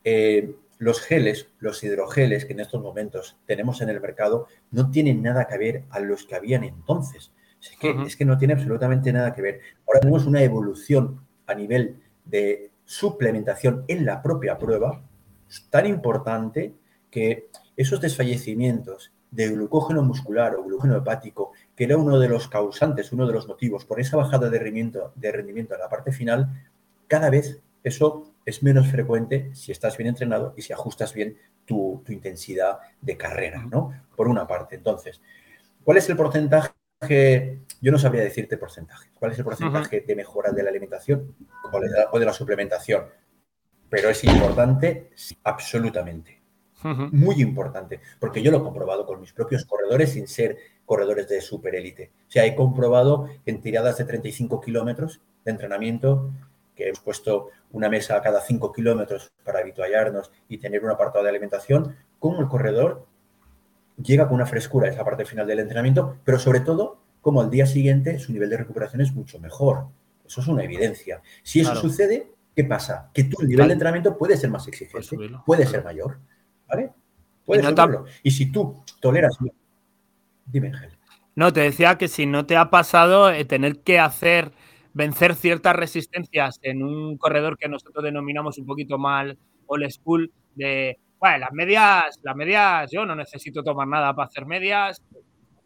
[0.03, 5.23] Eh, los geles, los hidrogeles que en estos momentos tenemos en el mercado, no tienen
[5.23, 7.31] nada que ver a los que habían entonces.
[7.63, 9.61] Es que, es que no tiene absolutamente nada que ver.
[9.87, 15.05] Ahora tenemos una evolución a nivel de suplementación en la propia prueba
[15.71, 16.75] tan importante
[17.13, 23.13] que esos desfallecimientos de glucógeno muscular o glucógeno hepático, que era uno de los causantes,
[23.13, 26.69] uno de los motivos por esa bajada de rendimiento, de rendimiento en la parte final,
[27.09, 32.03] cada vez eso es menos frecuente si estás bien entrenado y si ajustas bien tu,
[32.09, 33.93] intensidad de carrera, ¿no?
[34.17, 34.77] Por una parte.
[34.77, 35.21] Entonces,
[35.83, 36.73] ¿cuál es el porcentaje?
[37.81, 39.11] Yo no sabría decirte porcentaje.
[39.15, 41.35] ¿Cuál es el porcentaje de mejora de la alimentación
[42.13, 43.05] o de la suplementación?
[43.95, 45.13] pero es importante,
[45.45, 46.43] absolutamente.
[46.85, 51.41] Muy importante, porque yo lo he comprobado con mis propios corredores sin ser corredores de
[51.41, 52.13] superélite.
[52.29, 56.31] O sea, he comprobado en tiradas de 35 kilómetros de entrenamiento
[56.75, 61.25] que hemos puesto una mesa a cada 5 kilómetros para habituallarnos y tener un apartado
[61.25, 63.07] de alimentación, cómo el corredor
[64.03, 67.51] llega con una frescura a esa parte final del entrenamiento, pero sobre todo, como al
[67.51, 69.87] día siguiente su nivel de recuperación es mucho mejor.
[70.27, 71.23] Eso es una evidencia.
[71.43, 73.11] Si eso sucede, ¿qué pasa?
[73.13, 75.17] Que tu nivel de entrenamiento puede ser más exigente,
[75.47, 76.19] puede ser mayor.
[76.69, 76.93] ¿Vale?
[77.45, 79.37] Puede y, y si tú toleras.
[80.47, 80.99] Dime, Ángel.
[81.37, 84.53] No, te decía que si no te ha pasado eh, tener que hacer
[84.93, 89.37] vencer ciertas resistencias en un corredor que nosotros denominamos un poquito mal
[89.67, 94.47] old school de, bueno, las medias, las medias, yo no necesito tomar nada para hacer
[94.47, 95.03] medias,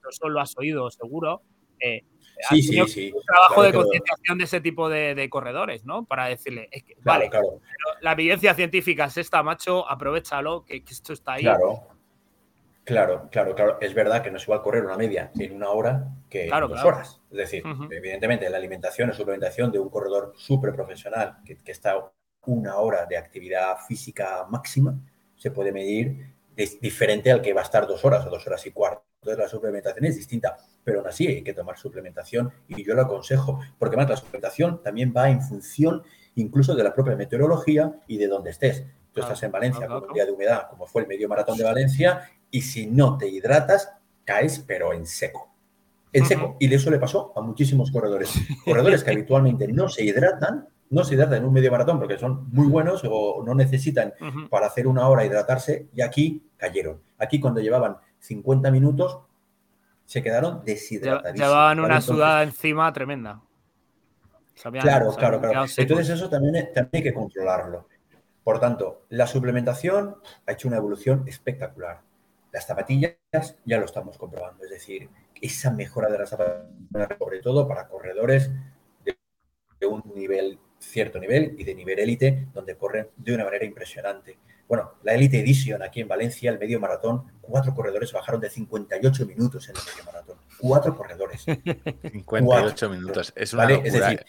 [0.09, 1.43] eso lo has oído seguro.
[1.81, 2.03] Eh,
[2.49, 3.13] sí, sí, sí.
[3.13, 6.05] Un trabajo de concienciación de ese tipo de, corredores, ¿no?
[6.05, 6.69] Para decirle,
[7.03, 7.61] vale, claro.
[8.01, 11.43] la evidencia científica es esta, macho, aprovechalo, que, esto está ahí.
[11.43, 11.83] Claro.
[12.85, 13.79] Claro, claro, claro.
[13.83, 16.61] Es verdad que no se va a correr una media en una hora que en
[16.69, 17.21] dos horas.
[17.31, 22.11] Es decir, evidentemente la alimentación o suplementación de un corredor súper profesional que, que, está
[22.47, 24.99] una hora de actividad física máxima
[25.37, 26.35] se puede medir
[26.81, 29.05] diferente al que va a estar dos horas o dos horas y cuarto.
[29.21, 30.57] Entonces la suplementación es distinta,
[30.89, 34.83] pero aún así hay que tomar suplementación y yo lo aconsejo, porque más la suplementación
[34.83, 36.03] también va en función
[36.35, 38.87] incluso de la propia meteorología y de dónde estés.
[39.13, 41.65] Tú estás en Valencia con un día de humedad, como fue el medio maratón de
[41.65, 43.93] Valencia, y si no te hidratas,
[44.25, 45.53] caes, pero en seco.
[46.11, 46.57] En seco.
[46.59, 48.33] Y eso le pasó a muchísimos corredores.
[48.65, 52.49] Corredores que habitualmente no se hidratan, no se hidratan en un medio maratón porque son
[52.51, 54.15] muy buenos o no necesitan
[54.49, 57.03] para hacer una hora hidratarse, y aquí cayeron.
[57.19, 59.19] Aquí cuando llevaban 50 minutos
[60.09, 61.39] se quedaron deshidratadísimos.
[61.39, 63.43] Llevaban una sudada encima tremenda.
[64.81, 65.67] claro, claro, claro.
[65.77, 67.87] Entonces eso también, también hay que controlarlo.
[68.43, 70.17] Por tanto, la suplementación
[70.47, 72.01] ha hecho una evolución espectacular.
[72.51, 73.17] Las zapatillas
[73.67, 75.11] ya lo estamos comprobando, es decir,
[75.43, 78.51] esa mejora de las zapatillas, sobre todo para corredores
[79.05, 84.39] de, un nivel, cierto nivel y de nivel élite, donde corren de una manera impresionante.
[84.69, 89.27] Bueno, la Elite Edition aquí en Valencia, el medio maratón, cuatro corredores bajaron de 58
[89.27, 90.37] minutos en el medio maratón.
[90.59, 91.43] Cuatro corredores.
[92.13, 93.33] 58 minutos.
[93.35, 94.25] Es una Es decir,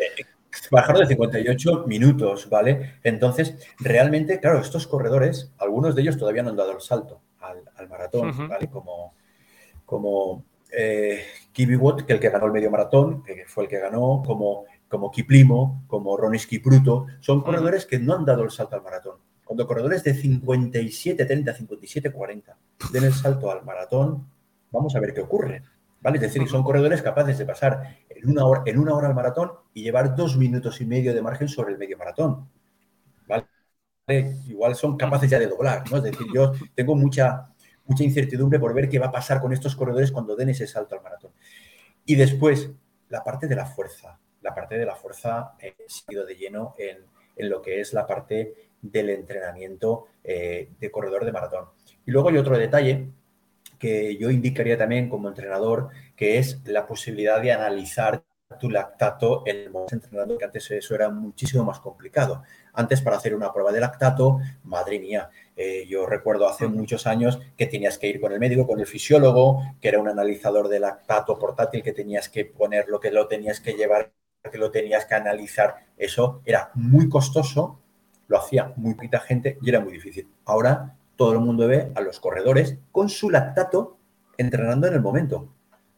[0.00, 0.24] eh,
[0.70, 2.94] bajaron de 58 minutos, ¿vale?
[3.02, 7.88] Entonces, realmente, claro, estos corredores, algunos de ellos todavía no han dado el salto al,
[7.88, 8.68] maratón, ¿vale?
[8.68, 9.14] Como,
[9.84, 14.22] como eh, Kibiwot, que el que ganó el medio maratón, que fue el que ganó,
[14.24, 18.82] como, como Kiplimo, como Ronis Kipruto, son corredores que no han dado el salto al
[18.82, 19.16] maratón.
[19.44, 22.56] Cuando corredores de 57, 30, 57, 40
[22.92, 24.26] den el salto al maratón,
[24.70, 25.62] vamos a ver qué ocurre.
[26.00, 26.16] ¿Vale?
[26.16, 29.52] Es decir, son corredores capaces de pasar en una hora, en una hora al maratón
[29.72, 32.48] y llevar dos minutos y medio de margen sobre el medio maratón.
[33.26, 33.46] ¿Vale?
[34.46, 35.96] igual son capaces ya de doblar, ¿no?
[35.96, 37.48] Es decir, yo tengo mucha,
[37.86, 40.94] mucha incertidumbre por ver qué va a pasar con estos corredores cuando den ese salto
[40.94, 41.32] al maratón.
[42.04, 42.70] Y después,
[43.08, 44.18] la parte de la fuerza.
[44.44, 46.98] La parte de la fuerza he sido de lleno en,
[47.34, 51.64] en, lo que es la parte del entrenamiento eh, de corredor de maratón.
[52.06, 53.08] Y luego hay otro detalle
[53.78, 58.22] que yo indicaría también como entrenador, que es la posibilidad de analizar
[58.58, 62.42] tu lactato en el momento entrenando, que antes eso era muchísimo más complicado.
[62.72, 67.40] Antes para hacer una prueba de lactato, madre mía, eh, yo recuerdo hace muchos años
[67.56, 70.80] que tenías que ir con el médico, con el fisiólogo, que era un analizador de
[70.80, 74.12] lactato portátil, que tenías que poner lo que lo tenías que llevar,
[74.50, 75.76] que lo tenías que analizar.
[75.96, 77.80] Eso era muy costoso,
[78.28, 80.28] lo hacía muy poquita gente y era muy difícil.
[80.44, 83.96] Ahora todo el mundo ve a los corredores con su lactato
[84.36, 85.48] entrenando en el momento.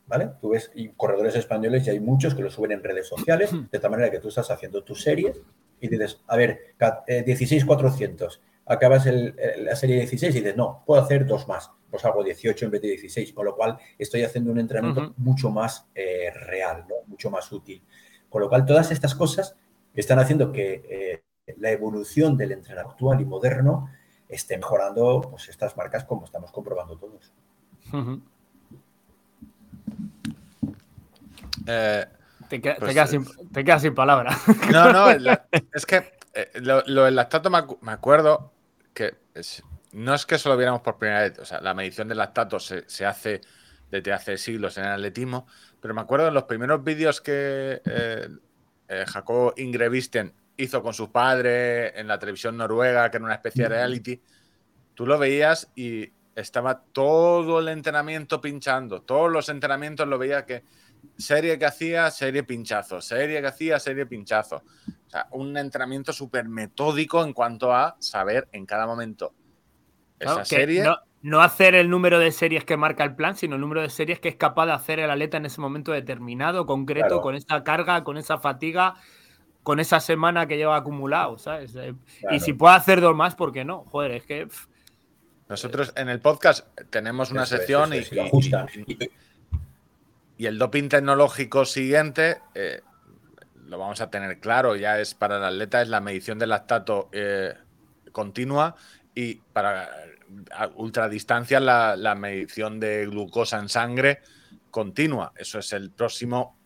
[0.07, 0.31] ¿vale?
[0.41, 3.79] Tú ves y corredores españoles y hay muchos que lo suben en redes sociales, de
[3.79, 5.41] tal manera que tú estás haciendo tus series
[5.81, 11.27] y dices, a ver, 16.400, eh, acabas la serie 16 y dices, no, puedo hacer
[11.27, 14.61] dos más, pues hago 18 en vez de 16, con lo cual estoy haciendo un
[14.61, 17.83] entrenamiento mucho más eh, real, mucho más útil.
[18.37, 19.57] Con lo cual, todas estas cosas
[19.95, 20.85] están haciendo que
[21.47, 23.89] eh, la evolución del entrenamiento actual y moderno
[24.29, 27.33] esté mejorando pues, estas marcas como estamos comprobando todos.
[31.67, 32.05] Eh,
[32.51, 34.39] te, pues, quedas sin, palabras.
[34.71, 35.09] No, no,
[35.73, 38.53] es que eh, lo, del lactato me, acuerdo
[38.93, 39.15] que
[39.93, 42.61] no es que eso lo viéramos por primera vez, o sea, la medición del lactato
[42.61, 43.41] se, hace
[43.91, 45.47] desde hace siglos en el atletismo,
[45.81, 48.29] pero me acuerdo en los primeros vídeos que eh,
[49.07, 53.69] Jacob Ingrevisten hizo con su padre en la televisión noruega, que era una especie de
[53.69, 54.21] reality,
[54.95, 60.65] tú lo veías y estaba todo el entrenamiento pinchando, todos los entrenamientos lo veía que
[61.17, 64.57] serie que hacía, serie pinchazo, serie que hacía, serie pinchazo.
[64.57, 69.33] O sea, un entrenamiento súper metódico en cuanto a saber en cada momento
[70.19, 70.83] esa serie.
[70.83, 70.99] No,
[71.41, 74.29] hacer el número de series que marca el plan, sino el número de series que
[74.29, 78.17] es capaz de hacer el atleta en ese momento determinado, concreto, con esa carga, con
[78.17, 78.95] esa fatiga,
[79.63, 81.75] con esa semana que lleva acumulado, ¿sabes?
[81.75, 81.95] Eh,
[82.31, 83.85] y si puede hacer dos más, ¿por qué no?
[83.91, 84.49] Joder, es que.
[85.49, 87.99] Nosotros en el podcast tenemos una sección y,
[90.39, 92.81] y, el doping tecnológico siguiente eh,
[93.69, 97.09] lo vamos a tener claro, ya es para el atleta, es la medición del lactato
[97.13, 97.55] eh,
[98.13, 98.77] continua
[99.15, 99.91] y para
[100.77, 104.21] ultradistancia la, la medición de glucosa en sangre
[104.71, 105.33] continua.
[105.37, 106.57] Eso es el próximo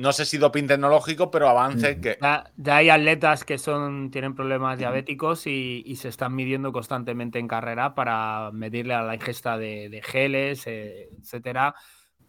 [0.00, 2.18] no sé si doping tecnológico, pero avance que.
[2.20, 7.94] Ya, hay atletas que son, tienen problemas diabéticos y, se están midiendo constantemente en carrera
[7.94, 11.74] para medirle a la ingesta de, geles, eh, etcétera,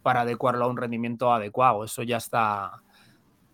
[0.02, 1.86] para adecuarlo a un rendimiento adecuado.
[1.86, 2.84] Eso ya está,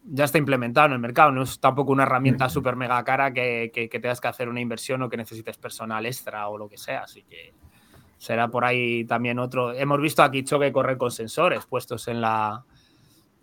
[0.09, 1.31] ya está implementado en el mercado.
[1.31, 5.01] No es tampoco una herramienta súper mega cara que, que, tengas que hacer una inversión
[5.01, 7.03] o que necesites personal extra o lo que sea.
[7.03, 7.53] Así que
[8.17, 9.73] será por ahí también otro.
[9.73, 12.63] Hemos visto aquí choque correr con sensores puestos en la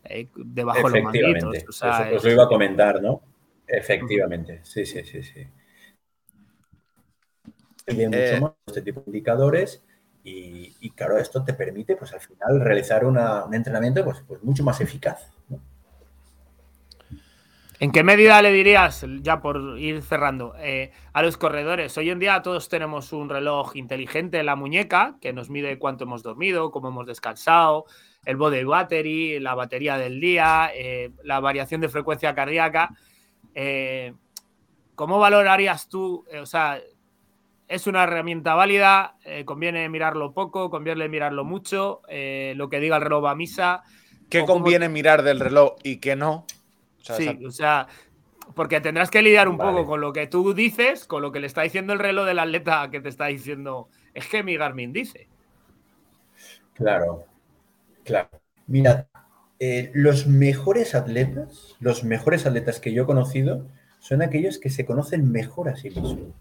[0.04, 1.54] eh, debajo de los manguitos.
[1.56, 1.86] Eso
[2.16, 3.22] os lo iba a comentar, ¿no?
[3.66, 5.46] Efectivamente, sí, sí, sí, sí.
[7.86, 9.82] Mucho eh, más este tipo de indicadores
[10.26, 13.18] y, claro, esto te permite, pues al final, realizar un
[13.52, 15.33] entrenamiento pues, pues mucho más eficaz.
[17.84, 21.98] ¿En qué medida le dirías, ya por ir cerrando, eh, a los corredores?
[21.98, 26.04] Hoy en día todos tenemos un reloj inteligente en la muñeca que nos mide cuánto
[26.04, 27.84] hemos dormido, cómo hemos descansado,
[28.24, 32.88] el body battery, la batería del día, eh, la variación de frecuencia cardíaca.
[33.54, 34.14] Eh,
[34.94, 36.24] ¿Cómo valorarías tú?
[36.40, 36.80] O sea,
[37.68, 43.24] es una herramienta válida, conviene mirarlo poco, conviene mirarlo mucho, lo que diga el reloj
[43.26, 43.82] va a misa.
[44.30, 46.46] ¿Qué conviene mirar del reloj y qué no?
[47.04, 47.86] Sí, o sea,
[48.54, 51.46] porque tendrás que lidiar un poco con lo que tú dices, con lo que le
[51.46, 55.28] está diciendo el reloj del atleta que te está diciendo, es que mi Garmin dice.
[56.74, 57.26] Claro,
[58.04, 58.28] Claro.
[58.66, 59.08] Mira,
[59.58, 63.66] eh, los mejores atletas, los mejores atletas que yo he conocido
[63.98, 66.34] son aquellos que se conocen mejor a sí mismos,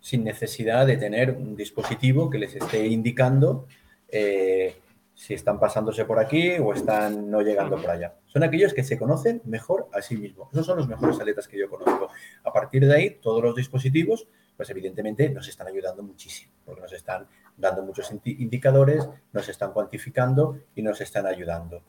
[0.00, 3.66] sin necesidad de tener un dispositivo que les esté indicando
[4.10, 4.76] eh,
[5.18, 8.14] si están pasándose por aquí o están no llegando por allá.
[8.26, 10.48] Son aquellos que se conocen mejor a sí mismos.
[10.52, 12.08] Esos son los mejores atletas que yo conozco.
[12.44, 16.92] A partir de ahí, todos los dispositivos, pues evidentemente nos están ayudando muchísimo, porque nos
[16.92, 17.26] están
[17.56, 21.82] dando muchos indicadores, nos están cuantificando y nos están ayudando.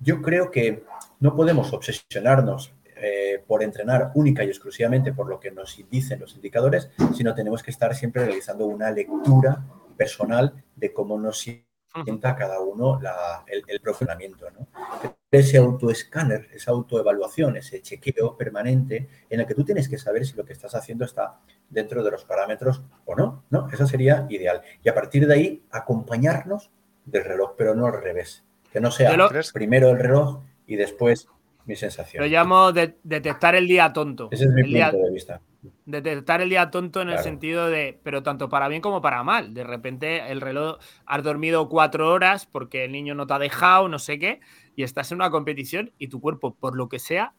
[0.00, 0.84] Yo creo que
[1.20, 6.34] no podemos obsesionarnos eh, por entrenar única y exclusivamente por lo que nos dicen los
[6.34, 9.66] indicadores, sino tenemos que estar siempre realizando una lectura
[9.98, 11.46] personal de cómo nos
[12.02, 12.98] sienta cada uno
[13.46, 14.66] el, el ¿no?
[15.30, 20.36] Ese autoescáner, esa autoevaluación, ese chequeo permanente en el que tú tienes que saber si
[20.36, 23.68] lo que estás haciendo está dentro de los parámetros o no, ¿no?
[23.72, 24.62] Eso sería ideal.
[24.82, 26.70] Y a partir de ahí, acompañarnos
[27.04, 28.44] del reloj, pero no al revés.
[28.72, 29.16] Que no sea
[29.52, 31.28] primero el reloj y después
[31.64, 32.22] mi sensación.
[32.22, 34.28] Lo llamo de, detectar el día tonto.
[34.30, 35.40] Ese es mi punto de vista.
[35.86, 39.54] Detectar el día tonto en el sentido de, pero tanto para bien como para mal.
[39.54, 43.88] De repente el reloj, has dormido cuatro horas porque el niño no te ha dejado,
[43.88, 44.40] no sé qué,
[44.76, 47.34] y estás en una competición y tu cuerpo, por lo que sea,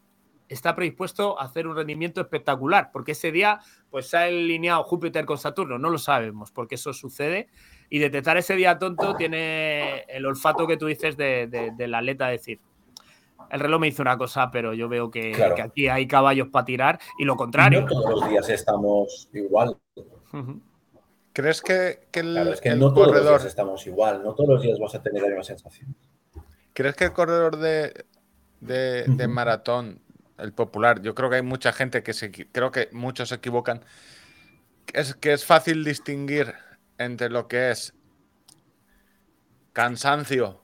[0.47, 5.26] está predispuesto a hacer un rendimiento espectacular, porque ese día pues se ha alineado Júpiter
[5.26, 7.47] con Saturno, no lo sabemos, porque eso sucede,
[7.89, 12.60] y detectar ese día tonto tiene el olfato que tú dices de, la atleta, decir,
[13.51, 16.99] el reloj me hizo una cosa, pero yo veo que, aquí hay caballos para tirar,
[17.17, 17.81] y lo contrario.
[17.81, 19.77] No todos los días estamos igual.
[21.34, 24.80] ¿Crees que, el, es que no todos los días estamos igual, no todos los días
[24.80, 25.95] vas a tener la misma sensación.
[26.73, 28.05] ¿Crees que el corredor de,
[28.59, 30.01] de maratón
[30.38, 31.01] el popular.
[31.01, 33.84] Yo creo que hay mucha gente que se, creo que muchos se equivocan.
[34.93, 36.53] Es que es fácil distinguir
[36.97, 37.93] entre lo que es
[39.73, 40.61] cansancio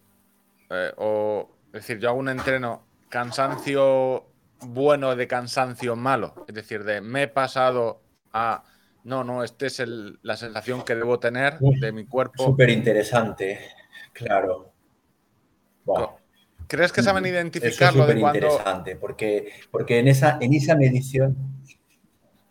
[0.69, 4.26] eh, o es decir, yo hago un entreno cansancio
[4.60, 8.02] bueno de cansancio malo, es decir, de me he pasado
[8.34, 8.64] a
[9.03, 9.81] no, no, esta es
[10.22, 12.43] la sensación que debo tener de mi cuerpo.
[12.43, 13.60] Súper interesante,
[14.14, 14.73] claro.
[16.68, 18.07] ¿Crees que saben identificarlo?
[18.07, 21.35] es interesante, porque, porque en, esa, en esa medición...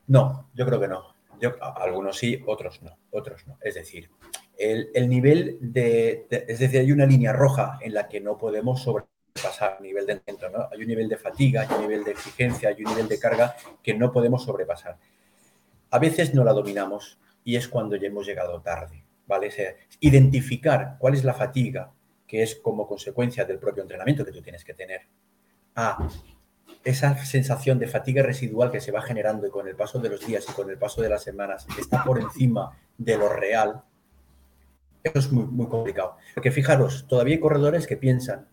[0.09, 1.15] No, yo creo que no.
[1.41, 3.57] Yo, algunos sí, otros no, otros no.
[3.63, 4.11] Es decir,
[4.59, 8.83] el, nivel de, Es decir, hay una línea roja en la que no podemos
[9.35, 10.21] sobrepasar a nivel de
[10.53, 10.69] ¿no?
[10.71, 13.57] Hay un nivel de fatiga, hay un nivel de exigencia, hay un nivel de carga
[13.83, 14.97] que no podemos sobrepasar.
[15.91, 19.05] A veces no la dominamos y es cuando ya hemos llegado tarde.
[19.31, 19.49] ¿vale?
[20.01, 21.93] identificar cuál es la fatiga
[22.27, 25.03] que es como consecuencia del propio entrenamiento que tú tienes que tener,
[25.75, 26.09] a
[26.85, 30.27] esa sensación de fatiga residual que se va generando y con el paso de los
[30.27, 33.83] días y con el paso de las semanas está por encima de lo real,
[35.03, 36.17] eso es muy, muy complicado.
[36.35, 38.49] Porque fijaros, todavía hay corredores que piensan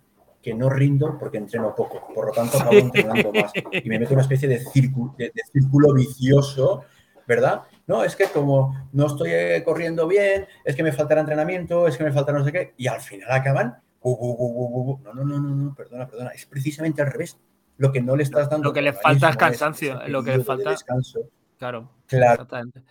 [0.47, 4.11] que no rindo porque entreno poco, por lo tanto acabo entrenando más y me meto
[4.11, 6.85] en una especie de círculo, de, círculo vicioso,
[7.27, 7.63] ¿verdad?
[7.85, 11.97] No, es que como no estoy eh, corriendo bien, es que me faltará entrenamiento, es
[11.97, 15.75] que me falta no sé qué, y al final acaban, no, no, no, no, no,
[15.75, 17.37] perdona, perdona, es precisamente al revés.
[17.75, 18.69] Lo que no le estás dando.
[18.69, 20.69] Lo que le falta es cansancio, lo que le falta.
[20.69, 21.29] Descanso.
[21.59, 22.31] Claro, claro.
[22.31, 22.83] Exactamente.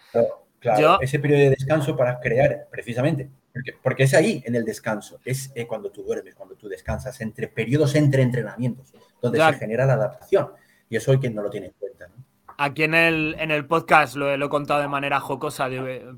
[0.59, 3.31] Claro, ese periodo de descanso para crear, precisamente,
[3.83, 7.49] porque, es ahí, en el descanso, es eh, cuando tú duermes, cuando tú descansas, entre
[7.49, 10.49] periodos entre entrenamientos, donde se genera la adaptación.
[10.89, 12.09] Y eso hay quien no lo tiene en cuenta.
[12.59, 15.69] Aquí en el, en el podcast lo, he contado de manera jocosa,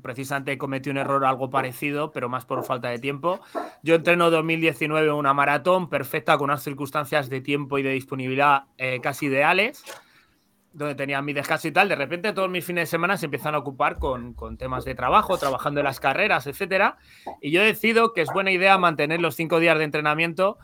[0.01, 3.41] precisamente cometí un error algo parecido, pero más por falta de tiempo.
[3.83, 8.99] Yo entreno 2019 una maratón perfecta con unas circunstancias de tiempo y de disponibilidad eh,
[9.01, 9.83] casi ideales
[10.73, 13.55] donde tenía mi descanso y tal, de repente todos mis fines de semana se empiezan
[13.55, 16.97] a ocupar con, temas de trabajo, trabajando en las carreras, etcétera.
[17.41, 20.57] Y yo decido que es buena idea mantener los cinco días de entrenamiento,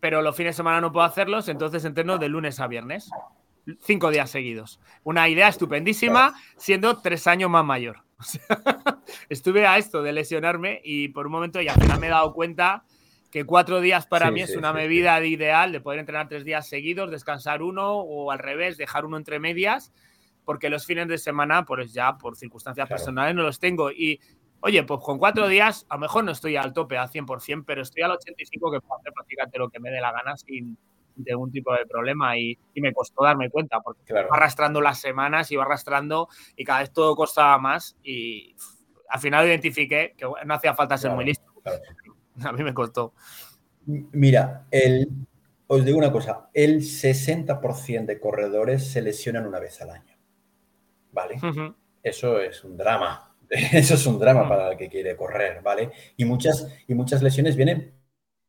[0.00, 3.10] pero los fines de semana no puedo hacerlos, entonces entreno de lunes a viernes,
[3.80, 4.80] cinco días seguidos.
[5.02, 8.04] Una idea estupendísima, siendo tres años más mayor.
[9.28, 12.84] estuve a esto de lesionarme y por un momento ya me he dado cuenta
[13.30, 17.10] que cuatro días para mí es una medida ideal de poder entrenar tres días seguidos,
[17.10, 19.92] descansar uno o al revés, dejar uno entre medias,
[20.44, 23.90] porque los fines de semana, pues ya por circunstancias personales no los tengo.
[23.90, 24.18] Y
[24.60, 27.82] oye, pues con cuatro días, a lo mejor no estoy al tope al 100%, pero
[27.82, 30.78] estoy al 85% que puedo hacer prácticamente lo que me dé la gana sin,
[31.16, 35.56] ningún tipo de problema y, me costó darme cuenta porque va arrastrando las semanas y
[35.56, 38.54] va arrastrando y cada vez todo costaba más y
[39.08, 41.44] al final identifiqué que no hacía falta ser muy listo.
[42.44, 43.12] A mí me costó.
[43.86, 45.08] Mira, el,
[45.66, 50.16] os digo una cosa, el 60% de corredores se lesionan una vez al año.
[51.12, 51.40] ¿Vale?
[52.02, 53.34] Eso es un drama.
[53.50, 55.90] Eso es un drama para el que quiere correr, ¿vale?
[56.16, 57.94] Y muchas, y muchas lesiones vienen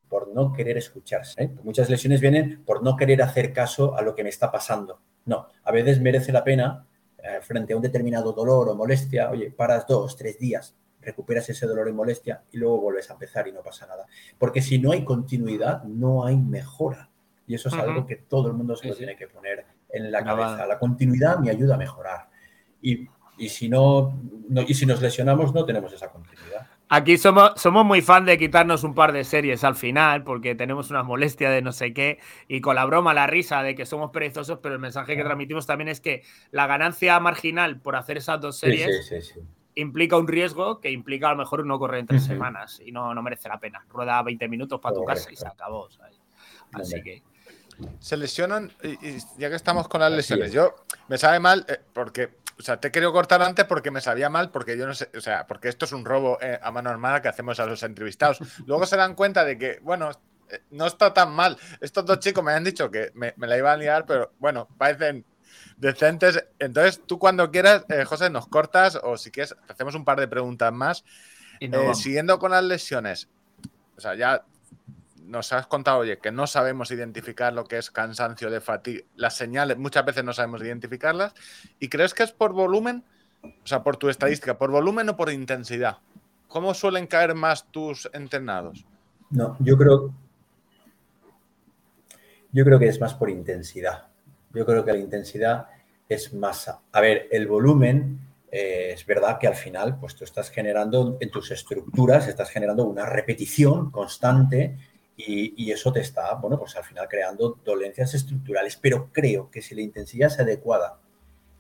[0.10, 1.44] por no querer escucharse.
[1.44, 1.52] ¿eh?
[1.64, 5.02] Muchas lesiones vienen por no querer hacer caso a lo que me está pasando.
[5.26, 6.86] No, a veces merece la pena,
[7.18, 11.66] eh, frente a un determinado dolor o molestia, oye, paras dos, tres días, recuperas ese
[11.66, 14.06] dolor y molestia y luego vuelves a empezar y no pasa nada.
[14.38, 17.10] Porque si no hay continuidad, no hay mejora.
[17.48, 20.24] Y eso es algo que todo el mundo se lo tiene que poner en la
[20.24, 20.68] cabeza.
[20.68, 22.30] La continuidad me ayuda a mejorar.
[22.82, 23.08] Y,
[23.50, 24.22] si no,
[24.68, 26.68] y si nos lesionamos, no tenemos esa continuidad.
[26.90, 30.90] Aquí somos, somos muy fan de quitarnos un par de series al final, porque tenemos
[30.90, 34.10] una molestia de no sé qué, y con la broma, la risa de que somos
[34.12, 38.42] perezosos, pero el mensaje que transmitimos también es que la ganancia marginal por hacer esas
[38.42, 39.40] dos series sí, sí,
[39.76, 43.14] implica un riesgo que implica a lo mejor no correr en tres semanas y no,
[43.14, 43.86] no merece la pena.
[43.90, 45.88] Rueda 20 minutos para tu casa y se acabó.
[46.74, 47.24] Así que.
[48.00, 50.76] Se lesionan, y, ya que estamos con las lesiones, yo
[51.08, 54.30] me sabe mal eh, porque, o sea, te he querido cortar antes porque me sabía
[54.30, 56.90] mal, porque yo no sé, o sea, porque esto es un robo eh, a mano
[56.90, 58.40] armada que hacemos a los entrevistados.
[58.66, 60.12] Luego se dan cuenta de que, bueno,
[60.50, 61.58] eh, no está tan mal.
[61.80, 64.68] Estos dos chicos me han dicho que me, me la iban a liar, pero bueno,
[64.78, 65.24] parecen
[65.78, 66.46] decentes.
[66.60, 70.28] Entonces, tú cuando quieras, eh, José, nos cortas o si quieres, hacemos un par de
[70.28, 71.04] preguntas más.
[71.60, 73.28] Eh, siguiendo con las lesiones,
[73.98, 74.46] o sea, ya
[75.26, 79.36] nos has contado, oye, que no sabemos identificar lo que es cansancio de fatiga, las
[79.36, 81.34] señales, muchas veces no sabemos identificarlas.
[81.80, 83.04] ¿Y crees que es por volumen?
[83.44, 85.98] O sea, por tu estadística, ¿por volumen o por intensidad?
[86.48, 88.86] ¿Cómo suelen caer más tus entrenados?
[89.30, 90.14] No, yo creo.
[92.52, 94.09] Yo creo que es más por intensidad.
[94.54, 95.68] Yo creo que la intensidad
[96.08, 96.82] es masa.
[96.92, 98.20] A ver, el volumen
[98.52, 102.86] eh, es verdad que al final, pues tú estás generando en tus estructuras, estás generando
[102.86, 104.78] una repetición constante
[105.16, 108.78] y, eso te está, bueno, pues al final creando dolencias estructurales.
[108.78, 111.00] Pero creo que si la intensidad es adecuada,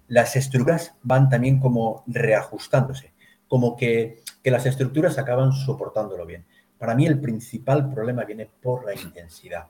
[0.07, 3.13] las estructuras van también como reajustándose,
[3.47, 6.45] como que, que las estructuras acaban soportándolo bien.
[6.77, 9.67] Para mí el principal problema viene por la intensidad,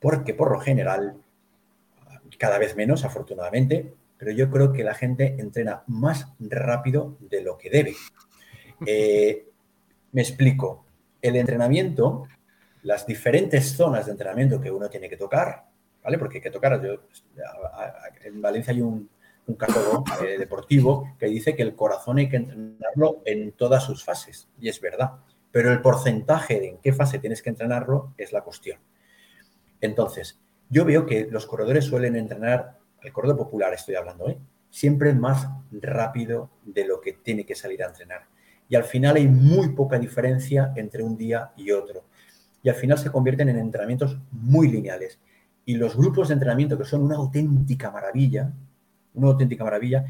[0.00, 1.16] porque por lo general
[2.38, 7.58] cada vez menos, afortunadamente, pero yo creo que la gente entrena más rápido de lo
[7.58, 7.94] que debe.
[8.86, 9.46] Eh,
[10.10, 10.84] me explico.
[11.22, 12.26] El entrenamiento,
[12.82, 15.66] las diferentes zonas de entrenamiento que uno tiene que tocar,
[16.02, 16.18] ¿vale?
[16.18, 16.82] Porque hay que tocar.
[16.82, 16.96] Yo,
[18.24, 19.08] en Valencia hay un,
[19.46, 19.58] un
[20.24, 24.68] eh, deportivo que dice que el corazón hay que entrenarlo en todas sus fases, y
[24.68, 25.12] es verdad.
[25.50, 28.80] Pero el porcentaje de en qué fase tienes que entrenarlo es la cuestión.
[29.80, 30.40] Entonces,
[30.74, 34.36] yo veo que los corredores suelen entrenar, el corredor popular estoy hablando, ¿eh?
[34.70, 38.22] siempre más rápido de lo que tiene que salir a entrenar.
[38.68, 42.06] Y al final hay muy poca diferencia entre un día y otro.
[42.60, 45.20] Y al final se convierten en entrenamientos muy lineales.
[45.64, 48.52] Y los grupos de entrenamiento, que son una auténtica maravilla,
[49.14, 50.04] una auténtica maravilla,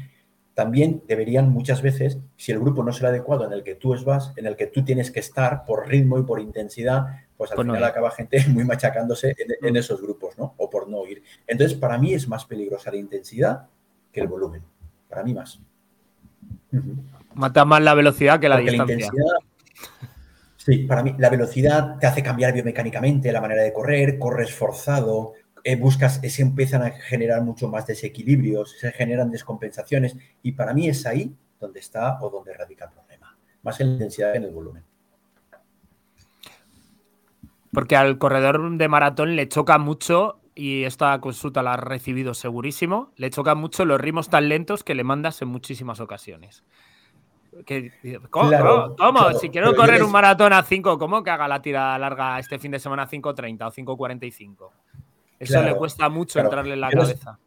[0.55, 3.93] también deberían muchas veces, si el grupo no es el adecuado en el que tú
[4.05, 7.57] vas, en el que tú tienes que estar por ritmo y por intensidad, pues al
[7.57, 9.75] final acaba gente muy machacándose en, mm.
[9.75, 10.55] esos grupos, ¿no?
[10.57, 11.21] O por no ir.
[11.45, 13.67] Entonces, para mí es más peligrosa la intensidad
[14.13, 14.63] que el volumen.
[15.09, 15.59] Para mí más.
[17.33, 19.09] Mata más la velocidad que la distancia.
[20.55, 25.33] sí, para mí la velocidad te hace cambiar biomecánicamente la manera de correr, corres forzado,
[25.67, 30.87] eh, buscas, se empiezan a generar mucho más desequilibrios, se generan descompensaciones y para mí
[30.87, 34.43] es ahí donde está o donde radica el problema, más en la intensidad que en
[34.43, 34.83] el volumen.
[37.73, 43.11] Porque al corredor de maratón le choca mucho, y esta consulta la ha recibido segurísimo,
[43.15, 46.63] le choca mucho los ritmos tan lentos que le mandas en muchísimas ocasiones.
[48.29, 49.31] ¿Cómo?
[49.39, 52.69] si quiero correr un maratón a 5, ¿cómo que haga la tira larga este fin
[52.69, 54.71] de semana a 5.30 o 5.45?
[55.39, 57.39] Eso le cuesta mucho entrarle en la cabeza.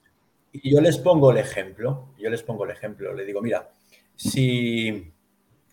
[0.53, 3.71] y yo les pongo el ejemplo, yo les pongo el ejemplo, le digo, mira,
[4.15, 5.13] si,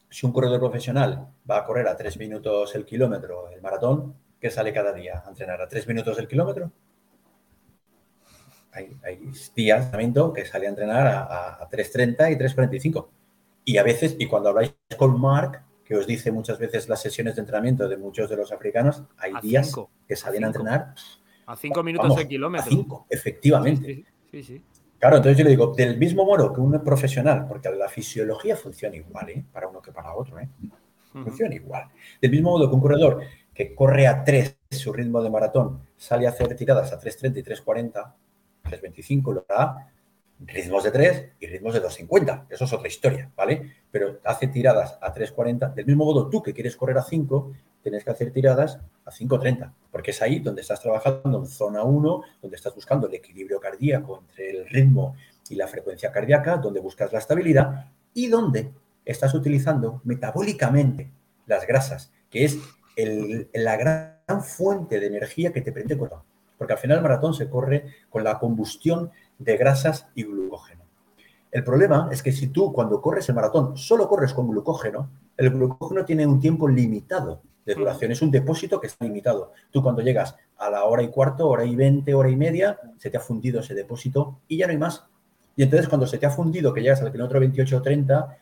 [0.10, 4.50] si un corredor profesional va a correr a 3 minutos el kilómetro el maratón, ¿qué
[4.50, 5.24] sale cada día?
[5.26, 6.72] ¿A entrenar a 3 minutos el kilómetro?
[8.72, 8.90] Hay,
[9.56, 9.90] días
[10.36, 13.08] que sale a entrenar a, a 3.30 y 3.45.
[13.64, 17.36] Y a veces, y cuando habláis con Mark, que os dice muchas veces las sesiones
[17.36, 19.74] de entrenamiento de muchos de los africanos, hay días
[20.08, 20.94] que salen a, entrenar
[21.46, 22.68] a 5 minutos de kilómetro.
[22.68, 24.06] A 5, efectivamente.
[24.32, 24.62] Sí, sí,
[25.00, 28.96] Claro, entonces yo le digo, del mismo modo que un profesional, porque la fisiología funciona
[28.96, 29.46] igual, ¿eh?
[29.52, 30.50] para uno que para otro, ¿eh?
[31.12, 31.90] funciona igual.
[32.22, 33.22] Del mismo modo que un corredor
[33.54, 37.44] que corre a 3 su ritmo de maratón, sale a hacer tiradas a 3.30 y
[37.44, 38.14] 3.40,
[38.64, 39.92] 3.25, lo hará
[40.40, 42.48] ritmos de 3 y ritmos de 2.50.
[42.50, 43.74] Eso es otra historia, ¿vale?
[43.90, 45.74] Pero hace tiradas a 3.40.
[45.74, 47.54] Del mismo modo, tú que quieres correr a 5,
[47.86, 52.22] tienes que hacer tiradas a 5.30, porque es ahí donde estás trabajando en zona 1,
[52.42, 55.16] donde estás buscando el equilibrio cardíaco entre el ritmo
[55.52, 58.72] y la frecuencia cardíaca, donde buscas la estabilidad y donde
[59.06, 61.12] estás utilizando metabólicamente
[61.46, 62.58] las grasas, que es
[63.54, 66.18] la gran fuente de energía que te permite correr.
[66.58, 70.75] Porque al final el maratón se corre con la combustión de grasas y glucógeno.
[71.56, 75.52] El problema es que si tú cuando corres el maratón solo corres con glucógeno, el
[75.52, 79.54] glucógeno tiene un tiempo limitado de duración, es un depósito que está limitado.
[79.72, 83.10] Tú cuando llegas a la hora y cuarto, hora y veinte, hora y media, se
[83.10, 85.06] te ha fundido ese depósito y ya no hay más.
[85.56, 88.38] Y entonces cuando se te ha fundido, que llegas al kilómetro 28 o 30,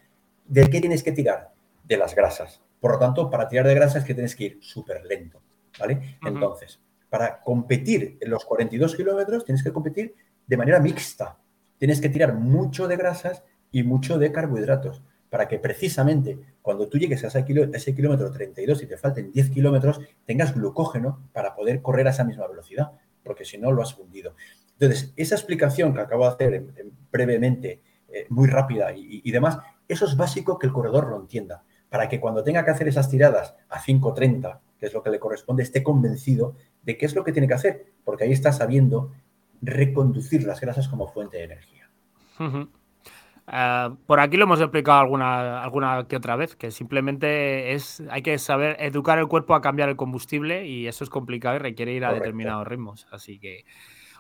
[0.47, 1.51] ¿de qué tienes que tirar?
[1.83, 2.63] De las grasas.
[2.79, 5.39] Por lo tanto, para tirar de grasas que tienes que ir súper lento,
[5.79, 6.17] ¿vale?
[6.25, 6.79] Entonces,
[7.11, 10.15] para competir en los 42 kilómetros, tienes que competir
[10.47, 11.37] de manera mixta.
[11.83, 16.97] Tienes que tirar mucho de grasas y mucho de carbohidratos para que precisamente cuando tú
[16.97, 22.07] llegues a ese, kilómetro 32 y te falten 10 kilómetros, tengas glucógeno para poder correr
[22.07, 24.33] a esa misma velocidad, porque si no lo has fundido.
[24.79, 26.63] Entonces, esa explicación que acabo de hacer
[27.11, 31.65] brevemente, eh, muy rápida y, y, demás, eso es básico que el corredor lo entienda,
[31.89, 35.19] para que cuando tenga que hacer esas tiradas a 5.30, que es lo que le
[35.19, 39.11] corresponde, esté convencido de qué es lo que tiene que hacer, porque ahí está sabiendo
[39.63, 41.89] reconducir las grasas como fuente de energía.
[43.45, 48.21] Ah, por aquí lo hemos explicado alguna, alguna que otra vez, que simplemente es, hay
[48.21, 51.93] que saber educar el cuerpo a cambiar el combustible y eso es complicado y requiere
[51.93, 53.05] ir a determinados ritmos.
[53.11, 53.65] Así que,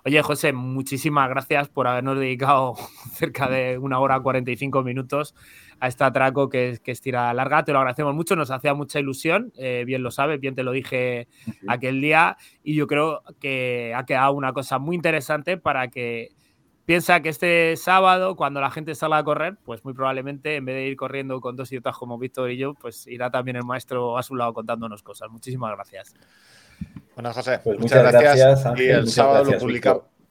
[0.03, 2.75] oye José, muchísimas gracias por habernos dedicado
[3.13, 5.35] cerca de una hora 45 minutos
[5.83, 7.65] a este atraco que, que es tira larga.
[7.65, 10.71] Te lo agradecemos mucho, nos hacía mucha ilusión, eh, bien lo sabes, bien te lo
[10.71, 11.27] dije
[11.67, 16.29] aquel día y yo creo que ha quedado una cosa muy interesante para que
[16.85, 20.75] piensa que este sábado, cuando la gente salga a correr, pues muy probablemente en vez
[20.75, 24.17] de ir corriendo con dos idiotas como Víctor y yo, pues irá también el maestro
[24.17, 25.29] a su lado contándonos cosas.
[25.29, 26.15] Muchísimas gracias.
[27.13, 28.79] Bueno, José, pues muchas, gracias.
[28.79, 29.51] y el sábado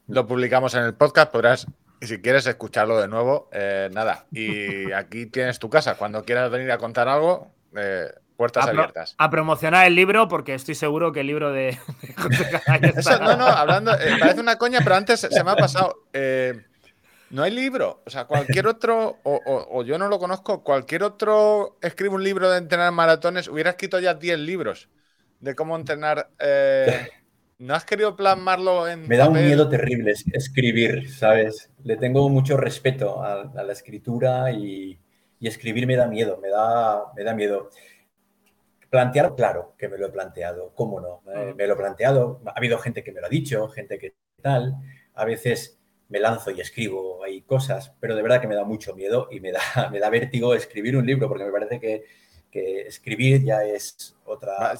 [0.07, 1.67] lo publicamos en el podcast, podrás
[2.05, 4.25] si quieres escucharlo de nuevo, eh, nada.
[4.31, 5.95] Y aquí tienes tu casa.
[5.95, 9.15] Cuando quieras venir a contar algo, eh, puertas abiertas.
[9.17, 11.77] A promocionar el libro, porque estoy seguro que el libro de.
[13.21, 13.93] no, no, hablando.
[13.93, 16.03] Eh, parece una coña, pero antes se me ha pasado.
[17.29, 18.01] no hay libro.
[18.05, 22.57] O sea, cualquier otro, o, yo no lo conozco, cualquier otro escribe un libro de
[22.57, 24.89] entrenar maratones, hubiera escrito ya 10 libros
[25.39, 26.29] de cómo entrenar.
[27.63, 29.07] ¿No has querido plasmarlo en.?
[29.07, 31.71] Me da un miedo terrible escribir, ¿sabes?
[31.85, 34.99] Le tengo mucho respeto a, la escritura y,
[35.39, 37.69] escribir me da miedo, me da, me da miedo.
[38.89, 41.21] Plantear, claro que me lo he planteado, ¿cómo no?
[41.55, 44.75] Me lo he planteado, ha habido gente que me lo ha dicho, gente que tal.
[45.13, 45.79] A veces
[46.09, 49.39] me lanzo y escribo ahí cosas, pero de verdad que me da mucho miedo y
[49.39, 52.03] me da, me da vértigo escribir un libro porque me parece que
[52.53, 54.73] que escribir ya es otra,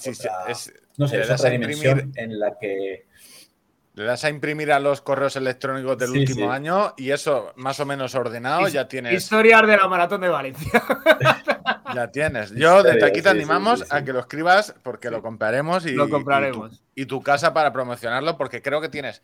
[0.97, 3.07] no sé, es otra dimensión en la que
[3.95, 7.85] le das a imprimir a los correos electrónicos del último año y eso más o
[7.85, 9.13] menos ordenado ya tienes.
[9.13, 10.83] Historias de la maratón de Valencia.
[11.95, 12.51] ya tienes.
[12.55, 16.83] Yo desde aquí te animamos a que lo escribas porque lo compraremos y, lo compraremos.
[16.95, 19.21] Y tu, casa para promocionarlo porque creo que tienes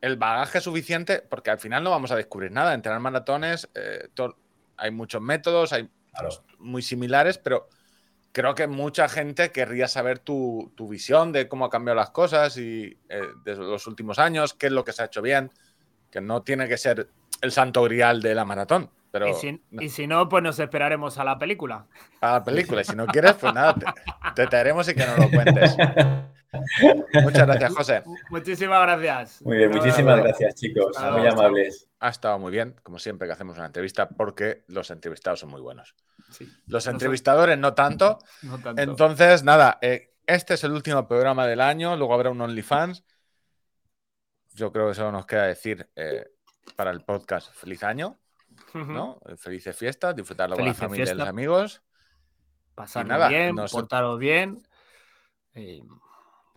[0.00, 2.74] el bagaje suficiente porque al final no vamos a descubrir nada.
[2.74, 4.08] Entrenar maratones, eh,
[4.78, 5.90] hay muchos métodos, hay
[6.58, 7.68] muy similares, pero
[8.32, 12.96] creo que mucha gente querría saber tu, visión de cómo han cambiado las cosas y
[13.08, 15.50] eh, de los últimos años, qué es lo que se ha hecho bien,
[16.10, 17.08] que no tiene que ser
[17.40, 18.90] el santo grial de la maratón.
[19.10, 20.28] Pero, y, si, no.
[20.28, 21.86] pues nos esperaremos a la película.
[22.20, 23.74] A la película, y si no quieres, pues nada,
[24.34, 25.76] te, traeremos y que nos lo cuentes.
[26.52, 28.02] Muchas gracias, José.
[28.30, 29.42] Muchísimas gracias.
[29.42, 30.96] Muy bien, muchísimas gracias, chicos.
[31.12, 31.88] Muy amables.
[32.00, 35.60] Ha estado muy bien, como siempre que hacemos una entrevista, porque los entrevistados son muy
[35.60, 35.94] buenos.
[36.66, 38.18] Los entrevistadores no tanto.
[38.76, 43.04] Entonces, nada, eh, este es el último programa del año, luego habrá un OnlyFans.
[44.54, 46.26] Yo creo que solo nos queda decir eh,
[46.76, 48.18] para el podcast feliz año,
[48.74, 49.20] ¿no?
[49.36, 51.82] Felices fiestas, disfrutarlo con la familia y los amigos.
[52.74, 54.62] Pasarlo bien, portaros bien.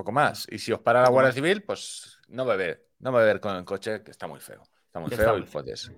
[0.02, 0.48] Poco más.
[0.49, 2.88] Y si os para la Guardia Civil, pues no beber.
[2.98, 4.64] No beber con el coche, que está muy feo.
[4.88, 5.91] Está muy feo y.